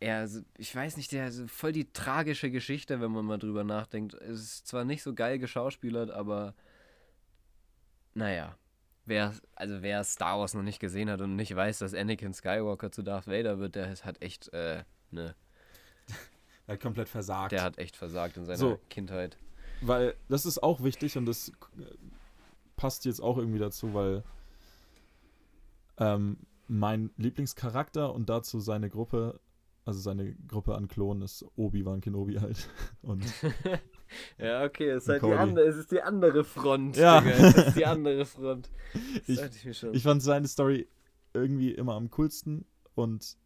er, 0.00 0.28
ich 0.56 0.74
weiß 0.74 0.96
nicht, 0.96 1.12
der 1.12 1.30
voll 1.48 1.72
die 1.72 1.92
tragische 1.92 2.50
Geschichte, 2.50 3.00
wenn 3.00 3.12
man 3.12 3.24
mal 3.26 3.38
drüber 3.38 3.64
nachdenkt. 3.64 4.14
Ist 4.14 4.66
zwar 4.66 4.84
nicht 4.84 5.02
so 5.02 5.14
geil 5.14 5.38
geschauspielert, 5.38 6.10
aber 6.10 6.54
naja. 8.14 8.56
Wer, 9.06 9.34
also 9.56 9.82
wer 9.82 10.04
Star 10.04 10.38
Wars 10.38 10.54
noch 10.54 10.62
nicht 10.62 10.78
gesehen 10.78 11.10
hat 11.10 11.20
und 11.20 11.34
nicht 11.36 11.54
weiß, 11.54 11.78
dass 11.78 11.94
Anakin 11.94 12.32
Skywalker 12.32 12.92
zu 12.92 13.02
Darth 13.02 13.26
Vader 13.26 13.58
wird, 13.58 13.74
der 13.74 13.94
hat 14.04 14.22
echt, 14.22 14.52
äh, 14.52 14.84
ne, 15.10 15.34
er 16.66 16.74
hat 16.74 16.80
komplett 16.80 17.08
versagt. 17.08 17.52
der 17.52 17.62
hat 17.62 17.78
echt 17.78 17.96
versagt 17.96 18.36
in 18.36 18.44
seiner 18.44 18.58
So. 18.58 18.78
Kindheit. 18.88 19.36
Weil 19.80 20.14
das 20.28 20.46
ist 20.46 20.62
auch 20.62 20.82
wichtig 20.82 21.16
und 21.16 21.26
das 21.26 21.48
äh, 21.48 21.52
passt 22.76 23.04
jetzt 23.04 23.20
auch 23.20 23.36
irgendwie 23.38 23.58
dazu, 23.58 23.94
weil 23.94 24.22
ähm, 26.00 26.38
mein 26.66 27.10
Lieblingscharakter 27.16 28.12
und 28.14 28.28
dazu 28.28 28.58
seine 28.60 28.90
Gruppe, 28.90 29.38
also 29.84 30.00
seine 30.00 30.34
Gruppe 30.46 30.74
an 30.74 30.88
Klonen 30.88 31.22
ist 31.22 31.44
Obi-Wan 31.56 32.00
Kenobi 32.00 32.34
halt. 32.36 32.68
Und 33.02 33.24
ja, 34.38 34.64
okay, 34.64 34.88
es 34.90 35.04
ist, 35.04 35.08
halt 35.08 35.22
die 35.22 35.32
andere, 35.32 35.64
es 35.66 35.76
ist 35.76 35.90
die 35.92 36.02
andere 36.02 36.44
Front. 36.44 36.96
Ja. 36.96 37.20
Digga, 37.20 37.34
es 37.36 37.54
ist 37.56 37.76
die 37.76 37.86
andere 37.86 38.24
Front. 38.26 38.70
Ich- 39.26 39.40
ich 39.66 39.82
ich 39.92 40.02
fand 40.02 40.22
seine 40.22 40.48
Story 40.48 40.88
irgendwie 41.34 41.70
immer 41.72 41.94
am 41.94 42.10
coolsten 42.10 42.64
und 42.94 43.36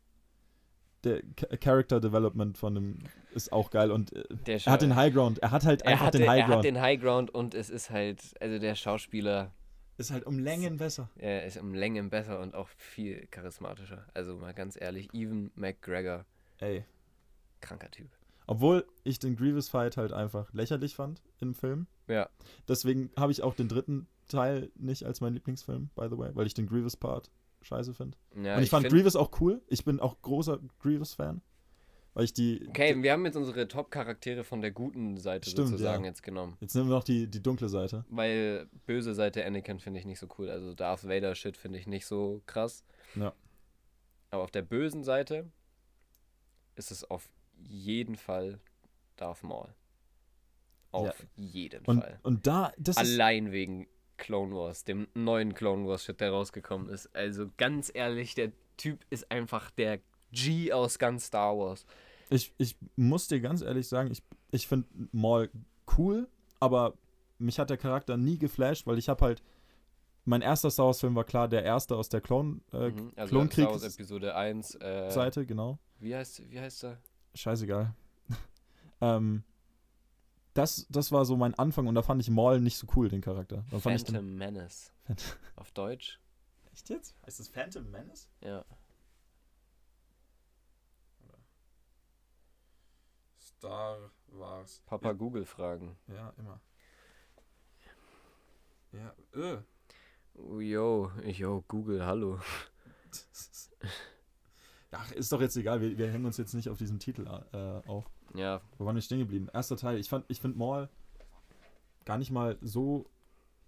der 1.05 1.21
Cha- 1.37 1.55
Character 1.59 2.01
Development 2.01 2.57
von 2.57 2.75
dem 2.75 2.99
ist 3.35 3.53
auch 3.53 3.69
geil 3.71 3.91
und 3.91 4.13
äh, 4.15 4.25
er 4.47 4.73
hat 4.73 4.81
den 4.83 4.97
High 4.97 5.13
Ground. 5.13 5.39
Er 5.41 5.51
hat 5.51 5.65
halt 5.67 5.83
er 5.83 5.93
einfach 5.93 6.07
hatte, 6.07 6.19
den 6.19 6.29
High 6.31 6.39
er 6.41 6.45
hat 6.47 6.53
Ground. 6.53 6.65
den 6.65 6.81
High 6.81 7.01
Ground 7.01 7.31
und 7.35 7.55
es 7.55 7.69
ist 7.69 7.91
halt, 7.91 8.23
also 8.41 8.59
der 8.59 8.75
Schauspieler, 8.75 9.53
ist 9.97 10.11
halt 10.11 10.25
um 10.27 10.39
Längen 10.39 10.77
besser. 10.77 11.09
er 11.17 11.45
ist 11.47 11.57
um 11.57 11.75
Längen 11.75 12.11
besser 12.11 12.41
und 12.41 12.55
auch 12.55 12.69
viel 12.69 13.27
charismatischer. 13.31 14.07
Also 14.15 14.37
mal 14.37 14.55
ganz 14.55 14.81
ehrlich, 14.81 15.09
Evan 15.15 15.51
McGregor, 15.55 16.25
Ey. 16.59 16.85
kranker 17.61 17.91
Typ. 17.91 18.09
Obwohl 18.47 18.85
ich 19.05 19.19
den 19.19 19.37
Grievous 19.37 19.69
Fight 19.69 19.97
halt 19.97 20.13
einfach 20.13 20.53
lächerlich 20.53 20.95
fand 20.95 21.23
im 21.41 21.55
Film. 21.55 21.87
Ja, 22.09 22.29
Deswegen 22.69 23.11
habe 23.17 23.33
ich 23.33 23.43
auch 23.43 23.55
den 23.55 23.69
dritten 23.69 24.07
Teil 24.29 24.71
nicht 24.75 25.05
als 25.05 25.21
mein 25.21 25.33
Lieblingsfilm, 25.35 25.89
by 25.95 26.09
the 26.11 26.19
way, 26.19 26.31
weil 26.35 26.47
ich 26.47 26.55
den 26.55 26.67
Grievous 26.67 26.97
Part 26.97 27.31
scheiße 27.63 27.95
finde. 27.95 28.19
ja 28.43 28.57
und 28.57 28.63
ich, 28.63 28.69
fand 28.71 28.85
find- 28.87 28.95
Grievous 28.95 29.17
auch 29.17 29.31
cool. 29.41 29.63
Ich 29.69 29.85
bin 29.85 29.99
auch 30.01 30.21
großer 30.21 30.59
Grievous-Fan. 30.81 31.41
Weil 32.15 32.25
ich 32.25 32.33
die. 32.33 32.65
Okay, 32.69 33.03
wir 33.03 33.13
haben 33.13 33.25
jetzt 33.27 33.37
unsere 33.37 33.67
Top-Charaktere 33.67 34.45
von 34.45 34.61
der 34.61 34.71
guten 34.71 35.19
Seite 35.19 35.51
Stimmt, 35.51 35.69
sozusagen 35.69 36.05
ja. 36.05 36.11
jetzt 36.11 36.23
genommen. 36.23 36.57
Jetzt 36.61 36.75
nehmen 36.75 36.89
wir 36.89 36.95
noch 36.95 37.05
die, 37.05 37.27
die 37.27 37.43
dunkle 37.43 37.69
Seite. 37.69 38.05
Weil 38.09 38.69
böse 38.87 39.15
Seite 39.15 39.45
Anakin 39.45 39.81
finde 39.81 39.99
ich 39.99 40.07
nicht 40.07 40.21
so 40.21 40.29
cool. 40.39 40.49
Also 40.49 40.75
Darth 40.75 41.09
Vader 41.09 41.35
Shit 41.35 41.57
finde 41.57 41.79
ich 41.81 41.89
nicht 41.89 42.07
so 42.07 42.41
krass. 42.47 42.85
Ja. 43.17 43.35
Aber 44.31 44.45
auf 44.45 44.53
der 44.53 44.63
bösen 44.63 45.03
Seite 45.03 45.51
ist 46.77 46.93
es 46.93 47.09
auf 47.11 47.29
jeden 47.57 48.17
Fall 48.17 48.61
Darth 49.17 49.43
Maul. 49.43 49.75
Auf 50.93 51.27
jeden 51.35 51.85
Und, 51.87 52.01
Fall. 52.01 52.21
und 52.23 52.47
da, 52.47 52.73
das 52.79 52.97
ist. 52.97 53.15
Allein 53.15 53.51
wegen 53.51 53.89
Clone 54.17 54.55
Wars, 54.55 54.85
dem 54.85 55.09
neuen 55.15 55.55
Clone 55.55 55.89
Wars 55.89 56.05
Shit, 56.05 56.21
der 56.21 56.31
rausgekommen 56.31 56.89
ist. 56.89 57.15
Also 57.17 57.51
ganz 57.57 57.91
ehrlich, 57.93 58.37
der 58.37 58.53
Typ 58.77 59.05
ist 59.11 59.29
einfach 59.33 59.73
der 59.73 59.99
G 60.35 60.73
aus 60.73 60.99
ganz 60.99 61.27
Star 61.27 61.57
Wars. 61.57 61.87
Ich, 62.31 62.53
ich 62.59 62.77
muss 62.97 63.29
dir 63.29 63.41
ganz 63.41 63.63
ehrlich 63.63 63.87
sagen, 63.89 64.11
ich, 64.11 64.23
ich 64.51 64.67
finde 64.67 64.89
Maul 65.13 65.51
cool, 65.97 66.29
aber 66.61 66.95
mich 67.39 67.59
hat 67.59 67.71
der 67.71 67.77
Charakter 67.77 68.17
nie 68.17 68.39
geflasht, 68.39 68.87
weil 68.87 68.99
ich 68.99 69.09
habe 69.09 69.25
halt. 69.25 69.43
Mein 70.27 70.41
erster 70.41 70.71
Star 70.71 70.87
Wars-Film 70.87 71.15
war 71.17 71.25
klar 71.25 71.49
der 71.49 71.65
erste 71.65 71.97
aus 71.97 72.09
der 72.09 72.23
Klon, 72.23 72.63
äh, 72.73 72.89
Mhm, 72.89 73.13
also 73.15 73.35
Klonkrieg- 73.37 73.65
Star 73.69 73.73
Wars 73.73 73.83
Episode 73.95 74.35
1. 74.35 74.75
Äh, 74.77 75.11
Seite, 75.11 75.45
genau. 75.45 75.79
Wie 76.01 76.17
heißt, 76.17 76.51
wie 76.51 76.59
heißt 76.59 76.85
er? 76.85 76.99
Scheißegal. 77.35 77.95
ähm, 79.03 79.45
das, 80.55 80.87
das 80.89 81.13
war 81.13 81.27
so 81.27 81.37
mein 81.37 81.53
Anfang 81.55 81.87
und 81.89 81.95
da 81.95 82.01
fand 82.01 82.23
ich 82.23 82.31
Maul 82.31 82.61
nicht 82.61 82.79
so 82.79 82.87
cool, 82.97 83.11
den 83.11 83.21
Charakter. 83.21 83.65
Da 83.71 83.79
fand 83.81 83.97
ich 83.97 84.05
den, 84.05 84.15
Phantom 84.15 84.35
Menace. 84.37 84.93
Auf 85.57 85.73
Deutsch? 85.73 86.19
Echt 86.73 86.89
jetzt? 86.89 87.15
Heißt 87.27 87.41
das 87.41 87.49
Phantom 87.49 87.91
Menace? 87.91 88.31
Ja. 88.41 88.65
Star 93.65 93.97
Wars. 94.29 94.83
Papa 94.85 95.13
Google 95.13 95.47
fragen. 95.47 95.97
Ja, 96.07 96.35
immer. 96.37 96.61
Ja, 98.93 99.15
äh. 99.33 99.63
Yo, 100.63 101.11
yo, 101.25 101.65
Google, 101.67 102.05
hallo. 102.05 102.39
Ach, 104.91 105.11
ist 105.13 105.33
doch 105.33 105.41
jetzt 105.41 105.57
egal, 105.57 105.81
wir, 105.81 105.97
wir 105.97 106.13
hängen 106.13 106.27
uns 106.27 106.37
jetzt 106.37 106.53
nicht 106.53 106.69
auf 106.69 106.77
diesen 106.77 106.99
Titel 106.99 107.27
äh, 107.27 107.81
auf. 107.89 108.05
Ja, 108.35 108.61
Wo 108.77 108.85
waren 108.85 108.97
wir 108.97 109.03
stehen 109.03 109.21
geblieben? 109.21 109.49
Erster 109.55 109.79
Teil. 109.79 109.99
Ich 109.99 110.11
fand, 110.11 110.27
ich 110.29 110.43
finde 110.43 110.59
Maul 110.59 110.91
gar 112.05 112.19
nicht 112.19 112.31
mal 112.31 112.59
so 112.61 113.09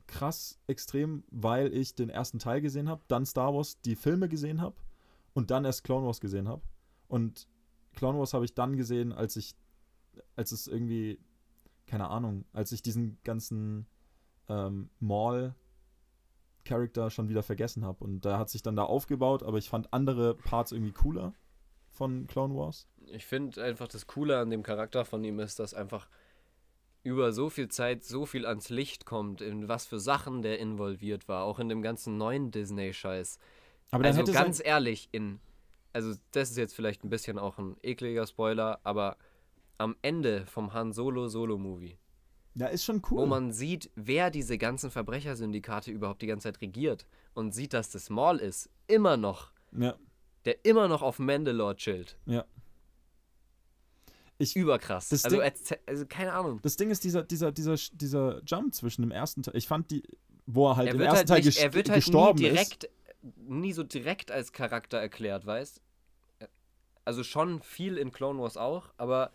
krass 0.07 0.61
extrem, 0.67 1.25
weil 1.31 1.73
ich 1.73 1.95
den 1.95 2.11
ersten 2.11 2.39
Teil 2.39 2.61
gesehen 2.61 2.91
habe, 2.91 3.01
dann 3.09 3.25
Star 3.25 3.55
Wars 3.55 3.81
die 3.81 3.97
Filme 3.97 4.29
gesehen 4.29 4.61
habe 4.61 4.77
und 5.33 5.51
dann 5.51 5.65
erst 5.65 5.85
Clone 5.85 6.05
Wars 6.05 6.21
gesehen 6.21 6.49
habe. 6.49 6.61
Und 7.09 7.49
Clone 7.95 8.19
Wars 8.19 8.35
habe 8.35 8.45
ich 8.45 8.53
dann 8.53 8.77
gesehen, 8.77 9.15
als 9.15 9.37
ich, 9.37 9.57
als 10.37 10.53
es 10.53 10.67
irgendwie, 10.67 11.19
keine 11.87 12.09
Ahnung, 12.09 12.45
als 12.53 12.73
ich 12.73 12.83
diesen 12.83 13.19
ganzen 13.25 13.87
ähm, 14.49 14.91
Maul 15.01 15.55
Charakter 16.65 17.11
schon 17.11 17.29
wieder 17.29 17.43
vergessen 17.43 17.85
habe. 17.85 18.05
Und 18.05 18.25
da 18.25 18.39
hat 18.39 18.51
sich 18.51 18.63
dann 18.63 18.77
da 18.77 18.85
aufgebaut, 18.85 19.43
aber 19.43 19.59
ich 19.59 19.69
fand 19.69 19.93
andere 19.93 20.35
Parts 20.35 20.73
irgendwie 20.73 20.93
cooler 20.93 21.33
von 21.91 22.27
Clone 22.27 22.55
Wars. 22.55 22.87
ich 23.07 23.25
finde 23.25 23.63
einfach 23.63 23.89
das 23.89 24.07
Coole 24.07 24.39
an 24.39 24.51
dem 24.51 24.63
Charakter 24.63 25.05
von 25.05 25.25
ihm 25.25 25.39
ist, 25.41 25.59
dass 25.59 25.73
einfach 25.73 26.09
über 27.03 27.33
so 27.33 27.49
viel 27.49 27.69
Zeit 27.69 28.05
so 28.05 28.27
viel 28.27 28.45
ans 28.45 28.69
Licht 28.69 29.07
kommt, 29.07 29.41
in 29.41 29.69
was 29.69 29.87
für 29.87 30.01
Sachen 30.01 30.43
der 30.43 30.59
involviert 30.59 31.29
war, 31.29 31.45
auch 31.45 31.61
in 31.61 31.69
dem 31.69 31.81
ganzen 31.81 32.19
neuen 32.19 32.51
Disney-Scheiß. 32.51 33.39
Aber 33.93 34.03
dann 34.03 34.11
Also 34.17 34.21
hätte 34.23 34.33
ganz 34.33 34.61
ehrlich, 34.63 35.09
in, 35.13 35.39
also 35.93 36.15
das 36.33 36.51
ist 36.51 36.57
jetzt 36.57 36.75
vielleicht 36.75 37.05
ein 37.05 37.09
bisschen 37.09 37.39
auch 37.39 37.59
ein 37.59 37.77
ekliger 37.83 38.27
Spoiler, 38.27 38.81
aber 38.83 39.17
am 39.79 39.97
Ende 40.03 40.47
vom 40.47 40.73
Han 40.73 40.93
Solo 40.93 41.29
Solo-Movie, 41.29 41.99
ja, 42.55 42.67
ist 42.69 42.85
schon 42.85 43.03
cool. 43.11 43.19
wo 43.19 43.27
man 43.27 43.53
sieht, 43.53 43.91
wer 43.95 44.31
diese 44.31 44.57
ganzen 44.59 44.91
Verbrechersyndikate 44.91 45.91
überhaupt 45.91 46.23
die 46.23 46.27
ganze 46.27 46.49
Zeit 46.53 46.61
regiert 46.61 47.07
und 47.35 47.53
sieht, 47.53 47.73
dass 47.75 47.91
das 47.91 48.09
Maul 48.11 48.39
ist, 48.39 48.71
immer 48.87 49.17
noch, 49.17 49.53
ja, 49.73 49.95
der 50.45 50.65
immer 50.65 50.89
noch 50.89 51.03
auf 51.03 51.19
Mandalore 51.19 51.77
chillt. 51.77 52.17
ja. 52.27 52.45
Ich, 54.39 54.55
Überkrass. 54.55 55.09
Das 55.09 55.25
also, 55.25 55.39
Ding- 55.41 55.79
also 55.87 56.05
keine 56.07 56.35
Ahnung. 56.35 56.61
das 56.63 56.77
Ding 56.77 56.91
ist 56.91 57.03
dieser, 57.05 57.23
dieser, 57.23 57.53
dieser, 57.53 57.77
dieser 57.93 58.43
Jump 58.45 58.75
zwischen 58.75 59.01
dem 59.01 59.11
ersten 59.11 59.43
Teil. 59.43 59.57
Ich 59.57 59.67
fand 59.67 59.91
die, 59.91 60.03
wo 60.45 60.69
er 60.69 60.77
halt 60.77 60.89
Er 60.89 60.95
im 60.95 61.01
ersten 61.01 61.17
halt, 61.17 61.29
Teil 61.29 61.43
nicht, 61.43 61.59
er 61.59 61.73
wird 61.73 61.89
halt 61.89 61.97
nie 61.97 62.05
gestorben 62.05 62.39
ist. 62.45 62.51
direkt, 62.53 62.91
nie 63.39 63.73
so 63.73 63.83
direkt 63.83 64.31
als 64.31 64.53
Charakter 64.53 64.99
erklärt, 64.99 65.47
weißt? 65.47 65.81
Also 67.07 67.25
schon 67.25 67.63
viel 67.63 67.97
in 67.97 68.13
Clone 68.13 68.39
Wars 68.39 68.59
auch, 68.59 68.91
aber 68.99 69.31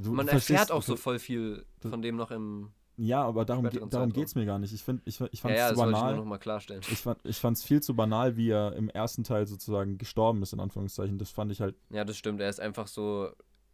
Du 0.00 0.12
man 0.12 0.28
erfährt 0.28 0.70
auch 0.70 0.82
so 0.82 0.96
voll 0.96 1.18
viel 1.18 1.64
von 1.80 2.02
dem 2.02 2.16
noch 2.16 2.30
im. 2.30 2.70
Ja, 2.96 3.22
aber 3.22 3.44
darum, 3.44 3.68
ge- 3.70 3.84
darum 3.88 4.12
geht 4.12 4.26
es 4.26 4.34
mir 4.34 4.44
gar 4.46 4.58
nicht. 4.58 4.72
Ich, 4.72 4.82
find, 4.82 5.02
ich, 5.04 5.20
ich 5.20 5.20
Ja, 5.20 5.38
fand 5.40 5.54
es 5.54 5.58
ja, 5.60 5.68
zu 5.68 5.74
das 5.74 5.78
wollte 5.78 5.90
ich 5.92 5.96
banal. 5.98 6.16
nochmal 6.16 6.38
klarstellen. 6.38 6.82
Ich 6.90 6.98
fand 6.98 7.18
ich 7.24 7.38
fand's 7.38 7.62
viel 7.62 7.80
zu 7.80 7.94
banal, 7.94 8.36
wie 8.36 8.50
er 8.50 8.74
im 8.74 8.88
ersten 8.90 9.22
Teil 9.24 9.46
sozusagen 9.46 9.98
gestorben 9.98 10.42
ist, 10.42 10.52
in 10.52 10.60
Anführungszeichen. 10.60 11.18
Das 11.18 11.30
fand 11.30 11.52
ich 11.52 11.60
halt. 11.60 11.76
Ja, 11.90 12.04
das 12.04 12.16
stimmt. 12.16 12.40
Er 12.40 12.48
ist 12.48 12.60
einfach 12.60 12.86
so. 12.88 13.30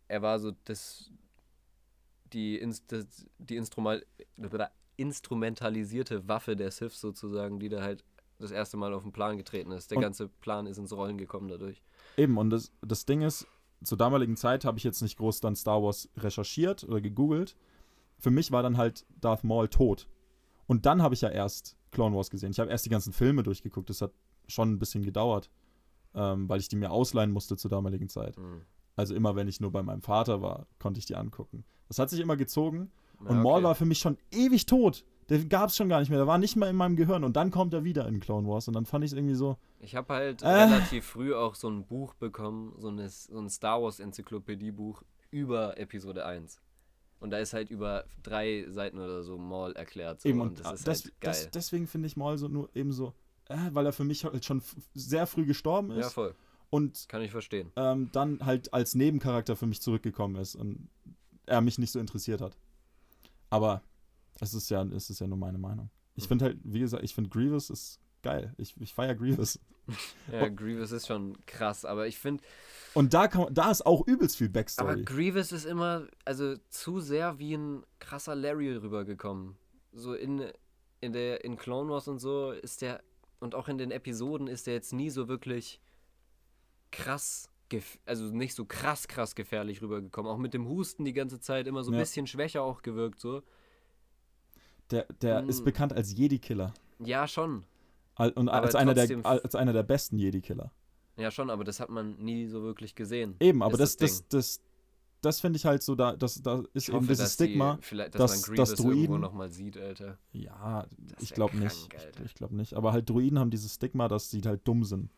Er 0.08 0.20
war 0.22 0.38
so 0.40 0.52
das. 0.64 1.10
Die, 2.32 2.56
Inst 2.58 2.90
das, 2.90 3.26
die 3.38 3.56
Instrumal 3.56 4.04
instrumentalisierte 4.96 6.26
Waffe 6.28 6.56
der 6.56 6.70
Sith 6.70 6.94
sozusagen, 7.00 7.58
die 7.58 7.68
da 7.68 7.82
halt 7.82 8.04
das 8.38 8.50
erste 8.50 8.76
Mal 8.76 8.92
auf 8.92 9.02
den 9.02 9.12
Plan 9.12 9.36
getreten 9.36 9.70
ist. 9.72 9.90
Der 9.90 9.98
Und- 9.98 10.02
ganze 10.02 10.28
Plan 10.28 10.66
ist 10.66 10.78
ins 10.78 10.92
Rollen 10.92 11.16
gekommen 11.18 11.48
dadurch. 11.48 11.82
Eben, 12.16 12.36
und 12.36 12.50
das, 12.50 12.72
das 12.82 13.06
Ding 13.06 13.22
ist, 13.22 13.46
zur 13.82 13.98
damaligen 13.98 14.36
Zeit 14.36 14.64
habe 14.64 14.78
ich 14.78 14.84
jetzt 14.84 15.02
nicht 15.02 15.16
groß 15.18 15.40
dann 15.40 15.56
Star 15.56 15.82
Wars 15.82 16.08
recherchiert 16.16 16.84
oder 16.84 17.00
gegoogelt. 17.00 17.56
Für 18.18 18.30
mich 18.30 18.52
war 18.52 18.62
dann 18.62 18.76
halt 18.76 19.04
Darth 19.20 19.44
Maul 19.44 19.68
tot. 19.68 20.08
Und 20.66 20.86
dann 20.86 21.02
habe 21.02 21.14
ich 21.14 21.20
ja 21.20 21.28
erst 21.28 21.76
Clone 21.90 22.16
Wars 22.16 22.30
gesehen. 22.30 22.50
Ich 22.50 22.60
habe 22.60 22.70
erst 22.70 22.86
die 22.86 22.90
ganzen 22.90 23.12
Filme 23.12 23.42
durchgeguckt. 23.42 23.90
Das 23.90 24.00
hat 24.00 24.12
schon 24.46 24.72
ein 24.72 24.78
bisschen 24.78 25.02
gedauert, 25.02 25.50
ähm, 26.14 26.48
weil 26.48 26.60
ich 26.60 26.68
die 26.68 26.76
mir 26.76 26.90
ausleihen 26.90 27.32
musste 27.32 27.56
zur 27.56 27.70
damaligen 27.70 28.08
Zeit. 28.08 28.38
Mhm. 28.38 28.62
Also 28.96 29.14
immer, 29.14 29.34
wenn 29.36 29.48
ich 29.48 29.60
nur 29.60 29.72
bei 29.72 29.82
meinem 29.82 30.02
Vater 30.02 30.40
war, 30.40 30.66
konnte 30.78 30.98
ich 30.98 31.06
die 31.06 31.16
angucken. 31.16 31.64
Das 31.88 31.98
hat 31.98 32.10
sich 32.10 32.20
immer 32.20 32.36
gezogen. 32.36 32.90
Ja, 33.20 33.30
Und 33.30 33.42
Maul 33.42 33.56
okay. 33.56 33.64
war 33.64 33.74
für 33.74 33.86
mich 33.86 33.98
schon 33.98 34.18
ewig 34.30 34.66
tot. 34.66 35.04
Der 35.28 35.42
gab 35.44 35.70
es 35.70 35.76
schon 35.76 35.88
gar 35.88 36.00
nicht 36.00 36.10
mehr. 36.10 36.18
Der 36.18 36.26
war 36.26 36.38
nicht 36.38 36.56
mal 36.56 36.68
in 36.68 36.76
meinem 36.76 36.96
Gehirn. 36.96 37.24
Und 37.24 37.36
dann 37.36 37.50
kommt 37.50 37.72
er 37.74 37.84
wieder 37.84 38.06
in 38.06 38.20
Clone 38.20 38.46
Wars. 38.46 38.68
Und 38.68 38.74
dann 38.74 38.84
fand 38.84 39.04
ich 39.04 39.12
es 39.12 39.16
irgendwie 39.16 39.34
so. 39.34 39.56
Ich 39.84 39.94
habe 39.96 40.12
halt 40.14 40.42
Äh. 40.42 40.46
relativ 40.48 41.04
früh 41.06 41.34
auch 41.34 41.54
so 41.54 41.68
ein 41.68 41.86
Buch 41.86 42.14
bekommen, 42.14 42.74
so, 42.78 42.88
eine, 42.88 43.08
so 43.08 43.38
ein 43.38 43.48
Star 43.50 43.82
Wars 43.82 44.00
Enzyklopädie-Buch 44.00 45.02
über 45.30 45.78
Episode 45.78 46.24
1. 46.26 46.60
Und 47.20 47.30
da 47.30 47.38
ist 47.38 47.52
halt 47.54 47.70
über 47.70 48.04
drei 48.22 48.66
Seiten 48.68 48.98
oder 48.98 49.22
so 49.22 49.38
Maul 49.38 49.72
erklärt. 49.72 50.20
So, 50.20 50.28
Eben, 50.28 50.40
und, 50.40 50.48
und 50.48 50.60
das 50.60 50.72
ist 50.80 50.88
das, 50.88 51.04
halt 51.04 51.20
geil. 51.20 51.32
das, 51.32 51.50
deswegen 51.50 51.86
finde 51.86 52.06
ich 52.06 52.16
Maul 52.16 52.36
so 52.38 52.48
nur 52.48 52.68
eben 52.76 52.92
so, 52.92 53.14
äh, 53.48 53.56
weil 53.72 53.86
er 53.86 53.92
für 53.92 54.04
mich 54.04 54.24
halt 54.24 54.44
schon 54.44 54.62
sehr 54.94 55.26
früh 55.26 55.46
gestorben 55.46 55.90
ja, 55.92 56.00
ist 56.00 56.12
voll. 56.12 56.34
und 56.70 57.06
Kann 57.08 57.22
ich 57.22 57.30
verstehen. 57.30 57.70
ähm, 57.76 58.10
dann 58.12 58.44
halt 58.44 58.72
als 58.74 58.94
Nebencharakter 58.94 59.56
für 59.56 59.66
mich 59.66 59.80
zurückgekommen 59.80 60.36
ist 60.36 60.54
und 60.54 60.88
er 61.46 61.60
mich 61.62 61.78
nicht 61.78 61.92
so 61.92 61.98
interessiert 61.98 62.40
hat. 62.42 62.56
Aber 63.50 63.82
es 64.40 64.52
ist 64.54 64.68
ja, 64.70 64.82
es 64.82 65.08
ist 65.10 65.20
ja 65.20 65.26
nur 65.26 65.38
meine 65.38 65.58
Meinung. 65.58 65.90
Ich 66.16 66.24
Mhm. 66.24 66.28
finde 66.28 66.44
halt, 66.46 66.58
wie 66.64 66.80
gesagt, 66.80 67.04
ich 67.04 67.14
finde 67.14 67.30
Grievous 67.30 67.70
ist 67.70 68.00
geil. 68.24 68.54
Ich, 68.58 68.74
ich 68.80 68.92
feiere 68.92 69.14
Grievous. 69.14 69.58
Ja, 70.32 70.48
Grievous 70.48 70.92
ist 70.92 71.06
schon 71.06 71.36
krass, 71.44 71.84
aber 71.84 72.06
ich 72.06 72.18
finde, 72.18 72.42
Und 72.94 73.12
da, 73.12 73.28
kann, 73.28 73.52
da 73.52 73.70
ist 73.70 73.84
auch 73.84 74.06
übelst 74.06 74.38
viel 74.38 74.46
aber 74.46 74.54
Backstory. 74.54 75.02
Grievous 75.04 75.52
ist 75.52 75.66
immer, 75.66 76.06
also 76.24 76.56
zu 76.70 77.00
sehr 77.00 77.38
wie 77.38 77.52
ein 77.54 77.84
krasser 77.98 78.34
Larry 78.34 78.72
rübergekommen. 78.74 79.56
So 79.92 80.14
in, 80.14 80.42
in 81.02 81.12
der, 81.12 81.44
in 81.44 81.58
Clone 81.58 81.90
Wars 81.90 82.08
und 82.08 82.18
so 82.18 82.52
ist 82.52 82.80
der, 82.80 83.02
und 83.40 83.54
auch 83.54 83.68
in 83.68 83.76
den 83.76 83.90
Episoden 83.90 84.46
ist 84.46 84.66
der 84.66 84.72
jetzt 84.72 84.94
nie 84.94 85.10
so 85.10 85.28
wirklich 85.28 85.80
krass 86.90 87.50
also 88.06 88.26
nicht 88.26 88.54
so 88.54 88.64
krass, 88.64 89.08
krass 89.08 89.34
gefährlich 89.34 89.82
rübergekommen. 89.82 90.30
Auch 90.30 90.38
mit 90.38 90.54
dem 90.54 90.68
Husten 90.68 91.04
die 91.04 91.12
ganze 91.12 91.40
Zeit 91.40 91.66
immer 91.66 91.82
so 91.82 91.90
ein 91.90 91.94
Ja. 91.94 92.00
bisschen 92.00 92.26
schwächer 92.26 92.62
auch 92.62 92.82
gewirkt, 92.82 93.18
so. 93.20 93.42
Der, 94.90 95.06
der 95.20 95.42
ist 95.48 95.62
Mm. 95.62 95.64
bekannt 95.64 95.92
als 95.92 96.16
Jedi-Killer. 96.16 96.72
Ja, 97.00 97.26
schon. 97.26 97.64
Und 98.16 98.48
als 98.48 98.74
einer, 98.74 98.94
der, 98.94 99.24
als 99.26 99.54
einer 99.54 99.72
der 99.72 99.82
besten 99.82 100.18
Jedi-Killer. 100.18 100.70
Ja, 101.16 101.30
schon, 101.30 101.50
aber 101.50 101.64
das 101.64 101.80
hat 101.80 101.90
man 101.90 102.16
nie 102.16 102.46
so 102.46 102.62
wirklich 102.62 102.94
gesehen. 102.94 103.36
Eben, 103.40 103.62
aber 103.62 103.74
Ist 103.80 104.00
das, 104.00 104.18
das 104.20 104.28
das, 104.28 104.60
das, 105.20 105.40
finde 105.40 105.56
ich 105.58 105.64
halt 105.64 105.82
so, 105.82 105.94
da, 105.94 106.16
das, 106.16 106.42
da 106.42 106.62
ist 106.74 106.88
eben 106.88 107.00
dieses 107.00 107.18
dass 107.18 107.34
Stigma. 107.34 107.78
Dass- 107.90 108.10
dass, 108.10 108.42
dass 108.52 108.78
man 108.78 108.92
Druiden- 108.92 109.20
nochmal 109.20 109.50
sieht, 109.50 109.76
Alter. 109.78 110.18
Ja, 110.32 110.86
ich 111.20 111.32
glaube 111.32 111.56
nicht. 111.56 111.88
Ich, 112.24 112.34
glaube 112.34 112.54
nicht. 112.56 112.74
Aber 112.74 112.92
halt 112.92 113.08
Druiden 113.08 113.38
haben 113.38 113.50
dieses 113.50 113.74
Stigma, 113.74 114.08
dass 114.08 114.30
sie 114.30 114.42
halt 114.44 114.66
dumm 114.66 114.84
sind. 114.84 115.10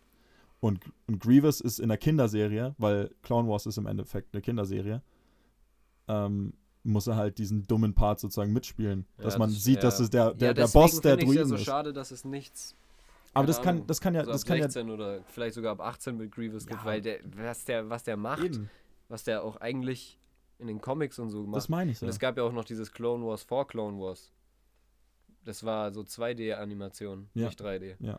Und, 0.60 0.80
und 1.06 1.18
Grievous 1.20 1.60
ist 1.60 1.80
in 1.80 1.88
der 1.88 1.98
Kinderserie, 1.98 2.74
weil 2.78 3.10
Clone 3.22 3.48
Wars 3.48 3.66
ist 3.66 3.76
im 3.78 3.86
Endeffekt 3.86 4.34
eine 4.34 4.40
Kinderserie, 4.42 5.02
ähm, 6.08 6.52
muss 6.82 7.06
er 7.08 7.16
halt 7.16 7.38
diesen 7.38 7.66
dummen 7.66 7.94
Part 7.94 8.20
sozusagen 8.20 8.52
mitspielen. 8.52 9.06
Ja, 9.18 9.24
dass 9.24 9.38
man 9.38 9.50
das- 9.50 9.62
sieht, 9.64 9.82
dass 9.82 9.98
ja. 9.98 10.04
es 10.04 10.10
der, 10.10 10.34
der, 10.34 10.48
ja, 10.48 10.54
der 10.54 10.68
Boss 10.68 11.00
der 11.00 11.18
find 11.18 11.22
ich's 11.24 11.34
ja 11.34 11.42
Druiden 11.42 11.48
so 11.48 11.54
ist. 11.56 11.64
schade, 11.64 11.92
dass 11.92 12.10
es 12.10 12.24
nichts. 12.24 12.76
Aber 13.36 13.46
das 13.46 13.60
kann, 13.62 13.86
das 13.86 14.00
kann 14.00 14.14
ja, 14.14 14.24
so 14.24 14.32
das 14.32 14.44
kann 14.44 14.56
ja 14.58 14.64
16 14.64 14.90
oder 14.90 15.22
vielleicht 15.24 15.54
sogar 15.54 15.72
ab 15.72 15.80
18 15.80 16.16
mit 16.16 16.32
Grievous 16.32 16.66
gibt, 16.66 16.80
Ja. 16.80 16.84
weil 16.86 17.00
der, 17.02 17.20
was 17.36 17.64
der, 17.64 17.88
was 17.90 18.02
der 18.02 18.16
macht, 18.16 18.44
eben. 18.44 18.70
was 19.08 19.24
der 19.24 19.42
auch 19.42 19.56
eigentlich 19.56 20.18
in 20.58 20.68
den 20.68 20.80
Comics 20.80 21.18
und 21.18 21.30
so 21.30 21.42
Das 21.52 21.64
macht. 21.64 21.68
meine 21.70 21.92
ich 21.92 22.00
Und 22.02 22.08
ja. 22.08 22.12
es 22.12 22.18
gab 22.18 22.36
ja 22.36 22.42
auch 22.44 22.52
noch 22.52 22.64
dieses 22.64 22.90
Clone 22.92 23.24
Wars 23.26 23.42
vor 23.42 23.66
Clone 23.66 23.98
Wars. 24.00 24.32
Das 25.44 25.62
war 25.64 25.92
so 25.92 26.00
2D-Animation, 26.02 27.28
Ja. 27.34 27.46
nicht 27.46 27.60
3D. 27.60 27.96
Ja. 28.00 28.18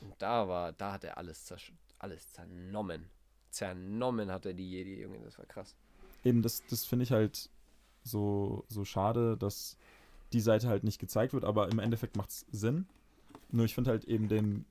Und 0.00 0.14
da 0.18 0.48
war, 0.48 0.72
da 0.72 0.92
hat 0.92 1.04
er 1.04 1.18
alles, 1.18 1.52
alles 1.98 2.32
zernommen. 2.32 3.04
Zernommen 3.50 4.30
hat 4.30 4.46
er 4.46 4.54
die 4.54 4.70
Jedi, 4.70 5.00
Junge, 5.02 5.18
das 5.24 5.38
war 5.38 5.46
krass. 5.46 5.74
Eben, 6.24 6.42
das, 6.42 6.62
das 6.70 6.84
finde 6.84 7.04
ich 7.04 7.12
halt 7.12 7.48
so, 8.04 8.64
so 8.68 8.84
schade, 8.84 9.36
dass 9.36 9.76
die 10.32 10.40
Seite 10.40 10.68
halt 10.68 10.84
nicht 10.84 10.98
gezeigt 10.98 11.32
wird, 11.32 11.44
aber 11.44 11.68
im 11.70 11.78
Endeffekt 11.78 12.16
macht 12.16 12.30
es 12.30 12.46
Sinn. 12.52 12.86
Nur 13.50 13.64
ich 13.64 13.74
finde 13.74 13.90
halt 13.90 14.04
eben 14.04 14.28
den, 14.28 14.64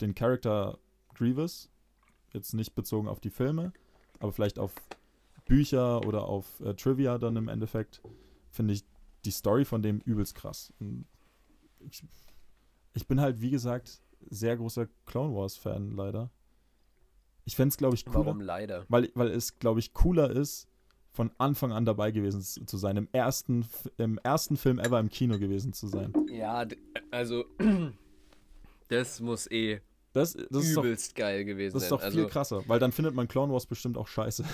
den 0.00 0.14
Charakter 0.14 0.78
Grievous, 1.14 1.68
jetzt 2.32 2.54
nicht 2.54 2.74
bezogen 2.74 3.08
auf 3.08 3.20
die 3.20 3.30
Filme, 3.30 3.72
aber 4.20 4.32
vielleicht 4.32 4.58
auf 4.58 4.72
Bücher 5.44 6.06
oder 6.06 6.24
auf 6.24 6.60
äh, 6.60 6.74
Trivia 6.74 7.18
dann 7.18 7.36
im 7.36 7.48
Endeffekt, 7.48 8.00
finde 8.50 8.74
ich 8.74 8.84
die 9.24 9.30
Story 9.30 9.64
von 9.64 9.82
dem 9.82 9.98
übelst 10.00 10.34
krass. 10.34 10.72
Ich, 11.80 12.04
ich 12.94 13.06
bin 13.06 13.20
halt, 13.20 13.40
wie 13.40 13.50
gesagt, 13.50 14.00
sehr 14.30 14.56
großer 14.56 14.88
Clone 15.06 15.34
Wars-Fan 15.34 15.96
leider. 15.96 16.30
Ich 17.44 17.56
fände 17.56 17.68
es, 17.68 17.76
glaube 17.76 17.94
ich, 17.94 18.04
cooler. 18.04 18.26
Warum 18.26 18.40
leider? 18.40 18.86
Weil, 18.88 19.10
weil 19.14 19.28
es, 19.28 19.58
glaube 19.58 19.80
ich, 19.80 19.92
cooler 19.94 20.30
ist, 20.30 20.68
von 21.10 21.30
Anfang 21.38 21.72
an 21.72 21.84
dabei 21.84 22.10
gewesen 22.10 22.40
zu 22.42 22.76
sein. 22.76 22.96
Im 22.96 23.08
ersten, 23.12 23.66
im 23.98 24.18
ersten 24.18 24.56
Film 24.56 24.78
ever 24.78 24.98
im 24.98 25.10
Kino 25.10 25.38
gewesen 25.38 25.72
zu 25.72 25.86
sein. 25.86 26.12
Ja, 26.30 26.66
also, 27.10 27.44
das 28.92 29.20
muss 29.20 29.50
eh 29.50 29.80
Das, 30.12 30.34
das 30.50 30.64
ist 30.64 30.76
doch, 30.76 30.84
übelst 30.84 31.14
geil 31.14 31.44
gewesen 31.44 31.74
das 31.74 31.84
ist 31.84 31.88
sein. 31.88 31.98
doch 31.98 32.04
also, 32.04 32.18
viel 32.18 32.28
krasser, 32.28 32.62
weil 32.68 32.78
dann 32.78 32.92
findet 32.92 33.14
man 33.14 33.28
Clone 33.28 33.52
Wars 33.52 33.66
bestimmt 33.66 33.96
auch 33.96 34.06
scheiße. 34.08 34.44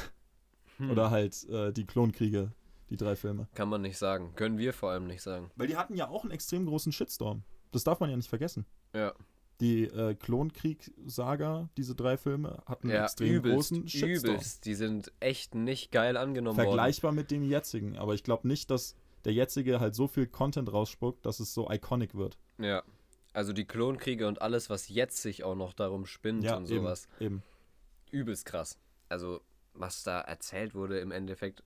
hm, 0.79 0.91
Oder 0.91 1.11
halt 1.11 1.49
äh, 1.49 1.73
die 1.73 1.85
Klonkriege, 1.87 2.53
die 2.91 2.97
drei 2.97 3.17
Filme. 3.17 3.49
Kann 3.55 3.69
man 3.69 3.83
nicht 3.83 3.99
sagen. 3.99 4.33
Können 4.37 4.59
wir 4.59 4.73
vor 4.73 4.91
allem 4.91 5.07
nicht 5.07 5.23
sagen. 5.23 5.51
Weil 5.57 5.67
die 5.67 5.77
hatten 5.77 5.95
ja 5.95 6.09
auch 6.09 6.23
einen 6.23 6.31
extrem 6.33 6.67
großen 6.67 6.93
Shitstorm. 6.93 7.43
Das 7.73 7.85
darf 7.85 8.01
man 8.01 8.11
ja 8.11 8.17
nicht 8.17 8.29
vergessen. 8.29 8.65
Ja. 8.95 9.13
Die 9.61 9.85
äh, 9.85 10.15
Klonkrieg-Saga, 10.15 11.69
diese 11.77 11.95
drei 11.95 12.17
Filme, 12.17 12.63
hatten 12.67 12.89
einen 12.89 12.97
Ja, 12.97 13.05
extrem 13.05 13.29
übelst, 13.35 13.55
großen 13.73 13.89
Shitstorm. 13.89 14.35
übelst. 14.35 14.65
Die 14.67 14.75
sind 14.75 15.13
echt 15.21 15.55
nicht 15.55 15.91
geil 15.91 16.17
angenommen 16.17 16.57
worden. 16.57 16.69
Vergleichbar 16.69 17.13
mit 17.13 17.31
dem 17.31 17.43
jetzigen. 17.43 17.97
Aber 17.99 18.15
ich 18.15 18.23
glaube 18.23 18.47
nicht, 18.47 18.71
dass 18.71 18.95
der 19.25 19.33
jetzige 19.33 19.81
halt 19.81 19.95
so 19.97 20.07
viel 20.07 20.27
Content 20.29 20.73
rausspuckt, 20.73 21.27
dass 21.27 21.41
es 21.41 21.53
so 21.53 21.69
iconic 21.71 22.15
wird. 22.15 22.39
Ja. 22.59 22.83
Also 23.39 23.53
die 23.53 23.67
Klonkriege 23.67 24.27
und 24.27 24.43
alles, 24.43 24.69
was 24.69 24.89
jetzt 24.89 25.23
sich 25.23 25.45
auch 25.45 25.55
noch 25.55 25.73
darum 25.73 26.07
spinnt 26.07 26.43
Ja, 26.43 26.57
und 26.57 26.69
eben, 26.69 26.81
sowas. 26.83 27.07
eben. 27.21 27.45
Übelst 28.11 28.45
krass. 28.47 28.79
Also, 29.09 29.41
was 29.75 30.03
da 30.03 30.21
erzählt 30.23 30.75
wurde 30.75 30.99
im 30.99 31.13
Endeffekt. 31.13 31.63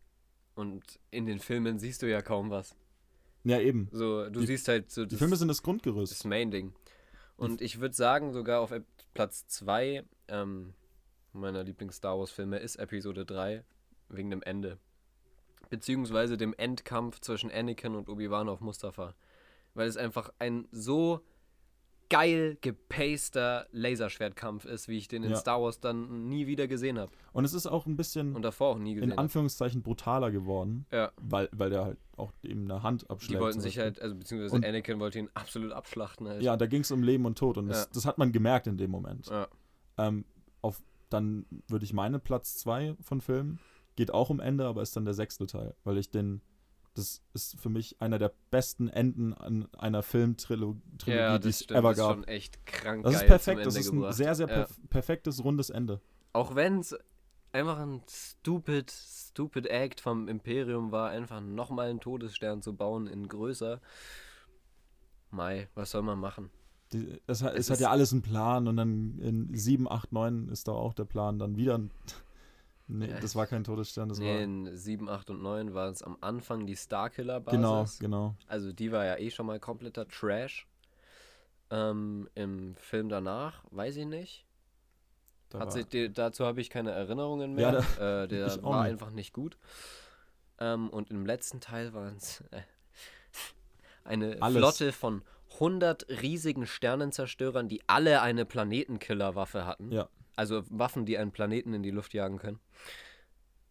Und 0.54 0.82
in 1.10 1.24
den 1.24 1.38
Filmen 1.38 1.78
siehst 1.78 2.02
du 2.02 2.10
ja 2.10 2.20
kaum 2.20 2.50
was. 2.50 2.76
Ja, 3.44 3.58
eben. 3.58 3.88
So, 3.90 4.28
du 4.28 4.40
Die- 4.40 4.46
siehst 4.48 4.68
halt 4.68 4.90
so 4.90 5.04
Die 5.04 5.08
das, 5.12 5.18
Filme 5.18 5.36
sind 5.36 5.48
das 5.48 5.62
Grundgerüst. 5.62 6.12
das 6.12 6.24
Main-Ding. 6.24 6.74
Und 7.38 7.62
ich 7.62 7.80
würde 7.80 7.94
sagen, 7.94 8.34
sogar 8.34 8.60
auf 8.60 8.70
Platz 9.14 9.46
2 9.48 10.04
ähm, 10.28 10.74
meiner 11.32 11.64
Lieblings-Star 11.64 12.18
Wars-Filme 12.18 12.58
ist 12.58 12.76
Episode 12.76 13.24
3 13.24 13.64
wegen 14.10 14.28
dem 14.28 14.42
Ende. 14.42 14.76
Beziehungsweise 15.70 16.36
dem 16.36 16.52
Endkampf 16.52 17.20
zwischen 17.20 17.50
Anakin 17.50 17.94
und 17.94 18.10
Obi-Wan 18.10 18.50
auf 18.50 18.60
Mustafa. 18.60 19.14
Weil 19.72 19.88
es 19.88 19.96
einfach 19.96 20.30
ein 20.38 20.68
so 20.70 21.22
geil 22.12 22.56
gepaster 22.60 23.66
Laserschwertkampf 23.72 24.64
ist, 24.64 24.88
wie 24.88 24.98
ich 24.98 25.08
den 25.08 25.22
in 25.24 25.30
Ja. 25.30 25.36
Star 25.36 25.62
Wars 25.62 25.80
dann 25.80 26.28
nie 26.28 26.46
wieder 26.46 26.68
gesehen 26.68 26.98
habe. 26.98 27.10
Und 27.32 27.44
es 27.44 27.54
ist 27.54 27.66
auch 27.66 27.86
ein 27.86 27.96
bisschen 27.96 28.36
Und 28.36 28.42
davor 28.42 28.68
auch 28.74 28.78
nie 28.78 28.90
in 28.90 28.96
gesehen 28.96 29.10
habe. 29.12 29.20
Anführungszeichen 29.22 29.82
brutaler 29.82 30.30
geworden, 30.30 30.86
Ja, 30.92 31.10
weil, 31.20 31.48
weil 31.52 31.70
der 31.70 31.84
halt 31.84 31.98
auch 32.16 32.32
eben 32.42 32.70
eine 32.70 32.82
Hand 32.82 33.08
abschlägt. 33.10 33.34
die 33.38 33.40
wollten 33.42 33.60
sich 33.60 33.78
halt, 33.78 34.00
also 34.00 34.14
beziehungsweise 34.14 34.54
Und- 34.56 34.66
Anakin 34.66 35.00
wollte 35.00 35.18
ihn 35.18 35.30
absolut 35.34 35.72
abschlachten 35.72 36.28
halt. 36.28 36.42
Ja, 36.42 36.56
da 36.56 36.66
ging 36.66 36.82
es 36.82 36.90
um 36.90 37.02
Leben 37.02 37.24
und 37.24 37.38
Tod 37.38 37.56
und 37.58 37.68
das, 37.68 37.84
Ja. 37.84 37.90
das 37.94 38.04
hat 38.06 38.18
man 38.18 38.30
gemerkt 38.32 38.66
in 38.66 38.76
dem 38.76 38.90
Moment. 38.90 39.28
Ja. 39.28 39.48
Ähm, 39.98 40.24
auf, 40.60 40.82
dann 41.08 41.46
würde 41.68 41.84
ich 41.84 41.92
meine 41.92 42.18
Platz 42.18 42.56
2 42.58 42.94
von 43.00 43.20
Filmen, 43.20 43.58
geht 43.96 44.12
auch 44.12 44.30
um 44.30 44.40
Ende, 44.40 44.66
aber 44.66 44.82
ist 44.82 44.94
dann 44.96 45.04
der 45.04 45.14
sechste 45.14 45.46
Teil, 45.46 45.74
weil 45.84 45.98
ich 45.98 46.10
den, 46.10 46.40
das 46.94 47.22
ist 47.32 47.58
für 47.58 47.68
mich 47.70 48.00
einer 48.00 48.18
der 48.18 48.32
besten 48.50 48.88
Enden 48.88 49.32
an 49.34 49.68
einer 49.78 50.02
Filmtrilogie, 50.02 50.80
Ja, 51.06 51.38
die 51.38 51.48
es 51.48 51.68
ever 51.70 51.82
das 51.82 51.92
ist 51.92 51.98
gab. 52.04 52.14
schon 52.16 52.24
echt 52.24 52.66
krank 52.66 53.04
Das 53.04 53.14
ist 53.14 53.26
perfekt, 53.26 53.64
das 53.66 53.76
ist 53.76 53.88
ein 53.90 53.96
gebracht. 53.96 54.14
sehr, 54.14 54.34
sehr 54.34 54.48
ja. 54.48 54.54
perf 54.54 54.78
perfektes, 54.90 55.42
rundes 55.44 55.70
Ende. 55.70 56.00
Auch 56.34 56.54
wenn 56.54 56.78
es 56.80 56.94
einfach 57.52 57.78
ein 57.78 58.02
stupid, 58.08 58.90
stupid 58.90 59.66
Act 59.66 60.00
vom 60.00 60.28
Imperium 60.28 60.90
war, 60.92 61.10
einfach 61.10 61.40
nochmal 61.40 61.88
einen 61.90 62.00
Todesstern 62.00 62.62
zu 62.62 62.74
bauen 62.74 63.06
in 63.06 63.28
größer. 63.28 63.80
Mai, 65.30 65.68
was 65.74 65.90
soll 65.90 66.02
man 66.02 66.18
machen? 66.18 66.50
Die, 66.92 67.20
es, 67.26 67.42
hat- 67.42 67.54
Es 67.54 67.60
es 67.66 67.70
hat 67.70 67.80
ja 67.80 67.90
alles 67.90 68.12
einen 68.12 68.20
Plan 68.22 68.68
und 68.68 68.76
dann 68.76 69.18
in 69.18 69.54
7, 69.54 69.90
8, 69.90 70.12
9 70.12 70.48
ist 70.48 70.68
da 70.68 70.72
auch 70.72 70.92
der 70.92 71.06
Plan 71.06 71.38
dann 71.38 71.56
wieder. 71.56 71.76
Ein, 71.76 71.90
nee, 72.88 73.06
Ja. 73.10 73.20
das 73.20 73.34
war 73.36 73.46
kein 73.46 73.64
Todesstern, 73.64 74.08
das 74.08 74.18
Nee, 74.18 74.34
war. 74.34 74.40
in 74.42 74.76
7, 74.76 75.08
8 75.08 75.30
und 75.30 75.42
9 75.42 75.74
war 75.74 75.88
es 75.88 76.02
am 76.02 76.16
Anfang 76.20 76.66
die 76.66 76.76
Starkiller-Basis. 76.76 77.98
Genau, 78.00 78.26
genau. 78.28 78.36
Also 78.48 78.72
die 78.72 78.92
war 78.92 79.04
ja 79.04 79.16
eh 79.18 79.30
schon 79.30 79.46
mal 79.46 79.58
kompletter 79.60 80.06
Trash. 80.08 80.66
Ähm, 81.70 82.28
Im 82.34 82.74
Film 82.76 83.08
danach, 83.08 83.64
weiß 83.70 83.96
ich 83.96 84.06
nicht. 84.06 84.44
Da 85.48 85.60
Hat 85.60 85.72
sich, 85.72 85.86
die, 85.86 86.12
dazu 86.12 86.44
habe 86.46 86.60
ich 86.60 86.70
keine 86.70 86.90
Erinnerungen 86.92 87.58
Ja, 87.58 87.72
mehr. 87.98 88.22
äh, 88.24 88.28
der 88.28 88.62
war 88.62 88.82
nicht. 88.82 88.92
einfach 88.92 89.10
nicht 89.10 89.32
gut. 89.32 89.56
Ähm, 90.58 90.88
und 90.90 91.10
im 91.10 91.24
letzten 91.26 91.60
Teil 91.60 91.92
waren 91.94 92.16
es 92.16 92.42
äh, 92.50 92.60
eine 94.04 94.36
Alles. 94.40 94.58
Flotte 94.58 94.92
von 94.92 95.22
100 95.54 96.08
riesigen 96.22 96.66
Sternenzerstörern, 96.66 97.68
die 97.68 97.82
alle 97.86 98.22
eine 98.22 98.44
Planetenkiller-Waffe 98.44 99.66
hatten. 99.66 99.92
Ja. 99.92 100.08
Also 100.36 100.62
Waffen, 100.70 101.04
die 101.04 101.18
einen 101.18 101.30
Planeten 101.32 101.74
in 101.74 101.82
die 101.82 101.90
Luft 101.90 102.14
jagen 102.14 102.38
können. 102.38 102.58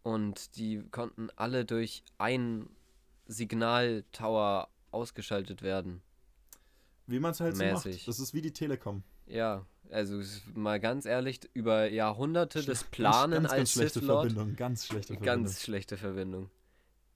Und 0.02 0.56
die 0.56 0.82
konnten 0.90 1.28
alle 1.36 1.64
durch 1.64 2.02
einen 2.18 2.68
Signaltower 3.26 4.68
ausgeschaltet 4.90 5.62
werden. 5.62 6.02
wie 7.06 7.18
man 7.20 7.32
es 7.32 7.40
halt 7.40 7.56
so 7.56 7.62
mäßig. 7.64 7.96
macht. 7.98 8.08
Das 8.08 8.18
ist 8.20 8.34
wie 8.34 8.40
die 8.42 8.52
Telekom. 8.52 9.02
Ja, 9.26 9.64
also 9.90 10.20
mal 10.54 10.80
ganz 10.80 11.04
ehrlich, 11.06 11.40
über 11.54 11.90
Jahrhunderte 11.90 12.62
des 12.62 12.80
Ganz- 12.80 12.90
Planen 12.90 13.32
ganz, 13.32 13.48
ganz 13.48 13.52
als 13.52 13.72
schlechte 13.72 13.98
Sith 14.00 14.08
Lord 14.08 14.32
Verbindung, 14.32 14.56
ganz 14.56 14.86
schlechte 14.86 15.14
Verbindung. 15.14 15.26
Ganz 15.44 15.62
schlechte 15.62 15.96
Verbindung. 15.96 16.50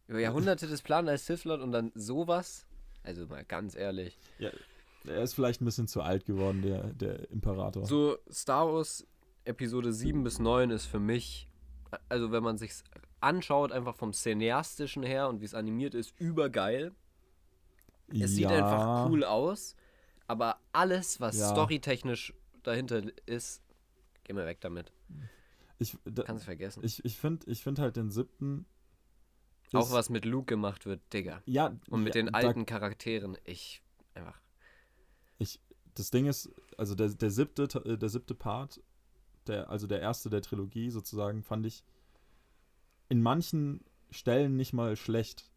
Über 0.09 0.21
Jahrhunderte 0.21 0.67
des 0.67 0.83
Planen 0.83 1.09
als 1.09 1.27
Sith 1.27 1.45
Lord 1.45 1.63
und 1.63 1.73
dann 1.73 1.91
sowas. 1.95 2.67
Also 3.03 3.27
mal 3.27 3.45
ganz 3.45 3.75
ehrlich. 3.75 4.19
Er 4.39 5.23
ist 5.23 5.35
vielleicht 5.35 5.61
ein 5.61 5.65
bisschen 5.65 5.89
zu 5.89 6.03
alt 6.03 6.25
geworden, 6.27 6.63
der, 6.63 6.93
der 6.95 7.31
Imperator. 7.31 7.87
So 7.87 8.19
Star 8.31 8.73
Wars 8.73 9.07
Episode 9.45 9.93
7 9.93 10.23
bis 10.25 10.39
9 10.39 10.71
ist 10.71 10.87
für 10.87 10.99
mich, 11.01 11.49
also 12.09 12.33
wenn 12.33 12.43
man 12.43 12.59
sich's 12.59 12.85
anschaut, 13.21 13.73
einfach 13.73 13.95
vom 13.97 14.13
Cineastischen 14.13 15.03
her 15.03 15.29
und 15.29 15.41
wie 15.41 15.45
es 15.45 15.55
animiert 15.55 15.95
ist, 15.95 16.13
übergeil. 16.19 16.95
Es 18.09 18.35
sieht 18.37 18.51
Ja, 18.51 18.51
einfach 18.51 19.05
cool 19.07 19.25
aus, 19.25 19.75
aber 20.29 20.61
alles, 20.73 21.21
was 21.21 21.39
Ja. 21.39 21.51
storytechnisch 21.51 22.33
dahinter 22.63 23.03
ist, 23.27 23.63
geh 24.25 24.33
mal 24.33 24.47
weg 24.47 24.61
damit. 24.61 24.93
Ich, 25.79 25.97
da, 26.05 26.23
Kannst 26.23 26.45
vergessen. 26.45 26.83
ich, 26.85 27.05
ich 27.05 27.19
finde 27.19 27.51
ich 27.51 27.63
find 27.63 27.79
halt 27.79 27.97
den 27.97 28.11
siebten. 28.11 28.65
Auch 29.73 29.91
was 29.91 30.09
mit 30.09 30.25
Luke 30.25 30.47
gemacht 30.47 30.87
wird, 30.87 31.01
Digga. 31.13 31.43
Ja, 31.45 31.77
Und 31.91 32.05
mit 32.05 32.15
ja, 32.15 32.23
den 32.23 32.33
da- 32.33 32.39
alten 32.39 32.65
Charakteren, 32.65 33.37
ich 33.45 33.83
einfach. 34.15 34.41
Ich, 35.39 35.61
das 35.95 36.11
Ding 36.11 36.27
ist, 36.27 36.49
also 36.79 36.95
der, 36.95 37.09
der, 37.09 37.31
siebte, 37.31 37.69
Te- 37.69 37.99
der 37.99 38.09
siebte 38.09 38.35
Part, 38.35 38.81
der, 39.49 39.71
also 39.71 39.87
der 39.87 40.01
erste 40.01 40.31
der 40.31 40.43
Trilogie 40.43 40.91
sozusagen, 40.91 41.43
fand 41.43 41.67
ich 41.67 41.85
in 43.09 43.23
manchen 43.23 43.85
Stellen 44.11 44.57
nicht 44.57 44.73
mal 44.73 44.97
schlecht, 44.97 45.51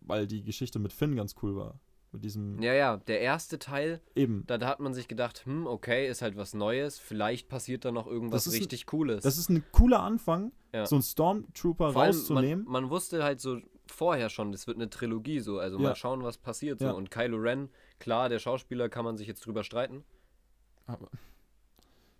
weil 0.00 0.26
die 0.26 0.42
Geschichte 0.42 0.78
mit 0.78 0.92
Finn 0.92 1.16
ganz 1.16 1.34
cool 1.42 1.56
war. 1.56 1.80
Mit 2.10 2.24
diesem 2.24 2.62
Ja, 2.62 2.72
ja, 2.72 2.96
der 2.96 3.20
erste 3.20 3.58
Teil, 3.58 4.00
eben. 4.14 4.44
da, 4.46 4.56
da 4.56 4.66
hat 4.68 4.80
man 4.80 4.94
sich 4.94 5.08
gedacht, 5.08 5.44
hm, 5.44 5.66
okay, 5.66 6.08
ist 6.08 6.22
halt 6.22 6.36
was 6.36 6.54
Neues, 6.54 6.98
vielleicht 6.98 7.48
passiert 7.50 7.84
da 7.84 7.92
noch 7.92 8.06
irgendwas 8.06 8.46
ist 8.46 8.54
ein- 8.54 8.60
richtig 8.60 8.86
Cooles. 8.86 9.22
Das 9.22 9.36
ist 9.36 9.50
ein 9.50 9.62
cooler 9.72 10.00
Anfang, 10.00 10.52
Ja. 10.72 10.86
so 10.86 10.96
einen 10.96 11.02
Stormtrooper 11.02 11.92
Vor 11.92 12.06
rauszunehmen. 12.06 12.64
Man, 12.64 12.84
man 12.84 12.90
wusste 12.90 13.22
halt 13.24 13.40
so 13.40 13.58
vorher 13.86 14.30
schon, 14.30 14.52
das 14.52 14.66
wird 14.66 14.78
eine 14.78 14.88
Trilogie 14.88 15.40
so, 15.40 15.58
also 15.58 15.76
Ja. 15.76 15.82
mal 15.82 15.96
schauen, 15.96 16.22
was 16.22 16.38
passiert 16.38 16.78
so. 16.80 16.86
Ja. 16.86 16.92
Und 16.92 17.10
Kylo 17.10 17.36
Ren, 17.36 17.68
klar, 17.98 18.30
der 18.30 18.38
Schauspieler 18.38 18.88
kann 18.88 19.04
man 19.04 19.18
sich 19.18 19.26
jetzt 19.26 19.44
drüber 19.44 19.62
streiten, 19.64 20.02
Aber 20.86 21.10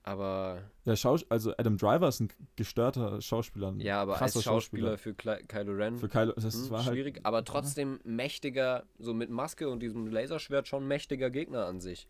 aber 0.08 0.62
der 0.86 0.96
Schaus 0.96 1.30
also 1.30 1.52
Adam 1.58 1.76
Driver 1.76 2.08
ist 2.08 2.20
ein 2.20 2.28
gestörter 2.56 3.20
Schauspieler. 3.20 3.68
Ein 3.68 3.80
ja, 3.80 4.00
aber 4.00 4.12
als 4.12 4.20
krasser 4.20 4.42
Schauspieler 4.42 4.96
für 4.96 5.12
Kle 5.12 5.44
Kylo 5.46 5.72
Ren 5.72 5.98
Für 5.98 6.08
Kylo, 6.08 6.32
das 6.32 6.54
hm, 6.54 6.70
war 6.70 6.84
halt 6.84 6.94
schwierig, 6.94 7.20
aber 7.24 7.44
trotzdem 7.44 8.00
mächtiger, 8.04 8.84
so 8.98 9.12
mit 9.12 9.28
Maske 9.28 9.68
und 9.68 9.80
diesem 9.80 10.06
Laserschwert 10.06 10.66
schon 10.66 10.88
mächtiger 10.88 11.28
Gegner 11.28 11.66
an 11.66 11.80
sich. 11.80 12.08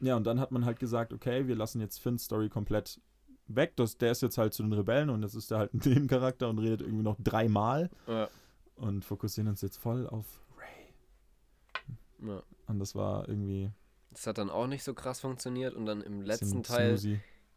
Ja, 0.00 0.16
und 0.16 0.24
dann 0.26 0.38
hat 0.38 0.52
man 0.52 0.66
halt 0.66 0.78
gesagt, 0.78 1.14
okay, 1.14 1.48
wir 1.48 1.56
lassen 1.56 1.80
jetzt 1.80 1.98
Finns 1.98 2.24
Story 2.24 2.50
komplett 2.50 3.00
weg. 3.46 3.72
Das, 3.76 3.96
der 3.96 4.12
ist 4.12 4.20
jetzt 4.20 4.36
halt 4.36 4.52
zu 4.52 4.62
den 4.62 4.74
Rebellen 4.74 5.08
und 5.08 5.22
jetzt 5.22 5.34
ist 5.34 5.50
er 5.50 5.58
halt 5.58 5.72
ein 5.72 5.80
Nebencharakter 5.84 6.50
und 6.50 6.58
redet 6.58 6.82
irgendwie 6.82 7.04
noch 7.04 7.16
dreimal 7.18 7.88
Ja, 8.06 8.28
und 8.76 9.02
fokussieren 9.02 9.48
uns 9.48 9.62
jetzt 9.62 9.78
voll 9.78 10.06
auf 10.06 10.26
Ray. 10.58 12.28
ja. 12.28 12.42
Und 12.66 12.78
das 12.80 12.94
war 12.94 13.26
irgendwie 13.28 13.70
Das 14.18 14.26
hat 14.26 14.38
dann 14.38 14.50
auch 14.50 14.66
nicht 14.66 14.82
so 14.82 14.94
krass 14.94 15.20
funktioniert 15.20 15.74
und 15.74 15.86
dann 15.86 16.00
im 16.00 16.22
letzten 16.22 16.64
Teil 16.64 16.98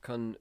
kann, 0.01 0.37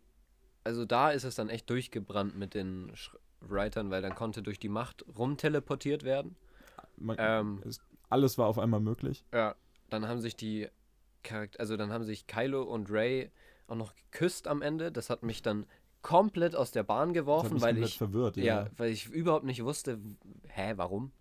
also 0.64 0.84
da 0.84 1.12
ist 1.12 1.24
es 1.24 1.34
dann 1.34 1.48
echt 1.48 1.70
durchgebrannt 1.70 2.36
mit 2.36 2.52
den 2.52 2.94
Sch 2.94 3.16
Writern, 3.40 3.90
weil 3.90 4.02
dann 4.02 4.14
konnte 4.14 4.42
durch 4.42 4.58
die 4.58 4.68
Macht 4.68 5.02
rumteleportiert 5.16 6.02
werden. 6.04 6.36
Man, 6.98 7.16
Ähm, 7.18 7.62
es, 7.66 7.80
alles 8.10 8.36
war 8.36 8.48
auf 8.48 8.58
einmal 8.58 8.80
möglich. 8.80 9.24
Ja, 9.32 9.54
dann 9.88 10.06
haben 10.06 10.20
sich 10.20 10.36
die 10.36 10.68
Charakter, 11.22 11.58
also 11.58 11.78
dann 11.78 11.90
haben 11.90 12.04
sich 12.04 12.26
Kylo 12.26 12.64
und 12.64 12.90
Ray 12.90 13.30
auch 13.66 13.76
noch 13.76 13.94
geküsst 13.94 14.46
am 14.46 14.60
Ende. 14.60 14.92
Das 14.92 15.08
hat 15.08 15.22
mich 15.22 15.40
dann 15.40 15.64
komplett 16.02 16.54
aus 16.54 16.70
der 16.70 16.82
Bahn 16.82 17.14
geworfen, 17.14 17.62
weil 17.62 17.78
ich 17.78 17.96
verwirrt. 17.96 18.36
Ja. 18.36 18.44
ja, 18.44 18.66
weil 18.76 18.90
ich 18.90 19.06
überhaupt 19.08 19.46
nicht 19.46 19.64
wusste, 19.64 19.98
hä, 20.48 20.74
warum? 20.76 21.12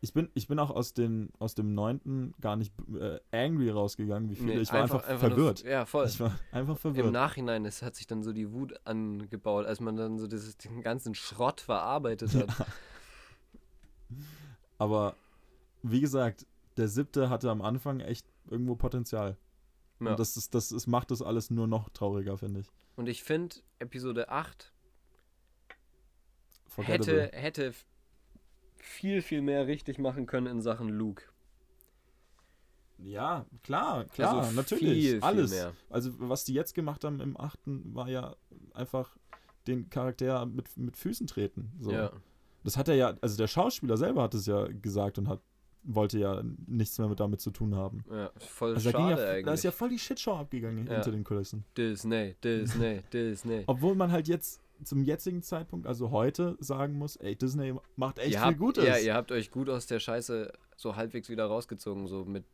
Ich 0.00 0.12
bin, 0.12 0.30
ich 0.34 0.46
bin 0.46 0.60
auch 0.60 0.70
aus, 0.70 0.94
den, 0.94 1.30
aus 1.40 1.56
dem 1.56 1.74
neunten 1.74 2.32
gar 2.40 2.54
nicht 2.54 2.72
äh, 3.00 3.18
angry 3.32 3.70
rausgegangen, 3.70 4.30
wie 4.30 4.36
viele. 4.36 4.54
Nee, 4.54 4.60
ich 4.60 4.72
war 4.72 4.82
einfach, 4.82 5.08
nur- 5.08 5.18
verwirrt. 5.18 5.64
ja, 5.64 5.86
voll. 5.86 6.06
ich 6.06 6.20
war 6.20 6.38
einfach 6.52 6.74
Im 6.74 6.78
verwirrt. 6.78 7.12
Nachhinein 7.12 7.64
es 7.64 7.82
hat 7.82 7.96
sich 7.96 8.06
dann 8.06 8.22
so 8.22 8.32
die 8.32 8.52
Wut 8.52 8.74
angebaut, 8.86 9.66
als 9.66 9.80
man 9.80 9.96
dann 9.96 10.18
so 10.18 10.28
dieses, 10.28 10.56
den 10.56 10.82
ganzen 10.82 11.16
Schrott 11.16 11.60
verarbeitet 11.60 12.32
hat. 12.34 12.66
Aber 14.78 15.16
wie 15.82 16.00
gesagt, 16.00 16.46
der 16.76 16.86
siebte 16.88 17.28
hatte 17.28 17.50
am 17.50 17.60
Anfang 17.62 17.98
echt 18.00 18.26
irgendwo 18.48 18.76
Potenzial. 18.76 19.36
Ja. 20.00 20.10
Und 20.12 20.20
das, 20.20 20.36
ist, 20.36 20.54
das 20.54 20.70
ist, 20.70 20.86
macht 20.86 21.10
das 21.10 21.22
alles 21.22 21.50
nur 21.50 21.66
noch 21.66 21.88
trauriger, 21.90 22.38
finde 22.38 22.60
ich. 22.60 22.70
Und 22.94 23.08
ich 23.08 23.24
finde, 23.24 23.56
Episode 23.80 24.28
8 24.28 24.72
Forgettable. 26.68 27.22
hätte, 27.22 27.36
hätte 27.36 27.74
viel, 28.88 29.22
viel 29.22 29.42
mehr 29.42 29.66
richtig 29.66 29.98
machen 29.98 30.26
können 30.26 30.46
in 30.46 30.62
Sachen 30.62 30.88
Luke. 30.88 31.24
Ja, 33.00 33.46
klar, 33.62 34.04
klar, 34.06 34.38
Also 34.38 34.52
natürlich. 34.56 34.82
viel, 34.82 35.10
viel 35.12 35.22
alles. 35.22 35.50
mehr. 35.52 35.72
Also, 35.88 36.10
was 36.18 36.44
die 36.44 36.52
jetzt 36.54 36.74
gemacht 36.74 37.04
haben 37.04 37.20
im 37.20 37.38
achten, 37.38 37.94
war 37.94 38.08
ja 38.08 38.34
einfach 38.74 39.16
den 39.68 39.88
Charakter 39.88 40.46
mit, 40.46 40.76
mit 40.76 40.96
Füßen 40.96 41.26
treten. 41.28 41.70
So. 41.80 41.92
Ja. 41.92 42.10
Das 42.64 42.76
hat 42.76 42.88
er 42.88 42.94
ja, 42.96 43.14
also 43.20 43.36
der 43.36 43.46
Schauspieler 43.46 43.96
selber 43.96 44.22
hat 44.22 44.34
es 44.34 44.46
ja 44.46 44.66
gesagt 44.66 45.18
und 45.18 45.28
hat, 45.28 45.40
wollte 45.84 46.18
ja 46.18 46.42
nichts 46.66 46.98
mehr 46.98 47.06
mit 47.08 47.20
damit 47.20 47.40
zu 47.40 47.52
tun 47.52 47.76
haben. 47.76 48.04
ja, 48.10 48.30
voll 48.38 48.74
Also 48.74 48.90
da, 48.90 48.98
schade 48.98 49.22
ja, 49.22 49.28
eigentlich. 49.30 49.44
da 49.46 49.52
ist 49.52 49.62
ja 49.62 49.70
voll 49.70 49.90
die 49.90 49.98
Shitshow 49.98 50.32
abgegangen 50.34 50.86
Ja. 50.88 50.94
hinter 50.94 51.12
den 51.12 51.22
Kulissen. 51.22 51.64
Disney, 51.76 52.34
Disney, 52.42 53.02
Disney. 53.12 53.62
Obwohl 53.68 53.94
man 53.94 54.10
halt 54.10 54.26
jetzt 54.26 54.60
zum 54.84 55.02
jetzigen 55.02 55.42
Zeitpunkt, 55.42 55.86
also 55.86 56.10
heute, 56.10 56.56
sagen 56.60 56.94
muss, 56.94 57.16
ey, 57.16 57.36
Disney 57.36 57.74
macht 57.96 58.18
echt 58.18 58.32
ihr 58.32 58.38
viel 58.38 58.46
habt, 58.46 58.58
Gutes. 58.58 58.84
Ja, 58.84 58.98
ihr 58.98 59.14
habt 59.14 59.32
euch 59.32 59.50
gut 59.50 59.68
aus 59.68 59.86
der 59.86 60.00
Scheiße 60.00 60.52
so 60.76 60.96
halbwegs 60.96 61.28
wieder 61.28 61.46
rausgezogen, 61.46 62.06
so 62.06 62.24
mit 62.24 62.44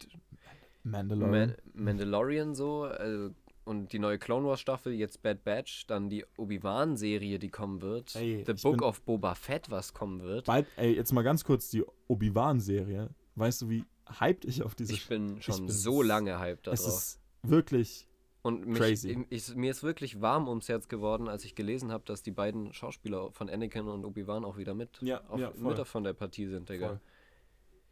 Mandalorian. 0.82 1.54
Man 1.74 1.84
Mandalorian 1.84 2.54
so 2.54 2.84
also, 2.84 3.30
und 3.64 3.92
die 3.92 3.98
neue 3.98 4.18
Clone 4.18 4.46
Wars 4.46 4.60
Staffel, 4.60 4.92
jetzt 4.92 5.22
Bad 5.22 5.44
Batch, 5.44 5.86
dann 5.86 6.10
die 6.10 6.24
Obi-Wan-Serie, 6.36 7.38
die 7.38 7.48
kommen 7.48 7.80
wird, 7.80 8.14
Ey, 8.14 8.44
The 8.46 8.52
ich 8.52 8.62
Book 8.62 8.82
of 8.82 9.00
Boba 9.02 9.34
Fett, 9.34 9.70
was 9.70 9.94
kommen 9.94 10.22
wird. 10.22 10.46
Bald, 10.46 10.66
ey, 10.76 10.94
jetzt 10.94 11.12
mal 11.12 11.22
ganz 11.22 11.44
kurz 11.44 11.70
die 11.70 11.84
Obi-Wan-Serie. 12.08 13.10
Weißt 13.36 13.62
du, 13.62 13.70
wie 13.70 13.84
hyped 14.20 14.44
ich 14.44 14.62
auf 14.62 14.74
diese 14.74 14.92
Ich 14.92 15.08
bin 15.08 15.40
schon 15.40 15.66
bin 15.66 15.68
so 15.74 16.02
lange 16.02 16.38
hyped 16.38 16.66
Es 16.68 16.82
darauf. 16.82 16.98
ist 16.98 17.20
wirklich. 17.42 18.06
Und 18.44 18.66
mich, 18.66 18.78
crazy. 18.78 19.26
Ich, 19.30 19.54
mir 19.54 19.70
ist 19.70 19.82
wirklich 19.82 20.20
warm 20.20 20.48
ums 20.48 20.68
Herz 20.68 20.88
geworden, 20.88 21.28
als 21.28 21.46
ich 21.46 21.54
gelesen 21.54 21.90
habe, 21.90 22.04
dass 22.04 22.22
die 22.22 22.30
beiden 22.30 22.74
Schauspieler 22.74 23.32
von 23.32 23.48
Anakin 23.48 23.88
und 23.88 24.04
Obi-Wan 24.04 24.44
auch 24.44 24.58
wieder 24.58 24.74
mit, 24.74 25.00
Ja, 25.00 25.22
auf, 25.28 25.40
ja, 25.40 25.50
mit 25.56 25.86
von 25.86 26.04
der 26.04 26.12
Partie 26.12 26.46
sind, 26.46 26.68
Digga. 26.68 26.88
Voll. 26.88 27.00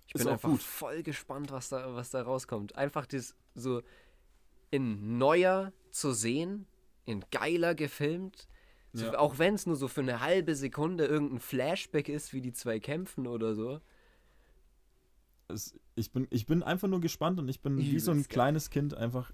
Ich 0.08 0.12
bin 0.12 0.26
auch 0.26 0.32
einfach 0.32 0.50
gut. 0.50 0.60
voll 0.60 1.02
gespannt, 1.02 1.50
was 1.52 1.70
da, 1.70 1.94
was 1.94 2.10
da 2.10 2.20
rauskommt. 2.20 2.76
Einfach 2.76 3.06
das 3.06 3.34
so 3.54 3.80
in 4.70 5.16
neuer 5.16 5.72
zu 5.90 6.12
sehen, 6.12 6.66
in 7.06 7.24
geiler 7.30 7.74
gefilmt. 7.74 8.46
So, 8.92 9.06
Ja. 9.06 9.18
Auch 9.18 9.38
wenn 9.38 9.54
es 9.54 9.64
nur 9.64 9.76
so 9.76 9.88
für 9.88 10.02
eine 10.02 10.20
halbe 10.20 10.54
Sekunde 10.54 11.06
irgendein 11.06 11.40
Flashback 11.40 12.10
ist, 12.10 12.34
wie 12.34 12.42
die 12.42 12.52
zwei 12.52 12.78
kämpfen 12.78 13.26
oder 13.26 13.54
so. 13.54 13.80
Es, 15.48 15.74
ich, 15.94 16.12
bin, 16.12 16.26
ich 16.28 16.44
bin 16.44 16.62
einfach 16.62 16.88
nur 16.88 17.00
gespannt 17.00 17.38
und 17.38 17.48
ich 17.48 17.62
bin 17.62 17.78
wie 17.78 17.98
so 17.98 18.10
ein 18.10 18.18
geil. 18.18 18.26
kleines 18.28 18.68
Kind 18.68 18.92
einfach 18.92 19.32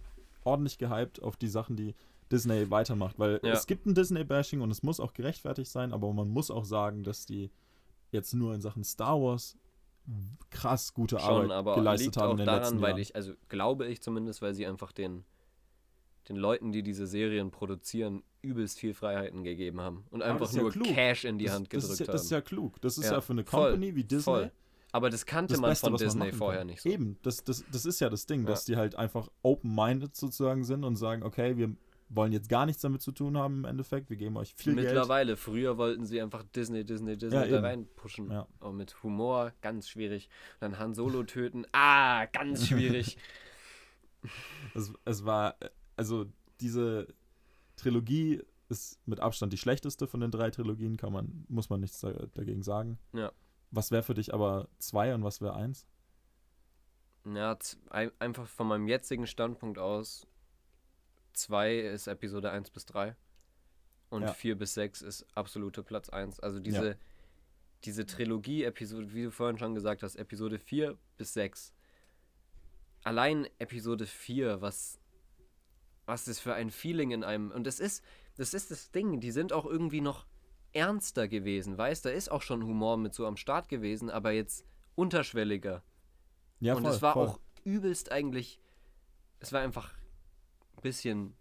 ordentlich 0.49 0.79
gehypt 0.79 1.23
auf 1.23 1.37
die 1.37 1.49
Sachen, 1.49 1.77
die 1.77 1.95
Disney 2.33 2.71
weitermacht. 2.71 3.19
Weil 3.19 3.41
Ja. 3.43 3.53
es 3.53 3.67
gibt 3.67 3.87
ein 3.87 3.95
Disney-Bashing 3.95 4.61
und 4.61 4.71
es 4.71 4.83
muss 4.83 5.01
auch 5.01 5.13
gerechtfertigt 5.15 5.71
sein, 5.71 5.93
aber 5.93 6.13
man 6.13 6.29
muss 6.29 6.51
auch 6.51 6.65
sagen, 6.65 7.03
dass 7.03 7.27
die 7.27 7.51
jetzt 8.11 8.35
nur 8.35 8.55
in 8.55 8.61
Sachen 8.61 8.85
Star 8.85 9.21
Wars 9.21 9.57
krass 10.51 10.95
gute 10.95 11.19
Schon, 11.19 11.29
Arbeit 11.45 11.51
aber 11.51 11.75
geleistet 11.75 12.07
liegt 12.07 12.17
haben 12.17 12.29
auch 12.29 12.33
in 12.33 12.37
den 12.39 12.47
daran, 12.47 12.63
letzten 12.63 12.81
weil 12.81 12.89
Jahren. 12.91 13.01
ich, 13.03 13.15
also 13.15 13.33
glaube 13.49 13.87
ich 13.87 14.01
zumindest, 14.01 14.41
weil 14.41 14.55
sie 14.55 14.67
einfach 14.67 14.93
den, 14.93 15.25
den 16.29 16.37
Leuten, 16.37 16.73
die 16.73 16.83
diese 16.83 17.07
Serien 17.07 17.51
produzieren, 17.51 18.23
übelst 18.41 18.79
viel 18.79 18.95
Freiheiten 18.95 19.45
gegeben 19.45 19.81
haben. 19.81 20.05
Und 20.11 20.23
einfach 20.23 20.47
das 20.47 20.55
ja 20.55 20.63
nur 20.63 20.71
klug. 20.71 20.87
Cash 20.89 21.25
in 21.25 21.39
die 21.39 21.47
das, 21.47 21.55
Hand 21.55 21.67
das 21.73 21.83
gedrückt 21.83 21.93
ist 21.93 21.99
ja, 22.01 22.07
haben. 22.07 22.13
Das 22.13 22.25
ist 22.25 22.31
ja 22.31 22.41
klug. 22.41 22.81
Das 22.81 22.99
ist 22.99 23.05
Ja, 23.11 23.21
für 23.21 23.33
eine 23.33 23.45
voll, 23.45 23.71
Company 23.73 23.95
wie 23.95 24.05
Disney 24.05 24.23
voll. 24.23 24.53
Aber 24.93 25.11
das 25.11 25.27
kannte 25.27 25.55
das 25.55 25.61
man 25.61 25.71
Beste, 25.71 25.87
von 25.87 25.93
man 25.93 25.99
Disney 25.99 26.19
machen 26.27 26.33
vorher 26.33 26.61
kann. 26.61 26.69
nicht 26.69 26.83
so. 26.83 26.89
Eben, 26.89 27.19
das, 27.23 27.45
das, 27.45 27.65
das 27.71 27.85
ist 27.85 28.01
ja 28.01 28.09
das 28.09 28.27
Ding, 28.27 28.47
dass 28.47 28.65
die 28.65 28.77
halt 28.77 28.97
einfach 28.97 29.29
open-minded 29.43 30.17
sozusagen 30.17 30.65
sind 30.65 30.85
und 30.85 30.97
sagen, 30.97 31.23
okay, 31.23 31.57
wir 31.57 31.75
wollen 32.09 32.33
jetzt 32.33 32.49
gar 32.49 32.65
nichts 32.65 32.81
damit 32.81 33.03
zu 33.03 33.13
tun 33.13 33.37
haben 33.37 33.59
im 33.59 33.65
Endeffekt, 33.67 34.09
wir 34.09 34.17
geben 34.17 34.37
euch 34.39 34.55
viel 34.55 34.75
Geld. 34.75 34.87
Mittlerweile, 34.87 35.37
früher 35.37 35.77
wollten 35.77 36.07
sie 36.07 36.23
einfach 36.23 36.43
Disney, 36.43 36.85
Disney, 36.85 37.19
Disney 37.19 37.39
Ja, 37.39 37.47
da 37.47 37.61
reinpushen. 37.61 38.31
Ja. 38.31 38.47
Aber 38.61 38.73
mit 38.73 39.03
Humor, 39.03 39.53
ganz 39.61 39.91
schwierig. 39.91 40.31
Und 40.55 40.73
dann 40.73 40.79
Han 40.79 40.95
Solo 40.95 41.23
töten, 41.25 41.67
ah, 41.73 42.25
ganz 42.27 42.67
schwierig. 42.67 43.19
Es, 44.75 44.93
es 45.05 45.25
war, 45.25 45.57
also 45.97 46.27
diese 46.61 47.07
Trilogie 47.77 48.43
ist 48.69 48.99
mit 49.07 49.21
Abstand 49.21 49.53
die 49.53 49.59
schlechteste 49.59 50.07
von 50.07 50.21
den 50.21 50.31
drei 50.31 50.51
Trilogien, 50.51 50.97
kann 50.97 51.13
man, 51.13 51.45
muss 51.49 51.71
man 51.71 51.81
nichts 51.81 52.01
da, 52.01 52.13
dagegen 52.35 52.63
sagen. 52.63 52.99
Ja. 53.13 53.33
Was 53.71 53.91
wäre 53.91 54.03
für 54.03 54.15
dich 54.15 54.33
aber 54.33 54.69
zwei 54.79 55.15
und 55.15 55.23
was 55.25 55.41
wäre 55.41 55.55
eins? 55.55 55.87
ja, 57.25 57.59
z- 57.59 57.79
ein- 57.91 58.13
einfach 58.21 58.47
von 58.47 58.69
meinem 58.69 58.89
jetzigen 58.89 59.27
Standpunkt 59.27 59.79
aus, 59.79 60.27
2 61.35 61.77
ist 61.81 62.07
Episode 62.07 62.51
1 62.51 62.71
bis 62.71 62.87
3 62.87 63.15
und 64.09 64.23
Ja. 64.23 64.33
4 64.33 64.57
bis 64.57 64.73
6 64.75 65.03
ist 65.03 65.27
absolute 65.35 65.83
Platz 65.83 66.09
1. 66.09 66.41
Also 66.41 66.59
diese, 66.59 66.97
diese 67.85 68.07
Trilogie, 68.07 68.65
Episode, 68.65 69.13
wie 69.13 69.25
du 69.25 69.31
vorhin 69.31 69.59
schon 69.59 69.75
gesagt 69.75 70.03
hast, 70.03 70.17
Episode 70.17 70.59
4 70.59 70.97
bis 71.19 71.35
6. 71.35 71.75
Allein 73.05 73.47
Episode 73.59 74.07
4, 74.07 74.61
was, 74.63 74.99
was 76.07 76.29
ist 76.29 76.41
für 76.41 76.55
ein 76.55 76.71
Feeling 76.71 77.11
in 77.11 77.25
einem. 77.25 77.51
Und 77.51 77.67
das 77.67 77.79
ist, 77.79 78.03
das 78.37 78.55
ist 78.55 78.71
das 78.71 78.91
Ding, 78.91 79.21
die 79.21 79.31
sind 79.33 79.53
auch 79.53 79.67
irgendwie 79.67 80.01
noch 80.01 80.27
ernster 80.79 81.29
gewesen, 81.29 81.77
weißt 81.77 82.05
da 82.05 82.11
ist 82.11 82.31
auch 82.31 82.43
schon 82.43 82.65
Humor 82.65 82.97
mit 82.97 83.15
so 83.15 83.27
am 83.27 83.37
Start 83.37 83.69
gewesen, 83.69 84.11
aber 84.11 84.31
jetzt 84.33 84.65
unterschwelliger. 84.95 85.83
Ja, 86.61 86.75
und 86.75 86.83
voll, 86.83 86.93
es 86.93 87.03
war 87.03 87.13
voll. 87.15 87.29
auch 87.29 87.41
übelst 87.65 88.13
eigentlich, 88.13 88.61
es 89.41 89.53
war 89.53 89.61
einfach 89.61 89.93
ein 90.77 90.83
bisschen, 90.83 91.35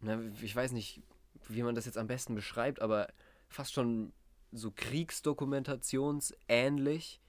na, 0.00 0.20
ich 0.42 0.54
weiß 0.54 0.72
nicht, 0.72 1.02
wie 1.48 1.62
man 1.62 1.74
das 1.74 1.86
jetzt 1.86 1.98
am 1.98 2.06
besten 2.06 2.34
beschreibt, 2.34 2.80
aber 2.80 3.08
fast 3.48 3.72
schon 3.72 4.12
so 4.52 4.70
Kriegsdokumentationsähnlich, 4.70 7.20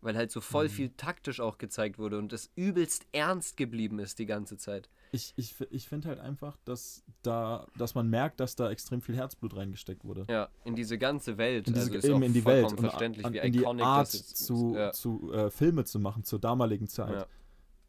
Weil 0.00 0.16
halt 0.16 0.30
so 0.30 0.40
voll 0.40 0.66
Mhm. 0.66 0.70
viel 0.72 0.90
taktisch 0.90 1.40
auch 1.40 1.58
gezeigt 1.58 1.98
wurde 1.98 2.18
und 2.18 2.32
es 2.32 2.52
übelst 2.54 3.04
ernst 3.10 3.56
geblieben 3.56 3.98
ist 3.98 4.20
die 4.20 4.26
ganze 4.26 4.56
Zeit. 4.56 4.88
Ich, 5.10 5.32
ich, 5.36 5.54
ich 5.70 5.88
finde 5.88 6.08
halt 6.08 6.20
einfach, 6.20 6.56
dass 6.64 7.04
da, 7.22 7.66
dass 7.76 7.94
man 7.94 8.08
merkt, 8.08 8.40
dass 8.40 8.56
da 8.56 8.70
extrem 8.70 9.00
viel 9.00 9.16
Herzblut 9.16 9.56
reingesteckt 9.56 10.04
wurde. 10.04 10.26
Ja, 10.28 10.48
in 10.64 10.74
diese 10.74 10.98
ganze 10.98 11.38
Welt. 11.38 11.66
In 11.66 11.74
diese, 11.74 11.86
also 11.86 11.98
ist 11.98 12.04
eben 12.04 12.22
in 12.22 12.32
die 12.34 12.44
Welt 12.44 12.70
und 12.70 12.80
verständlich, 12.80 13.24
an, 13.24 13.32
wie 13.32 13.38
in 13.38 13.52
die 13.52 13.64
Art 13.64 14.08
zu, 14.08 14.74
ja. 14.74 14.92
zu 14.92 15.32
äh, 15.32 15.50
Filme 15.50 15.84
zu 15.84 15.98
machen 15.98 16.24
zur 16.24 16.38
damaligen 16.38 16.88
Zeit. 16.88 17.26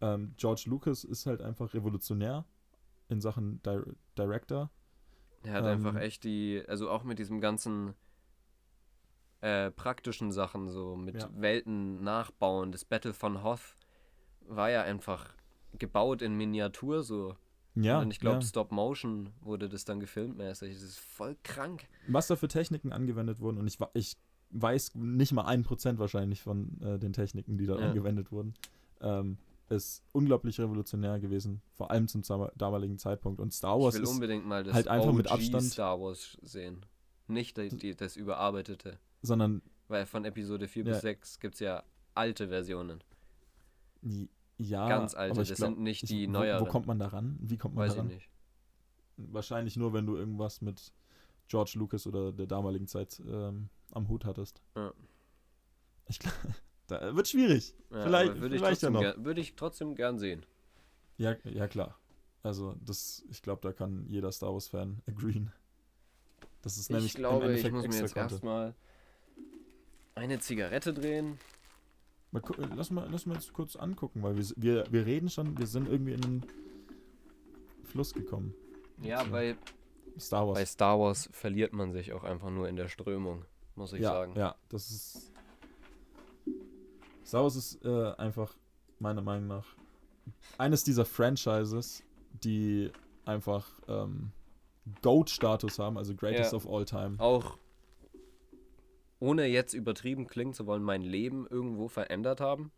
Ja. 0.02 0.14
Ähm, 0.14 0.34
George 0.38 0.64
Lucas 0.68 1.04
ist 1.04 1.26
halt 1.26 1.42
einfach 1.42 1.74
revolutionär 1.74 2.46
in 3.10 3.20
Sachen 3.20 3.62
Di 3.64 3.82
Director. 4.18 4.70
Er 5.44 5.54
hat 5.54 5.64
Ähm, 5.66 5.86
einfach 5.86 5.96
echt 6.00 6.24
die, 6.24 6.64
also 6.68 6.90
auch 6.90 7.04
mit 7.04 7.20
diesem 7.20 7.42
ganzen 7.42 7.96
äh, 9.42 9.72
praktischen 9.72 10.32
Sachen, 10.32 10.70
so 10.70 10.96
mit 10.96 11.22
Ja. 11.22 11.30
Welten 11.34 12.04
nachbauen. 12.04 12.72
Das 12.72 12.86
Battle 12.86 13.14
von 13.14 13.44
Hoth 13.44 13.76
war 14.48 14.70
ja 14.70 14.84
einfach 14.84 15.34
gebaut 15.78 16.22
in 16.22 16.36
Miniatur 16.36 17.04
so. 17.04 17.36
Ja, 17.76 18.00
Und 18.02 18.12
ich 18.12 18.20
glaube, 18.20 18.38
ja. 18.40 18.42
Stop 18.42 18.72
Motion 18.72 19.30
wurde 19.42 19.70
das 19.70 19.86
dann 19.86 20.00
gefilmt 20.00 20.38
mäßig. 20.38 20.74
Das 20.74 20.84
ist 20.84 21.00
voll 21.00 21.38
krank. 21.44 21.88
was 22.08 22.28
da 22.28 22.36
für 22.36 22.48
Techniken 22.48 22.92
angewendet 22.92 23.40
wurden 23.40 23.58
und 23.58 23.68
ich, 23.68 23.78
ich 23.94 24.18
weiß 24.52 24.96
nicht 24.96 25.32
mal 25.32 25.46
ein 25.46 25.64
Prozent 25.64 26.00
wahrscheinlich 26.00 26.42
von 26.42 26.82
äh, 26.82 26.98
den 26.98 27.14
Techniken, 27.14 27.58
die 27.58 27.68
da 27.68 27.78
Ja. 27.80 27.88
angewendet 27.90 28.32
wurden, 28.32 28.56
ähm, 29.02 29.38
ist 29.70 30.02
unglaublich 30.12 30.60
revolutionär 30.60 31.20
gewesen, 31.20 31.62
vor 31.76 31.92
allem 31.92 32.08
zum 32.08 32.24
damaligen 32.58 32.98
Zeitpunkt. 32.98 33.40
Und 33.40 33.54
Star 33.54 33.80
Wars 33.80 33.94
ich 33.94 34.00
will 34.02 34.08
ist, 34.08 34.14
unbedingt 34.16 34.46
mal 34.48 34.64
das 34.64 34.74
halt 34.74 34.88
einfach 34.88 35.10
OG 35.10 35.16
mit 35.18 35.32
Abstand- 35.32 35.66
Star 35.72 36.02
Wars 36.02 36.38
sehen. 36.42 36.84
Nicht 37.28 37.58
die, 37.58 37.70
die, 37.70 37.96
das 37.96 38.16
überarbeitete. 38.18 38.98
sondern 39.22 39.62
Weil 39.88 40.08
von 40.08 40.26
Episode 40.26 40.68
4 40.68 40.84
Ja. 40.86 40.94
bis 40.94 41.02
6 41.02 41.40
gibt 41.40 41.54
es 41.54 41.60
ja 41.60 41.84
alte 42.16 42.48
Versionen. 42.48 43.04
Ja, 44.60 44.88
Ganz 44.88 45.16
alte, 45.16 45.32
aber 45.32 45.42
ich 45.42 45.50
das 45.50 45.58
glaub, 45.58 45.70
sind 45.72 45.80
nicht 45.80 46.04
ich, 46.04 46.10
die 46.10 46.28
wo, 46.28 46.32
neueren. 46.34 46.62
Wo 46.66 46.70
kommt 46.70 46.86
man 46.86 47.00
da 47.00 47.08
ran? 47.08 47.38
Wie 47.42 47.58
kommt 47.58 47.74
man 47.76 47.86
Weiß 47.86 47.96
da 47.96 47.96
ich 47.96 48.00
ran? 48.02 48.08
nicht. 48.16 48.30
Wahrscheinlich 49.18 49.76
nur, 49.78 49.94
wenn 49.94 50.06
du 50.06 50.16
irgendwas 50.16 50.62
mit 50.62 50.94
George 51.48 51.74
Lucas 51.76 52.06
oder 52.06 52.32
der 52.32 52.46
damaligen 52.46 52.88
Zeit 52.88 53.22
ähm, 53.28 53.70
am 53.92 54.08
Hut 54.08 54.24
hattest. 54.26 54.62
Ja. 54.76 54.94
Ich 56.08 56.20
glaube, 56.20 56.38
da 56.88 57.16
wird 57.16 57.28
schwierig. 57.28 57.74
Ja, 57.92 58.04
Vielleicht- 58.04 58.40
würde 58.40 58.56
ich, 58.56 58.62
vielleicht 58.62 58.82
ja 58.84 58.90
trotzdem 58.90 58.94
noch. 58.94 59.16
ger- 59.16 59.26
würde 59.26 59.42
ich 59.42 59.56
trotzdem 59.56 59.96
gern 59.96 60.20
sehen. 60.20 60.46
Ja, 61.18 61.36
ja 61.44 61.68
klar. 61.68 61.98
Also 62.44 62.76
das, 62.86 63.26
ich 63.30 63.42
glaube, 63.42 63.62
da 63.62 63.74
kann 63.74 64.06
jeder 64.08 64.32
Star 64.32 64.54
Wars 64.54 64.68
Fan 64.70 65.02
agreeen. 65.08 65.52
Das 66.62 66.78
ist 66.78 66.90
nämlich 66.90 67.08
Ich 67.08 67.16
glaube, 67.16 67.46
im 67.48 67.56
ich 67.56 67.72
muss 67.72 67.88
mir 67.88 67.96
jetzt 67.96 68.16
erstmal 68.16 68.74
eine 70.16 70.40
Zigarette 70.40 70.94
drehen. 70.94 71.38
Mal, 72.32 72.42
lass, 72.76 72.92
mal, 72.92 73.08
lass 73.12 73.26
mal 73.26 73.34
jetzt 73.36 73.54
kurz 73.54 73.76
angucken, 73.76 74.22
weil 74.22 74.38
wir, 74.38 74.46
wir, 74.58 74.84
wir 74.92 75.06
reden 75.06 75.30
schon, 75.30 75.58
wir 75.58 75.66
sind 75.68 75.88
irgendwie 75.90 76.14
in 76.14 76.22
den 76.22 76.46
Fluss 77.84 78.14
gekommen. 78.14 78.54
Ja, 79.02 79.24
So. 79.26 79.32
bei, 79.32 79.56
Star 80.20 80.48
Wars. 80.48 80.60
bei 80.60 80.66
Star 80.66 81.00
Wars 81.00 81.30
verliert 81.32 81.74
man 81.74 81.92
sich 81.92 82.14
auch 82.14 82.24
einfach 82.24 82.50
nur 82.52 82.68
in 82.68 82.76
der 82.76 82.88
Strömung, 82.88 83.46
muss 83.76 83.94
ich 83.94 84.02
ja, 84.02 84.12
sagen. 84.12 84.34
ja, 84.36 84.56
das 84.70 84.92
ist. 84.92 85.32
Star 87.26 87.44
Wars 87.44 87.56
ist 87.56 87.84
äh, 87.86 88.12
einfach 88.18 88.56
meiner 89.00 89.22
Meinung 89.22 89.48
nach 89.48 89.66
eines 90.58 90.84
dieser 90.84 91.06
Franchises, 91.06 92.04
die 92.44 92.92
einfach 93.26 93.68
ähm, 93.88 94.32
GOAT-Status 95.02 95.80
haben, 95.80 95.98
also 95.98 96.16
Greatest 96.16 96.52
Ja. 96.52 96.58
of 96.58 96.68
All 96.68 96.86
Time. 96.86 97.16
Auch 97.20 97.58
ohne 99.20 99.46
jetzt 99.46 99.74
übertrieben 99.74 100.28
klingen 100.28 100.54
zu 100.54 100.66
wollen, 100.66 100.84
mein 100.84 101.02
Leben 101.02 101.48
irgendwo 101.48 101.88
verändert 101.88 102.42
haben. 102.42 102.72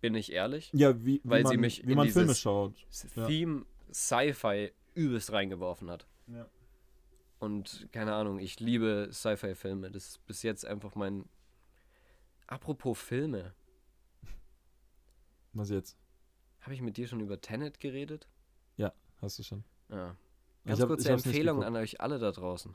Bin 0.00 0.14
ich 0.14 0.32
ehrlich. 0.32 0.70
Ja, 0.74 0.98
wie, 1.04 1.14
wie 1.16 1.20
Weil 1.24 1.42
man, 1.42 1.52
sie 1.52 1.58
mich 1.58 1.86
wie 1.86 1.92
in 1.92 1.96
man 1.96 2.08
Filme 2.08 2.34
schaut. 2.34 2.74
Das 2.88 3.14
Ja. 3.14 3.26
Theme 3.26 3.64
Sci-Fi 3.92 4.72
übelst 4.94 5.32
reingeworfen 5.32 5.90
hat. 5.90 6.06
Ja. 6.26 6.48
Und 7.38 7.88
keine 7.92 8.14
Ahnung, 8.14 8.38
ich 8.38 8.60
liebe 8.60 9.08
Sci-Fi-Filme. 9.10 9.90
Das 9.90 10.08
ist 10.08 10.26
bis 10.26 10.42
jetzt 10.42 10.64
einfach 10.66 10.94
mein. 10.94 11.24
Apropos 12.46 12.98
Filme. 12.98 13.54
Was 15.52 15.70
jetzt? 15.70 15.96
Habe 16.60 16.74
ich 16.74 16.82
mit 16.82 16.96
dir 16.96 17.06
schon 17.08 17.20
über 17.20 17.40
Tenet 17.40 17.80
geredet? 17.80 18.28
Hast 19.22 19.38
du 19.38 19.42
schon? 19.42 19.64
Ja. 19.88 20.14
Ich 20.64 20.68
Ganz 20.68 20.80
hab- 20.82 20.88
kurze 20.88 21.04
ich 21.08 21.10
hab's 21.10 21.24
nicht 21.24 21.34
Empfehlung 21.36 21.64
an 21.64 21.74
euch 21.74 22.02
alle 22.02 22.18
da 22.18 22.32
draußen. 22.32 22.74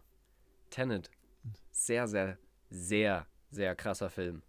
Tenet. 0.71 1.11
Sehr, 1.69 2.07
sehr, 2.07 2.39
sehr, 2.71 3.27
sehr 3.51 3.75
krasser 3.75 4.09
Film. 4.09 4.41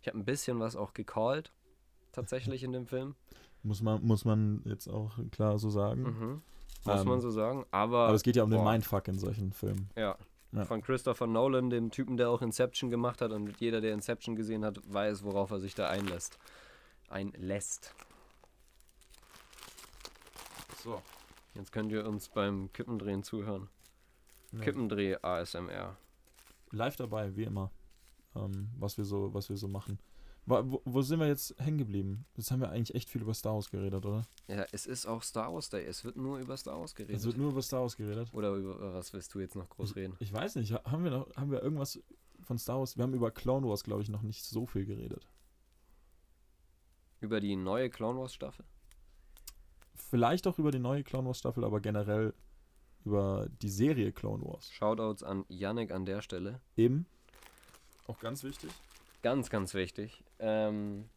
Ich 0.00 0.06
habe 0.06 0.18
ein 0.18 0.24
bisschen 0.24 0.60
was 0.60 0.76
auch 0.76 0.94
gecallt. 0.94 1.50
Tatsächlich 2.12 2.62
in 2.62 2.70
dem 2.72 2.86
Film. 2.86 3.16
Muss 3.64 3.82
man, 3.82 4.04
muss 4.04 4.24
man 4.24 4.62
jetzt 4.66 4.86
auch 4.86 5.18
klar 5.32 5.58
so 5.58 5.70
sagen. 5.70 6.02
Mhm. 6.02 6.42
Muss 6.84 7.00
Ähm, 7.00 7.08
man 7.08 7.20
so 7.20 7.30
sagen. 7.30 7.64
Aber, 7.72 8.04
Aber 8.06 8.14
es 8.14 8.22
geht 8.22 8.36
ja 8.36 8.44
um 8.44 8.50
den 8.50 8.62
boah. 8.62 8.70
Mindfuck 8.70 9.08
in 9.08 9.18
solchen 9.18 9.52
Filmen. 9.52 9.90
ja. 9.96 10.16
Ja. 10.52 10.64
Von 10.66 10.82
Christopher 10.82 11.26
Nolan, 11.26 11.68
dem 11.68 11.90
Typen, 11.90 12.16
der 12.16 12.30
auch 12.30 12.40
Inception 12.40 12.88
gemacht 12.88 13.20
hat. 13.20 13.32
Und 13.32 13.58
jeder, 13.58 13.80
der 13.80 13.92
Inception 13.92 14.36
gesehen 14.36 14.64
hat, 14.64 14.78
weiß, 14.86 15.24
worauf 15.24 15.50
er 15.50 15.58
sich 15.58 15.74
da 15.74 15.88
einlässt. 15.88 16.38
Einlässt. 17.08 17.92
So. 20.84 21.02
Jetzt 21.54 21.72
könnt 21.72 21.90
ihr 21.90 22.06
uns 22.06 22.28
beim 22.28 22.72
Kippendrehen 22.72 23.24
zuhören. 23.24 23.68
Kippendreh 24.60 25.16
ASMR. 25.22 25.96
Live 26.74 26.96
dabei, 26.96 27.34
wie 27.36 27.44
immer. 27.44 27.70
Ähm, 28.36 28.70
was 28.78 28.96
wir 28.98 29.04
so, 29.04 29.32
was 29.32 29.48
wir 29.48 29.56
so 29.56 29.68
machen. 29.68 29.98
Wo, 30.46 30.82
wo 30.84 31.00
sind 31.00 31.20
wir 31.20 31.26
jetzt 31.26 31.54
hängen 31.58 31.78
geblieben? 31.78 32.26
Jetzt 32.36 32.50
haben 32.50 32.60
wir 32.60 32.68
eigentlich 32.70 32.94
echt 32.94 33.08
viel 33.08 33.22
über 33.22 33.32
Star 33.32 33.54
Wars 33.54 33.70
geredet, 33.70 34.04
oder? 34.04 34.26
Ja, 34.46 34.66
es 34.72 34.84
ist 34.84 35.06
auch 35.06 35.22
Star 35.22 35.54
Wars 35.54 35.70
Day. 35.70 35.84
Es 35.86 36.04
wird 36.04 36.16
nur 36.16 36.38
über 36.38 36.54
Star 36.58 36.78
Wars 36.78 36.94
geredet. 36.94 37.16
Es 37.16 37.24
wird 37.24 37.38
nur 37.38 37.50
über 37.52 37.62
Star 37.62 37.80
Wars 37.80 37.96
geredet. 37.96 38.28
Oder 38.34 38.52
über 38.54 38.92
was 38.92 39.12
willst 39.14 39.32
du 39.34 39.40
jetzt 39.40 39.54
noch 39.56 39.70
groß 39.70 39.96
reden? 39.96 40.16
Ich 40.18 40.32
weiß 40.32 40.56
nicht, 40.56 40.72
ha- 40.72 40.82
haben 40.84 41.02
wir 41.04 41.10
noch, 41.12 41.34
haben 41.36 41.50
wir 41.50 41.62
irgendwas 41.62 41.98
von 42.40 42.58
Star 42.58 42.78
Wars? 42.78 42.96
Wir 42.98 43.04
haben 43.04 43.14
über 43.14 43.30
Clone 43.30 43.66
Wars, 43.66 43.84
glaube 43.84 44.02
ich, 44.02 44.10
noch 44.10 44.20
nicht 44.20 44.44
so 44.44 44.66
viel 44.66 44.84
geredet. 44.84 45.26
Über 47.20 47.40
die 47.40 47.56
neue 47.56 47.88
Clone 47.88 48.18
Wars 48.20 48.34
Staffel? 48.34 48.64
Vielleicht 49.94 50.46
auch 50.46 50.58
über 50.58 50.70
die 50.72 50.78
neue 50.78 51.04
Clone 51.04 51.26
Wars 51.26 51.38
Staffel, 51.38 51.64
aber 51.64 51.80
generell 51.80 52.34
über 53.04 53.48
die 53.62 53.68
Serie 53.68 54.12
Clone 54.12 54.44
Wars. 54.44 54.70
Shoutouts 54.72 55.22
an 55.22 55.44
Yannick 55.48 55.92
an 55.92 56.04
der 56.04 56.22
Stelle. 56.22 56.60
Eben. 56.76 57.06
Auch 58.06 58.18
ganz 58.18 58.44
wichtig. 58.44 58.70
Ganz, 59.22 59.50
ganz 59.50 59.74
wichtig. 59.74 60.22
Ähm, 60.38 61.08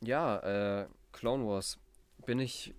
ja, 0.00 0.38
äh, 0.82 0.88
Clone 1.12 1.46
Wars 1.46 1.78
bin 2.26 2.38
ich 2.38 2.74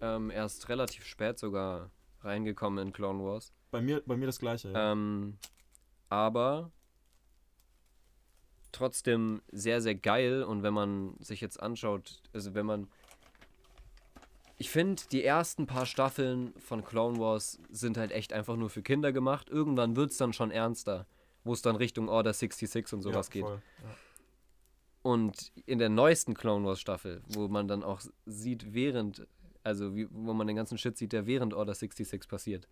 ähm, 0.00 0.30
erst 0.30 0.68
relativ 0.68 1.04
spät 1.04 1.38
sogar 1.38 1.90
reingekommen 2.22 2.86
in 2.86 2.92
Clone 2.92 3.22
Wars. 3.24 3.52
Bei 3.70 3.80
mir, 3.80 4.02
bei 4.04 4.16
mir 4.16 4.26
das 4.26 4.38
gleiche. 4.38 4.70
Ja. 4.72 4.92
Ähm, 4.92 5.38
aber 6.08 6.70
trotzdem 8.72 9.42
sehr, 9.50 9.80
sehr 9.80 9.94
geil. 9.94 10.42
Und 10.42 10.62
wenn 10.62 10.74
man 10.74 11.16
sich 11.20 11.40
jetzt 11.40 11.62
anschaut, 11.62 12.22
also 12.32 12.54
wenn 12.54 12.66
man. 12.66 12.88
Ich 14.58 14.70
finde, 14.70 15.02
die 15.12 15.22
ersten 15.22 15.66
paar 15.66 15.84
Staffeln 15.84 16.54
von 16.58 16.84
Clone 16.84 17.18
Wars 17.18 17.60
sind 17.70 17.98
halt 17.98 18.10
echt 18.10 18.32
einfach 18.32 18.56
nur 18.56 18.70
für 18.70 18.82
Kinder 18.82 19.12
gemacht. 19.12 19.50
Irgendwann 19.50 19.96
wird 19.96 20.12
es 20.12 20.16
dann 20.16 20.32
schon 20.32 20.50
ernster, 20.50 21.06
wo 21.44 21.52
es 21.52 21.60
dann 21.62 21.76
Richtung 21.76 22.08
Order 22.08 22.32
66 22.32 22.92
und 22.94 23.02
sowas 23.02 23.28
ja, 23.28 23.32
geht. 23.32 23.42
voll. 23.42 23.62
Ja. 23.82 23.90
Und 25.02 25.52
in 25.66 25.78
der 25.78 25.90
neuesten 25.90 26.34
Clone 26.34 26.64
Wars 26.64 26.80
Staffel, 26.80 27.22
wo 27.28 27.48
man 27.48 27.68
dann 27.68 27.84
auch 27.84 28.00
sieht, 28.24 28.72
während, 28.72 29.26
also 29.62 29.94
wie, 29.94 30.08
wo 30.10 30.32
man 30.32 30.46
den 30.46 30.56
ganzen 30.56 30.78
Shit 30.78 30.96
sieht, 30.96 31.12
der 31.12 31.26
während 31.26 31.52
Order 31.54 31.74
66 31.74 32.28
passiert, 32.28 32.66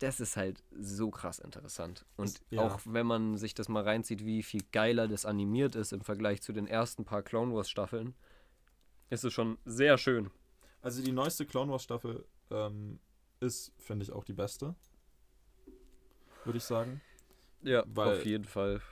das 0.00 0.20
ist 0.20 0.36
halt 0.36 0.62
so 0.78 1.10
krass 1.10 1.38
interessant. 1.38 2.04
Und 2.16 2.28
Das- 2.34 2.42
ja. 2.50 2.60
auch 2.62 2.80
wenn 2.84 3.06
man 3.06 3.36
sich 3.38 3.54
das 3.54 3.68
mal 3.68 3.82
reinzieht, 3.82 4.24
wie 4.24 4.42
viel 4.42 4.62
geiler 4.70 5.08
das 5.08 5.24
animiert 5.24 5.76
ist 5.76 5.92
im 5.92 6.02
Vergleich 6.02 6.42
zu 6.42 6.52
den 6.52 6.66
ersten 6.66 7.04
paar 7.04 7.22
Clone 7.22 7.54
Wars 7.54 7.70
Staffeln, 7.70 8.14
ist 9.08 9.24
es 9.24 9.32
schon 9.32 9.56
sehr 9.64 9.96
schön. 9.98 10.30
Also 10.84 11.02
die 11.02 11.12
neueste 11.12 11.46
Clone 11.46 11.72
Wars 11.72 11.82
Staffel 11.82 12.26
ähm, 12.50 13.00
ist, 13.40 13.72
finde 13.78 14.04
ich, 14.04 14.12
auch 14.12 14.22
die 14.22 14.34
beste. 14.34 14.74
Würde 16.44 16.58
ich 16.58 16.64
sagen. 16.64 17.00
Ja, 17.62 17.82
Weil- 17.86 18.18
auf 18.18 18.26
jeden 18.26 18.44
Fall. 18.44 18.82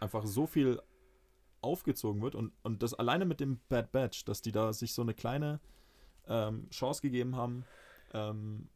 Einfach 0.00 0.26
so 0.26 0.46
viel 0.46 0.80
aufgezogen 1.62 2.22
wird 2.22 2.34
und, 2.34 2.52
und 2.62 2.82
das 2.82 2.94
alleine 2.94 3.24
mit 3.24 3.40
dem 3.40 3.58
Bad 3.68 3.90
Batch, 3.92 4.24
dass 4.24 4.42
die 4.42 4.52
da 4.52 4.72
sich 4.72 4.92
so 4.94 5.02
eine 5.02 5.14
kleine 5.14 5.60
ähm, 6.26 6.68
Chance 6.70 7.02
gegeben 7.02 7.36
haben, 7.36 7.64
ähm, 8.12 8.68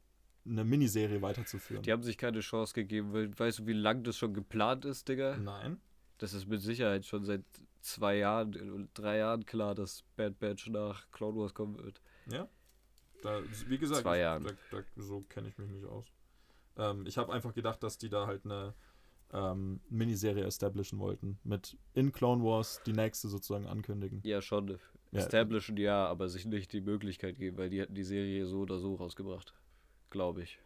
eine 0.47 0.65
Miniserie 0.65 1.23
weiterzuführen. 1.23 1.83
Die 1.83 1.93
haben 1.93 2.03
sich 2.03 2.19
keine 2.19 2.41
Chance 2.41 2.75
gegeben, 2.75 3.13
weil 3.13 3.39
weißt 3.39 3.61
du, 3.61 3.67
wie 3.67 3.73
lang 3.73 4.05
das 4.05 4.19
schon 4.19 4.35
geplant 4.35 4.85
ist, 4.85 5.09
Digga? 5.09 5.37
Nein. 5.37 5.81
Das 6.19 6.33
ist 6.35 6.47
mit 6.47 6.61
Sicherheit 6.61 7.07
schon 7.07 7.25
seit 7.25 7.43
zwei 7.81 8.17
Jahren, 8.17 8.55
äh, 8.55 8.89
drei 8.95 9.19
Jahren 9.19 9.45
klar, 9.47 9.75
dass 9.75 10.03
Bad 10.17 10.39
Batch 10.39 10.69
nach 10.69 11.11
Clone 11.11 11.39
Wars 11.39 11.55
kommen 11.55 11.79
wird. 11.79 12.01
Ja. 12.31 12.49
Da, 13.25 13.41
wie 13.69 13.79
gesagt, 13.79 14.03
Zwei 14.03 14.19
Jahren. 14.19 14.45
Da, 14.45 14.53
da, 14.71 14.85
so 14.97 15.23
kenne 15.23 15.49
ich 15.49 15.57
mich 15.57 15.71
nicht 15.71 15.87
aus. 15.87 16.13
Ähm, 16.77 17.07
ich 17.07 17.17
habe 17.17 17.33
einfach 17.33 17.55
gedacht, 17.55 17.83
dass 17.83 17.97
die 17.97 18.11
da 18.11 18.27
halt 18.27 18.45
eine 18.45 18.75
ähm, 19.33 19.81
Miniserie 19.89 20.45
establishen 20.45 20.99
wollten. 20.99 21.39
Mit 21.43 21.79
in 21.95 22.13
Clone 22.13 22.45
Wars 22.45 22.83
die 22.85 22.93
nächste 22.93 23.29
sozusagen 23.29 23.67
ankündigen. 23.67 24.21
Ja, 24.25 24.43
schon. 24.43 24.69
Ja. 24.69 25.21
Establishen 25.21 25.79
ja, 25.79 26.07
aber 26.07 26.29
sich 26.29 26.45
nicht 26.45 26.75
die 26.75 26.83
Möglichkeit 26.83 27.39
geben, 27.39 27.57
weil 27.57 27.71
die 27.71 27.81
hätten 27.81 27.95
die 27.95 28.05
Serie 28.05 28.45
so 28.47 28.61
oder 28.61 28.79
so 28.79 28.95
rausgebracht. 28.97 29.55
Glaube 30.11 30.43
ich. 30.43 30.59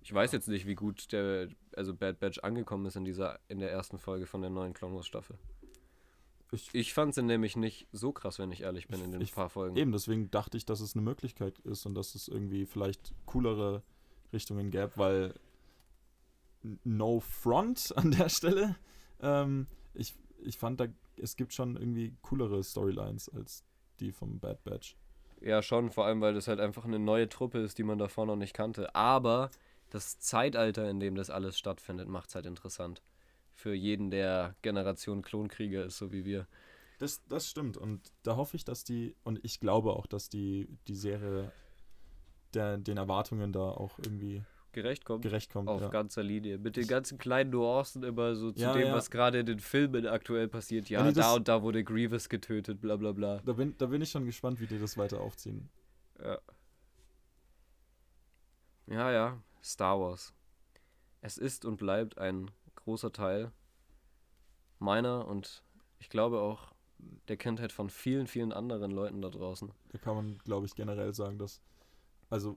Ich 0.00 0.14
weiß 0.14 0.32
jetzt 0.32 0.48
nicht, 0.48 0.66
wie 0.66 0.74
gut 0.74 1.12
der, 1.12 1.50
also 1.74 1.92
Bad 1.94 2.18
Batch 2.18 2.38
angekommen 2.38 2.86
ist 2.86 2.96
in 2.96 3.04
dieser, 3.04 3.40
in 3.48 3.58
der 3.58 3.72
ersten 3.72 3.98
Folge 3.98 4.24
von 4.24 4.40
der 4.40 4.50
neuen 4.50 4.72
Clone 4.72 4.94
Wars 4.94 5.06
Staffel. 5.06 5.36
Ich, 6.52 6.68
Ich 6.74 6.94
fand 6.94 7.14
sie 7.14 7.22
nämlich 7.22 7.56
nicht 7.56 7.88
so 7.92 8.12
krass, 8.12 8.38
wenn 8.38 8.52
ich 8.52 8.62
ehrlich 8.62 8.86
bin, 8.88 9.02
in 9.02 9.12
den 9.12 9.20
Ich- 9.20 9.34
paar 9.34 9.50
Folgen. 9.50 9.76
Eben, 9.76 9.92
deswegen 9.92 10.30
dachte 10.30 10.56
ich, 10.56 10.64
dass 10.64 10.80
es 10.80 10.94
eine 10.94 11.02
Möglichkeit 11.02 11.58
ist 11.60 11.86
und 11.86 11.94
dass 11.94 12.14
es 12.14 12.28
irgendwie 12.28 12.66
vielleicht 12.66 13.12
coolere 13.26 13.82
Richtungen 14.32 14.70
gäbe, 14.70 14.92
weil 14.96 15.34
no 16.84 17.20
front 17.20 17.92
an 17.96 18.10
der 18.10 18.28
Stelle. 18.28 18.76
Ähm, 19.20 19.66
ich, 19.94 20.14
ich 20.44 20.58
fand, 20.58 20.80
da, 20.80 20.86
es 21.16 21.36
gibt 21.36 21.52
schon 21.54 21.76
irgendwie 21.76 22.14
coolere 22.22 22.62
Storylines 22.62 23.28
als 23.30 23.64
die 24.00 24.12
vom 24.12 24.38
Bad 24.38 24.62
Batch. 24.64 24.96
Ja, 25.40 25.62
schon, 25.62 25.90
vor 25.90 26.06
allem, 26.06 26.20
weil 26.20 26.34
das 26.34 26.48
halt 26.48 26.60
einfach 26.60 26.84
eine 26.84 26.98
neue 26.98 27.28
Truppe 27.28 27.58
ist, 27.58 27.78
die 27.78 27.82
man 27.82 27.98
davor 27.98 28.26
noch 28.26 28.36
nicht 28.36 28.54
kannte. 28.54 28.94
Aber 28.94 29.50
das 29.90 30.18
Zeitalter, 30.18 30.88
in 30.88 30.98
dem 31.00 31.14
das 31.14 31.30
alles 31.30 31.58
stattfindet, 31.58 32.08
macht 32.08 32.28
es 32.30 32.34
halt 32.34 32.46
interessant. 32.46 33.02
Für 33.56 33.74
jeden, 33.74 34.10
der 34.10 34.54
Generation 34.60 35.22
Klonkrieger 35.22 35.86
ist, 35.86 35.96
so 35.96 36.12
wie 36.12 36.24
wir. 36.24 36.46
Das, 36.98 37.26
das 37.26 37.48
stimmt 37.48 37.76
und 37.76 38.12
da 38.22 38.36
hoffe 38.36 38.56
ich, 38.56 38.64
dass 38.64 38.84
die, 38.84 39.16
und 39.24 39.40
ich 39.42 39.60
glaube 39.60 39.94
auch, 39.94 40.06
dass 40.06 40.28
die, 40.28 40.68
die 40.88 40.94
Serie 40.94 41.52
der, 42.54 42.78
den 42.78 42.96
Erwartungen 42.96 43.52
da 43.52 43.70
auch 43.70 43.98
irgendwie 43.98 44.42
Gerecht 44.72 45.06
kommt. 45.06 45.22
gerecht 45.22 45.50
kommt. 45.50 45.70
Auf 45.70 45.80
ja. 45.80 45.88
ganzer 45.88 46.22
Linie. 46.22 46.58
Mit 46.58 46.76
den 46.76 46.86
ganzen 46.86 47.16
kleinen 47.16 47.48
Nuancen 47.48 48.02
immer 48.02 48.36
so 48.36 48.52
zu 48.52 48.60
Ja, 48.60 48.74
dem, 48.74 48.88
ja. 48.88 48.94
was 48.94 49.10
gerade 49.10 49.40
in 49.40 49.46
den 49.46 49.58
Filmen 49.58 50.06
aktuell 50.06 50.48
passiert. 50.48 50.90
Ja, 50.90 51.06
die 51.08 51.14
da 51.14 51.32
und 51.32 51.48
da 51.48 51.62
wurde 51.62 51.82
Grievous 51.82 52.28
getötet, 52.28 52.82
bla 52.82 52.96
bla 52.96 53.12
bla. 53.12 53.40
Da 53.44 53.54
bin, 53.54 53.74
da 53.78 53.86
bin 53.86 54.02
ich 54.02 54.10
schon 54.10 54.26
gespannt, 54.26 54.60
wie 54.60 54.66
die 54.66 54.78
das 54.78 54.98
weiter 54.98 55.20
aufziehen. 55.22 55.70
Ja. 56.22 56.38
Ja, 58.86 59.10
ja, 59.10 59.42
Star 59.62 59.98
Wars. 59.98 60.34
Es 61.22 61.38
ist 61.38 61.64
und 61.64 61.78
bleibt 61.78 62.18
ein 62.18 62.50
großer 62.86 63.12
Teil 63.12 63.52
meiner 64.78 65.26
und 65.26 65.64
ich 65.98 66.08
glaube 66.08 66.40
auch 66.40 66.72
der 67.28 67.36
Kindheit 67.36 67.72
von 67.72 67.90
vielen, 67.90 68.26
vielen 68.28 68.52
anderen 68.52 68.92
Leuten 68.92 69.20
da 69.20 69.28
draußen. 69.28 69.70
Da 69.90 69.98
kann 69.98 70.14
man, 70.14 70.38
glaube 70.44 70.66
ich, 70.66 70.74
generell 70.74 71.12
sagen, 71.12 71.38
dass 71.38 71.60
also 72.30 72.56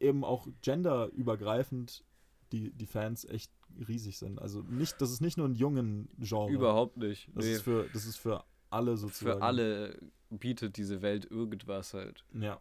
eben 0.00 0.22
auch 0.22 0.46
genderübergreifend 0.60 2.04
die, 2.52 2.72
die 2.72 2.86
Fans 2.86 3.24
echt 3.24 3.50
riesig 3.88 4.18
sind. 4.18 4.40
Also 4.40 4.60
nicht, 4.62 5.00
das 5.00 5.10
ist 5.10 5.20
nicht 5.22 5.38
nur 5.38 5.48
ein 5.48 5.54
jungen 5.54 6.08
Genre. 6.18 6.50
Überhaupt 6.52 6.98
nicht. 6.98 7.30
Das 7.34 7.44
Nee, 7.44 7.52
ist 7.54 7.62
für, 7.62 7.88
das 7.92 8.04
ist 8.04 8.16
für 8.16 8.44
alle 8.70 8.96
sozusagen. 8.96 9.38
für 9.38 9.44
alle 9.44 9.98
bietet 10.30 10.76
diese 10.76 11.00
Welt 11.00 11.24
irgendwas 11.30 11.94
halt. 11.94 12.24
Ja. 12.34 12.60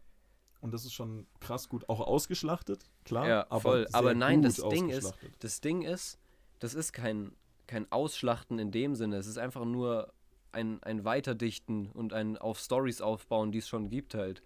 Und 0.62 0.74
das 0.74 0.86
ist 0.86 0.94
schon 0.94 1.28
krass 1.42 1.70
gut. 1.70 1.88
Auch 1.90 2.00
ausgeschlachtet, 2.00 2.90
klar. 3.04 3.28
Ja, 3.28 3.46
aber 3.50 3.62
voll. 3.62 3.88
Aber 3.92 4.14
nein, 4.16 4.42
das 4.42 4.56
Ding 4.56 4.90
ist-. 4.90 5.14
Das 5.40 5.62
Ding 5.62 5.82
ist, 5.84 6.18
das 6.60 6.74
ist 6.74 6.94
kein, 6.94 7.32
kein 7.68 7.92
Ausschlachten 7.92 8.60
in 8.60 8.72
dem 8.72 8.96
Sinne. 8.96 9.18
Es 9.18 9.28
ist 9.28 9.38
einfach 9.38 9.66
nur 9.66 10.12
ein, 10.52 10.82
ein 10.84 11.04
Weiterdichten 11.04 11.90
und 11.94 12.14
ein 12.14 12.38
auf 12.38 12.60
Stories 12.60 13.02
aufbauen, 13.02 13.52
die 13.52 13.58
es 13.60 13.68
schon 13.68 13.90
gibt 13.90 14.14
halt. 14.16 14.42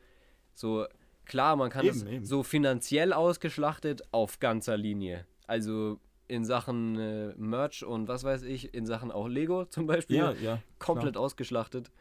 So, 0.56 0.86
klar, 1.26 1.56
man 1.56 1.70
kann 1.70 1.86
Eben, 1.86 1.96
es 1.98 2.04
eben. 2.04 2.26
so 2.26 2.44
finanziell 2.44 3.14
ausgeschlachtet 3.14 4.02
auf 4.12 4.40
ganzer 4.40 4.76
Linie. 4.78 5.26
Also 5.48 6.00
in 6.28 6.46
Sachen 6.46 6.98
äh, 7.00 7.34
Merch 7.38 7.84
und 7.84 8.08
was 8.08 8.24
weiß 8.24 8.44
ich, 8.44 8.74
in 8.74 8.86
Sachen 8.86 9.12
auch 9.12 9.28
Lego 9.28 9.66
zum 9.70 9.88
Beispiel 9.88 10.18
Ja, 10.18 10.32
ja. 10.34 10.62
komplett 10.80 11.18
ausgeschlachtet. 11.18 11.92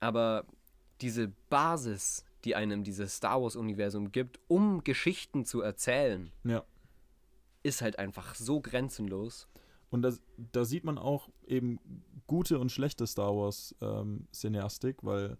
Aber 0.00 0.44
diese 1.00 1.28
Basis, 1.48 2.24
die 2.44 2.54
einem 2.54 2.82
dieses 2.84 3.16
Star 3.16 3.40
Wars-Universum 3.42 4.10
gibt, 4.12 4.40
um 4.48 4.82
Geschichten 4.84 5.44
zu 5.44 5.60
erzählen, 5.60 6.32
Ja. 6.44 6.64
Ist 7.62 7.82
halt 7.82 7.98
einfach 7.98 8.34
so 8.34 8.60
grenzenlos. 8.60 9.48
Und 9.90 10.02
da, 10.02 10.12
da 10.52 10.64
sieht 10.64 10.84
man 10.84 10.98
auch 10.98 11.28
eben 11.46 11.78
gute 12.26 12.58
und 12.58 12.72
schlechte 12.72 13.06
Star 13.06 13.36
Wars 13.36 13.74
ähm, 13.80 14.26
Cineastik, 14.32 14.96
weil 15.02 15.36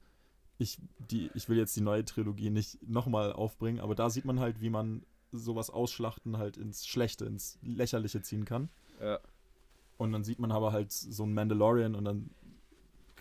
ich 0.58 0.78
die, 1.10 1.30
ich 1.34 1.48
will 1.48 1.56
jetzt 1.56 1.74
die 1.74 1.80
neue 1.80 2.04
Trilogie 2.04 2.50
nicht 2.50 2.86
nochmal 2.86 3.32
aufbringen, 3.32 3.80
aber 3.80 3.94
da 3.94 4.10
sieht 4.10 4.24
man 4.24 4.40
halt, 4.40 4.60
wie 4.60 4.70
man 4.70 5.04
sowas 5.32 5.70
ausschlachten 5.70 6.36
halt 6.36 6.58
ins 6.58 6.86
Schlechte, 6.86 7.24
ins 7.24 7.58
Lächerliche 7.62 8.20
ziehen 8.20 8.44
kann. 8.44 8.68
Ja. 9.00 9.18
Und 9.96 10.12
dann 10.12 10.22
sieht 10.24 10.38
man 10.38 10.52
aber 10.52 10.72
halt 10.72 10.92
so 10.92 11.22
einen 11.22 11.32
Mandalorian 11.32 11.94
und 11.94 12.04
dann 12.04 12.30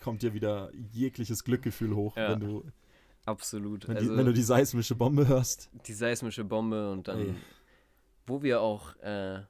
kommt 0.02 0.22
dir 0.22 0.34
wieder 0.34 0.70
jegliches 0.92 1.44
Glückgefühl 1.44 1.94
hoch, 1.96 2.16
Ja. 2.16 2.32
wenn 2.32 2.40
du, 2.40 2.64
Absolut. 3.24 3.88
wenn, 3.88 3.96
also 3.96 4.10
die, 4.10 4.16
wenn 4.18 4.26
du 4.26 4.32
die 4.34 4.42
seismische 4.42 4.94
Bombe 4.94 5.26
hörst. 5.26 5.70
die 5.86 5.94
seismische 5.94 6.44
Bombe 6.44 6.90
und 6.90 7.08
dann, 7.08 7.20
Ey. 7.20 7.34
Wo 8.26 8.42
wir 8.42 8.60
auch 8.60 8.96
äh, 8.96 9.42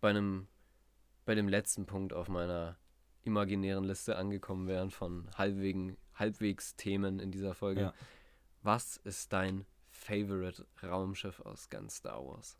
bei 0.00 0.10
einem, 0.10 0.48
bei 1.24 1.34
dem 1.34 1.48
letzten 1.48 1.86
Punkt 1.86 2.12
auf 2.12 2.28
meiner 2.28 2.76
imaginären 3.22 3.84
Liste 3.84 4.16
angekommen 4.16 4.66
wären 4.68 4.90
von 4.90 5.28
halbwegen, 5.36 5.96
halbwegs 6.14 6.74
Themen 6.76 7.20
in 7.20 7.30
dieser 7.30 7.54
Folge. 7.54 7.80
Ja. 7.80 7.94
Was 8.62 8.96
ist 8.98 9.32
dein 9.32 9.64
Favorite 9.90 10.66
Raumschiff 10.82 11.40
aus 11.40 11.68
ganz 11.68 11.96
Star 11.96 12.24
Wars? 12.26 12.58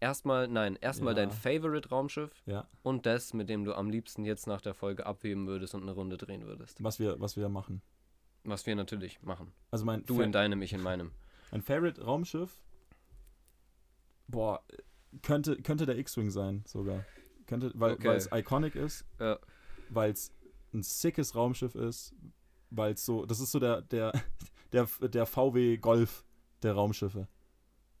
Erstmal, 0.00 0.46
nein, 0.46 0.76
erstmal 0.80 1.12
Ja. 1.14 1.22
dein 1.26 1.30
Favorite 1.32 1.88
Raumschiff 1.88 2.30
Ja, 2.46 2.68
und 2.82 3.04
das, 3.04 3.34
mit 3.34 3.48
dem 3.48 3.64
du 3.64 3.74
am 3.74 3.90
liebsten 3.90 4.24
jetzt 4.24 4.46
nach 4.46 4.60
der 4.60 4.74
Folge 4.74 5.04
abheben 5.06 5.46
würdest 5.48 5.74
und 5.74 5.82
eine 5.82 5.90
Runde 5.92 6.16
drehen 6.16 6.46
würdest. 6.46 6.82
was 6.82 7.00
wir, 7.00 7.18
was 7.20 7.36
wir 7.36 7.48
machen. 7.48 7.82
Was 8.44 8.64
wir 8.66 8.76
natürlich 8.76 9.20
machen. 9.22 9.52
Also 9.72 9.84
mein 9.84 10.06
Du 10.06 10.16
Fa- 10.18 10.22
in 10.22 10.30
deinem, 10.32 10.62
ich 10.62 10.72
in 10.72 10.82
meinem. 10.82 11.10
Mein 11.50 11.62
Favorite 11.62 12.00
Raumschiff, 12.02 12.62
boah, 14.28 14.62
könnte, 15.22 15.56
könnte 15.62 15.86
der 15.86 15.98
X-Wing 15.98 16.30
sein 16.30 16.62
sogar. 16.66 17.04
Könnte, 17.46 17.72
weil 17.74 17.94
Okay. 17.94 18.14
es 18.14 18.28
iconic 18.32 18.74
ist, 18.76 19.04
Ja. 19.18 19.38
weil 19.88 20.12
es 20.12 20.32
ein 20.72 20.82
sickes 20.82 21.34
Raumschiff 21.34 21.74
ist, 21.74 22.14
weil 22.70 22.92
es 22.92 23.04
so, 23.04 23.24
das 23.26 23.40
ist 23.40 23.50
so 23.52 23.58
der, 23.58 23.82
der, 23.82 24.12
der, 24.72 24.86
der 25.00 25.26
VW 25.26 25.78
Golf 25.78 26.24
der 26.62 26.74
Raumschiffe. 26.74 27.26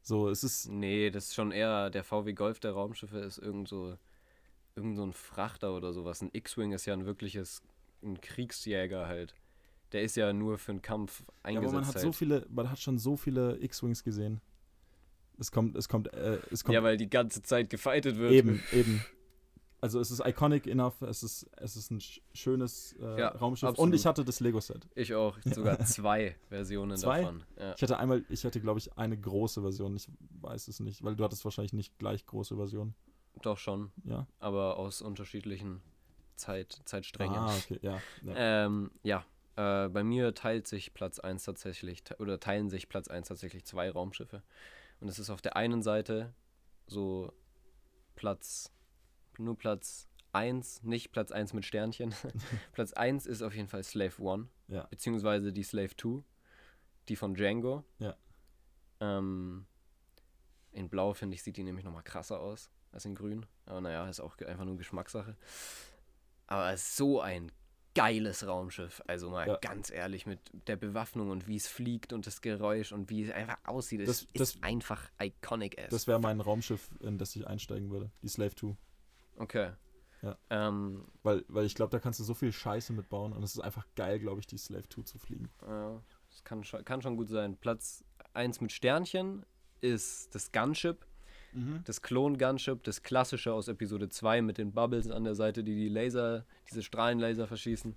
So, 0.02 0.28
es 0.28 0.44
ist, 0.44 0.68
Nee, 0.68 1.10
das 1.10 1.24
ist 1.28 1.34
schon 1.34 1.50
eher 1.50 1.90
der 1.90 2.04
VW 2.04 2.32
Golf 2.34 2.60
der 2.60 2.72
Raumschiffe 2.72 3.18
ist 3.18 3.38
irgend 3.38 3.68
so, 3.68 3.96
irgend 4.76 4.96
so 4.96 5.02
ein 5.04 5.12
Frachter 5.12 5.74
oder 5.74 5.92
sowas. 5.92 6.20
Ein 6.22 6.30
X-Wing 6.32 6.72
ist 6.72 6.86
ja 6.86 6.92
ein 6.94 7.04
wirkliches 7.06 7.62
ein 8.02 8.20
Kriegsjäger 8.20 9.06
halt. 9.06 9.34
Der 9.92 10.02
ist 10.02 10.14
ja 10.16 10.32
nur 10.32 10.58
für 10.58 10.72
den 10.72 10.82
Kampf 10.82 11.20
ja, 11.20 11.34
eingesetzt. 11.44 11.68
aber 11.68 11.80
man 11.80 11.86
hat 11.88 11.94
halt. 11.96 12.02
so 12.04 12.12
viele, 12.12 12.46
man 12.50 12.70
hat 12.70 12.78
schon 12.78 12.98
so 12.98 13.16
viele 13.16 13.58
X-Wings 13.62 14.04
gesehen. 14.04 14.40
Es 15.38 15.52
kommt, 15.52 15.76
es 15.76 15.88
kommt, 15.88 16.12
äh, 16.14 16.38
es 16.50 16.64
kommt 16.64 16.74
ja, 16.74 16.82
weil 16.82 16.96
die 16.96 17.08
ganze 17.08 17.42
Zeit 17.42 17.70
gefightet 17.70 18.16
wird. 18.16 18.32
Eben, 18.32 18.62
eben. 18.72 19.04
Also 19.80 20.00
es 20.00 20.10
ist 20.10 20.20
iconic 20.26 20.66
enough, 20.66 21.00
es 21.02 21.22
ist, 21.22 21.48
es 21.56 21.76
ist 21.76 21.92
ein 21.92 22.00
sch- 22.00 22.20
schönes 22.34 22.96
äh, 23.00 23.20
Ja, 23.20 23.28
Raumschiff. 23.28 23.68
absolut. 23.68 23.90
Und 23.92 23.94
ich 23.94 24.04
hatte 24.06 24.24
das 24.24 24.40
Lego-Set. 24.40 24.88
Ich 24.96 25.14
auch. 25.14 25.38
Sogar 25.44 25.78
zwei 25.84 26.34
Versionen 26.48 26.96
Zwei? 26.96 27.20
davon. 27.22 27.44
Ja. 27.56 27.74
Ich 27.76 27.82
hatte 27.82 27.96
einmal, 27.98 28.24
ich 28.28 28.44
hatte, 28.44 28.60
glaube 28.60 28.80
ich, 28.80 28.92
eine 28.98 29.16
große 29.16 29.60
Version. 29.62 29.94
Ich 29.94 30.08
weiß 30.40 30.66
es 30.66 30.80
nicht, 30.80 31.04
weil 31.04 31.14
du 31.14 31.22
hattest 31.22 31.44
wahrscheinlich 31.44 31.72
nicht 31.72 31.96
gleich 32.00 32.26
große 32.26 32.56
Versionen. 32.56 32.96
Doch 33.42 33.56
schon. 33.58 33.92
Ja. 34.02 34.26
Aber 34.40 34.78
aus 34.78 35.00
unterschiedlichen 35.00 35.80
Zeit, 36.34 36.80
Zeitsträngen. 36.84 37.36
Ah, 37.36 37.54
okay, 37.56 37.78
ja. 37.80 38.00
ja. 38.24 38.34
Ähm, 38.66 38.90
ja. 39.04 39.24
Äh, 39.54 39.88
bei 39.90 40.02
mir 40.02 40.34
teilt 40.34 40.66
sich 40.66 40.92
Platz 40.92 41.20
1 41.20 41.44
tatsächlich, 41.44 42.02
te- 42.02 42.16
oder 42.18 42.40
teilen 42.40 42.68
sich 42.68 42.88
Platz 42.88 43.06
1 43.06 43.28
tatsächlich 43.28 43.64
zwei 43.64 43.90
Raumschiffe. 43.90 44.42
Und 45.00 45.08
es 45.08 45.18
ist 45.18 45.30
auf 45.30 45.40
der 45.40 45.56
einen 45.56 45.82
Seite 45.82 46.34
so 46.86 47.32
Platz, 48.16 48.72
nur 49.38 49.56
Platz 49.56 50.08
1, 50.32 50.82
nicht 50.82 51.12
Platz 51.12 51.30
1 51.32 51.52
mit 51.52 51.64
Sternchen. 51.64 52.14
Platz 52.72 52.92
1 52.92 53.26
ist 53.26 53.42
auf 53.42 53.54
jeden 53.54 53.68
Fall 53.68 53.84
Slave 53.84 54.20
One, 54.20 54.48
Ja. 54.68 54.86
beziehungsweise 54.86 55.52
die 55.52 55.62
Slave 55.62 55.96
2, 55.96 56.22
die 57.08 57.16
von 57.16 57.34
Django. 57.34 57.84
Ja. 57.98 58.16
Ähm, 59.00 59.66
in 60.72 60.88
Blau, 60.88 61.14
finde 61.14 61.34
ich, 61.34 61.42
sieht 61.42 61.56
die 61.56 61.62
nämlich 61.62 61.84
nochmal 61.84 62.02
krasser 62.02 62.40
aus 62.40 62.70
als 62.92 63.04
in 63.04 63.14
Grün. 63.14 63.46
Aber 63.66 63.80
naja, 63.80 64.08
ist 64.08 64.20
auch 64.20 64.36
einfach 64.38 64.64
nur 64.64 64.76
Geschmackssache. 64.76 65.36
Aber 66.46 66.76
so 66.76 67.20
ein 67.20 67.52
geiles 67.94 68.46
Raumschiff. 68.46 69.02
Also 69.06 69.30
mal 69.30 69.46
Ja. 69.48 69.56
ganz 69.60 69.90
ehrlich, 69.90 70.26
mit 70.26 70.38
der 70.66 70.76
Bewaffnung 70.76 71.30
und 71.30 71.48
wie 71.48 71.56
es 71.56 71.66
fliegt 71.66 72.12
und 72.12 72.26
das 72.26 72.40
Geräusch 72.40 72.92
und 72.92 73.10
wie 73.10 73.22
es 73.24 73.30
einfach 73.30 73.58
aussieht. 73.64 74.00
Das- 74.02 74.22
es 74.22 74.26
das- 74.34 74.54
ist 74.54 74.64
einfach 74.64 75.10
iconic 75.20 75.78
as. 75.80 75.90
Das 75.90 76.06
wäre 76.06 76.20
mein 76.20 76.40
Raumschiff, 76.40 76.88
in 77.00 77.18
das 77.18 77.34
ich 77.36 77.46
einsteigen 77.46 77.90
würde. 77.90 78.10
Die 78.22 78.28
Slave 78.28 78.54
2. 78.54 78.76
okay. 79.36 79.72
Ja. 80.20 80.36
Ähm, 80.50 81.06
Weil, 81.22 81.44
weil 81.46 81.64
ich 81.64 81.76
glaube, 81.76 81.92
da 81.92 82.00
kannst 82.00 82.18
du 82.18 82.24
so 82.24 82.34
viel 82.34 82.50
Scheiße 82.52 82.92
mitbauen 82.92 83.32
und 83.32 83.42
es 83.44 83.54
ist 83.54 83.60
einfach 83.60 83.86
geil, 83.94 84.18
glaube 84.18 84.40
ich, 84.40 84.48
die 84.48 84.58
Slave 84.58 84.88
2 84.88 85.02
zu 85.04 85.16
fliegen. 85.16 85.48
Ja, 85.64 86.02
das 86.28 86.42
kann 86.42 86.64
schon, 86.64 86.84
kann 86.84 87.00
schon 87.02 87.16
gut 87.16 87.28
sein. 87.28 87.56
Platz 87.56 88.02
1 88.34 88.60
mit 88.60 88.72
Sternchen 88.72 89.46
ist 89.80 90.34
das 90.34 90.50
Gunship. 90.50 91.06
Mhm. 91.52 91.80
Das 91.84 92.02
Klon-Gunship, 92.02 92.82
das 92.84 93.02
klassische 93.02 93.52
aus 93.52 93.68
Episode 93.68 94.08
2 94.08 94.42
mit 94.42 94.58
den 94.58 94.72
Bubbles 94.72 95.10
an 95.10 95.24
der 95.24 95.34
Seite, 95.34 95.64
die 95.64 95.74
die 95.74 95.88
Laser, 95.88 96.44
diese 96.70 96.82
Strahlenlaser 96.82 97.46
verschießen. 97.46 97.96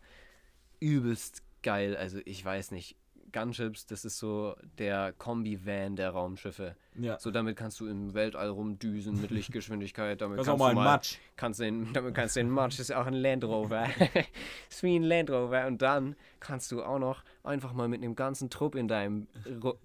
Übelst 0.80 1.44
geil. 1.64 1.96
Also 1.96 2.20
ich 2.26 2.44
weiß 2.44 2.72
nicht. 2.72 2.96
Gunships, 3.32 3.86
das 3.86 4.06
ist 4.06 4.18
so 4.20 4.56
der 4.78 5.14
Kombi-Van 5.14 5.96
der 5.96 6.12
Raumschiffe. 6.12 6.76
Ja. 6.96 7.18
So 7.20 7.32
damit 7.32 7.56
kannst 7.58 7.80
du 7.80 7.88
im 7.88 8.14
Weltall 8.14 8.50
rumdüsen 8.50 9.20
mit 9.22 9.32
Lichtgeschwindigkeit. 9.32 10.22
Damit 10.22 10.40
Das 10.40 10.46
ist 10.46 10.50
kannst 10.52 10.62
auch 10.62 10.68
mal 10.68 10.74
du 10.74 10.80
ein 10.80 10.84
mal, 10.84 10.92
Matsch. 10.94 11.18
kannst 11.36 11.60
den, 11.60 11.94
damit 11.94 12.14
kannst 12.16 12.36
du 12.36 12.40
den 12.42 12.50
Matsch, 12.50 12.74
das 12.80 12.90
ist 12.90 12.96
auch 12.96 13.06
ein 13.06 13.14
Land 13.14 13.44
Rover. 13.44 13.88
ist 14.70 14.84
wie 14.84 14.96
ein 14.98 15.04
Land 15.04 15.30
Rover. 15.30 15.68
Und 15.68 15.82
dann 15.82 16.16
kannst 16.40 16.72
du 16.72 16.84
auch 16.84 17.00
noch 17.00 17.24
einfach 17.44 17.74
mal 17.74 17.88
mit 17.88 18.04
einem 18.04 18.16
ganzen 18.16 18.50
Trupp 18.50 18.76
in 18.76 18.88
deinem, 18.88 19.28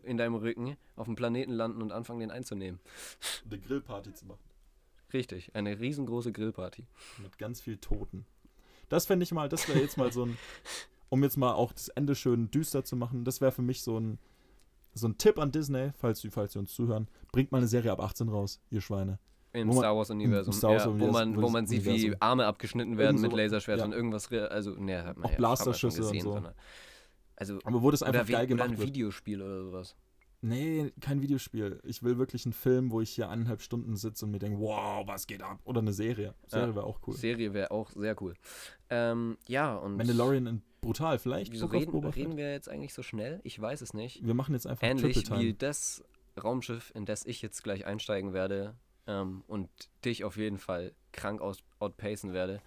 in 0.02 0.16
deinem 0.16 0.34
Rücken 0.34 0.76
auf 0.96 1.06
dem 1.06 1.14
Planeten 1.16 1.52
landen 1.52 1.82
und 1.82 1.92
anfangen, 1.92 2.20
den 2.20 2.30
einzunehmen. 2.30 2.80
Eine 3.50 3.58
Grillparty 3.60 4.12
zu 4.14 4.26
machen. 4.26 4.40
Richtig, 5.12 5.54
eine 5.54 5.78
riesengroße 5.78 6.32
Grillparty. 6.32 6.84
Mit 7.22 7.38
ganz 7.38 7.60
viel 7.60 7.76
Toten. 7.78 8.26
Das 8.88 9.06
fände 9.06 9.24
ich 9.24 9.32
mal, 9.32 9.48
das 9.48 9.68
wäre 9.68 9.80
jetzt 9.80 9.96
mal 9.98 10.12
so 10.12 10.24
ein, 10.26 10.36
um 11.08 11.22
jetzt 11.22 11.36
mal 11.36 11.52
auch 11.52 11.72
das 11.72 11.88
Ende 11.88 12.14
schön 12.14 12.50
düster 12.50 12.84
zu 12.84 12.96
machen, 12.96 13.24
das 13.24 13.40
wäre 13.40 13.52
für 13.52 13.62
mich 13.62 13.82
so 13.82 13.98
ein, 13.98 14.18
so 14.94 15.06
ein 15.08 15.18
Tipp 15.18 15.38
an 15.38 15.52
Disney, 15.52 15.92
falls 15.98 16.20
sie, 16.20 16.30
falls 16.30 16.52
sie 16.54 16.58
uns 16.58 16.72
zuhören, 16.74 17.08
bringt 17.32 17.52
mal 17.52 17.58
eine 17.58 17.68
Serie 17.68 17.92
ab 17.92 18.00
18 18.00 18.28
raus, 18.28 18.60
ihr 18.70 18.80
Schweine. 18.80 19.18
Im 19.52 19.68
Wo 19.68 19.72
man- 19.74 19.82
Star 19.82 19.96
Wars-Universum. 19.96 20.52
im 20.52 20.58
Star 20.58 20.70
Wars 20.72 20.82
ja, 20.84 20.88
wo, 20.90 20.92
Universum, 20.94 21.12
man, 21.34 21.42
wo 21.42 21.48
man 21.48 21.66
sieht, 21.66 21.84
wie 21.84 21.90
Universum. 21.90 22.16
Arme 22.20 22.46
abgeschnitten 22.46 22.98
werden 22.98 23.16
Irgend 23.16 23.22
mit 23.22 23.32
Laserschwertern. 23.32 23.90
ja. 23.90 23.96
Irgendwas, 23.96 24.30
also, 24.32 24.70
ne, 24.72 25.04
hat 25.04 25.16
man 25.16 25.26
Auch 25.26 25.30
ja, 25.30 25.36
Blasterschüsse 25.36 26.02
man 26.02 26.10
und 26.10 26.20
so. 26.22 26.32
sondern- 26.32 26.54
Also, 27.36 27.58
Aber 27.64 27.82
wo 27.82 27.90
das 27.90 28.02
einfach 28.02 28.22
oder, 28.22 28.32
geil 28.32 28.36
oder 28.40 28.46
gemacht 28.48 28.70
ein 28.70 28.78
wird. 28.78 28.88
Videospiel 28.88 29.42
oder 29.42 29.62
sowas. 29.64 29.94
Nee, 30.42 30.92
kein 31.00 31.22
Videospiel. 31.22 31.80
Ich 31.84 32.02
will 32.02 32.18
wirklich 32.18 32.44
einen 32.44 32.52
Film, 32.52 32.90
wo 32.90 33.00
ich 33.00 33.10
hier 33.10 33.30
eineinhalb 33.30 33.62
Stunden 33.62 33.96
sitze 33.96 34.26
und 34.26 34.30
mir 34.32 34.38
denke, 34.38 34.58
wow, 34.60 35.06
was 35.06 35.26
geht 35.26 35.42
ab? 35.42 35.58
Oder 35.64 35.80
eine 35.80 35.92
Serie. 35.94 36.34
Serie 36.46 36.68
Ja. 36.68 36.74
wäre 36.76 36.84
auch 36.86 37.00
cool. 37.06 37.14
Serie 37.16 37.54
wäre 37.54 37.70
auch 37.70 37.90
sehr 37.90 38.20
cool. 38.22 38.34
Ähm, 38.90 39.38
ja, 39.48 39.74
und 39.76 39.96
Mandalorian 39.96 40.46
in 40.46 40.62
brutal, 40.86 41.18
vielleicht. 41.18 41.52
wieso 41.52 41.66
reden, 41.66 41.94
reden 42.04 42.36
wir 42.36 42.50
jetzt 42.52 42.68
eigentlich 42.68 42.94
so 42.94 43.02
schnell? 43.02 43.40
Ich 43.44 43.60
weiß 43.60 43.80
es 43.82 43.92
nicht. 43.94 44.24
Wir 44.26 44.34
machen 44.34 44.54
jetzt 44.54 44.66
einfach 44.66 44.86
Ähnlich 44.86 45.24
Triple 45.24 45.38
wie 45.40 45.44
Time. 45.44 45.54
das 45.54 46.02
Raumschiff, 46.42 46.92
in 46.94 47.04
das 47.04 47.24
ich 47.26 47.42
jetzt 47.42 47.62
gleich 47.62 47.86
einsteigen 47.86 48.32
werde 48.32 48.74
ähm, 49.06 49.42
und 49.46 49.68
dich 50.04 50.24
auf 50.24 50.36
jeden 50.36 50.58
Fall 50.58 50.92
krank 51.12 51.40
aus 51.40 51.58
outpacen 51.78 52.32
werde. 52.32 52.60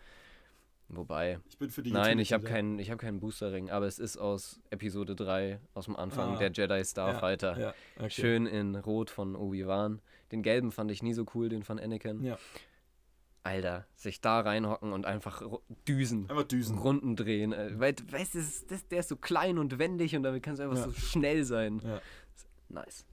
Wobei, 0.92 1.40
Ich 1.48 1.58
bin 1.60 1.70
für 1.70 1.84
die 1.84 1.92
nein, 1.92 2.18
ich 2.18 2.34
habe 2.34 2.44
keinen, 2.44 2.80
ich 2.80 2.90
hab 2.90 2.98
keinen 2.98 3.20
Boosterring, 3.20 3.70
aber 3.70 3.86
es 3.86 4.00
ist 4.00 4.18
aus 4.18 4.60
Episode 4.72 5.16
3, 5.16 5.60
aus 5.76 5.86
dem 5.86 5.96
Anfang, 5.96 6.36
Ah. 6.36 6.40
der 6.40 6.52
Jedi 6.52 6.84
Starfighter. 6.84 7.60
Ja, 7.60 7.74
okay. 7.98 8.10
Schön 8.10 8.48
in 8.48 8.76
Rot 8.76 9.12
von 9.12 9.36
Obi-Wan. 9.36 10.02
Den 10.32 10.42
gelben 10.42 10.72
fand 10.72 10.90
ich 10.90 11.04
nie 11.04 11.14
so 11.14 11.26
cool, 11.36 11.48
den 11.48 11.62
von 11.62 11.78
Anakin. 11.80 12.24
Ja. 12.24 12.40
Alter, 13.44 13.88
sich 13.96 14.22
da 14.22 14.42
reinhocken 14.42 14.92
und 14.92 15.06
einfach 15.06 15.42
düsen. 15.88 16.30
Einfach 16.30 16.44
düsen. 16.44 16.78
Runden 16.78 17.16
drehen. 17.16 17.52
Weil, 17.80 17.96
weißt 18.12 18.36
du, 18.36 18.40
das 18.68 18.88
der 18.90 19.00
ist 19.00 19.10
so 19.10 19.16
klein 19.16 19.58
und 19.58 19.80
wendig 19.80 20.16
und 20.16 20.24
damit 20.24 20.44
kannst 20.44 20.60
du 20.60 20.64
einfach 20.64 20.78
Ja. 20.78 20.86
so 20.86 20.92
schnell 20.94 21.44
sein. 21.46 21.82
Ja. 21.84 22.02
Nice. 22.70 23.06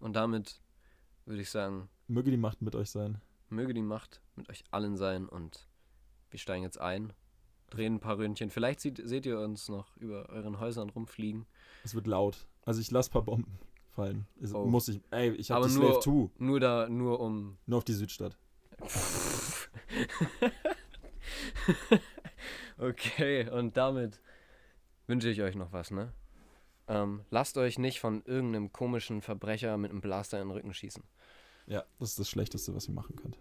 Und 0.00 0.14
damit 0.16 0.60
würde 1.24 1.40
ich 1.42 1.50
sagen, 1.50 1.88
Möge 2.08 2.30
die 2.30 2.36
Macht 2.36 2.62
mit 2.62 2.74
euch 2.74 2.90
sein. 2.90 3.20
möge 3.48 3.74
die 3.74 3.82
Macht 3.82 4.20
mit 4.34 4.48
euch 4.50 4.64
allen 4.70 4.96
sein 4.96 5.28
und 5.28 5.66
wir 6.30 6.38
steigen 6.38 6.62
jetzt 6.64 6.80
ein, 6.80 7.12
drehen 7.70 7.94
ein 7.94 8.00
paar 8.00 8.18
Röntchen. 8.18 8.50
Vielleicht 8.50 8.80
seht, 8.80 9.00
seht 9.04 9.24
ihr 9.26 9.40
uns 9.40 9.68
noch 9.68 9.96
über 9.96 10.28
euren 10.28 10.60
Häusern 10.60 10.90
rumfliegen. 10.90 11.46
Es 11.84 11.94
wird 11.94 12.06
laut. 12.06 12.46
Also 12.64 12.80
ich 12.80 12.90
lasse 12.90 13.10
ein 13.10 13.12
paar 13.12 13.22
Bomben 13.22 13.58
fallen. 13.92 14.26
Oh. 14.52 14.66
Muss 14.66 14.88
ich. 14.88 15.00
Ey, 15.10 15.30
ich 15.30 15.50
habe 15.50 15.68
die 15.68 15.74
nur- 15.74 16.02
Slave 16.02 16.28
2. 16.28 16.44
Nur 16.44 16.60
da, 16.60 16.88
nur 16.88 17.20
um. 17.20 17.56
Nur 17.66 17.78
auf 17.78 17.84
die 17.84 17.92
Südstadt. 17.94 18.36
okay, 22.78 23.50
und 23.50 23.76
damit 23.76 24.20
wünsche 25.06 25.28
ich 25.28 25.42
euch 25.42 25.54
noch 25.54 25.72
was, 25.72 25.90
ne? 25.90 26.14
Ähm, 26.88 27.24
lasst 27.30 27.58
euch 27.58 27.78
nicht 27.78 28.00
von 28.00 28.24
irgendeinem 28.24 28.72
komischen 28.72 29.22
Verbrecher 29.22 29.76
mit 29.76 29.90
einem 29.90 30.00
Blaster 30.00 30.40
in 30.40 30.48
den 30.48 30.52
Rücken 30.52 30.72
schießen. 30.72 31.02
Ja, 31.66 31.84
das 31.98 32.10
ist 32.10 32.20
das 32.20 32.30
Schlechteste, 32.30 32.74
was 32.74 32.86
ihr 32.86 32.94
machen 32.94 33.16
könnt. 33.16 33.38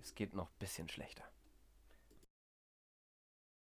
Es 0.00 0.14
geht 0.14 0.34
noch 0.34 0.48
ein 0.48 0.58
bisschen 0.58 0.88
schlechter. 0.88 1.24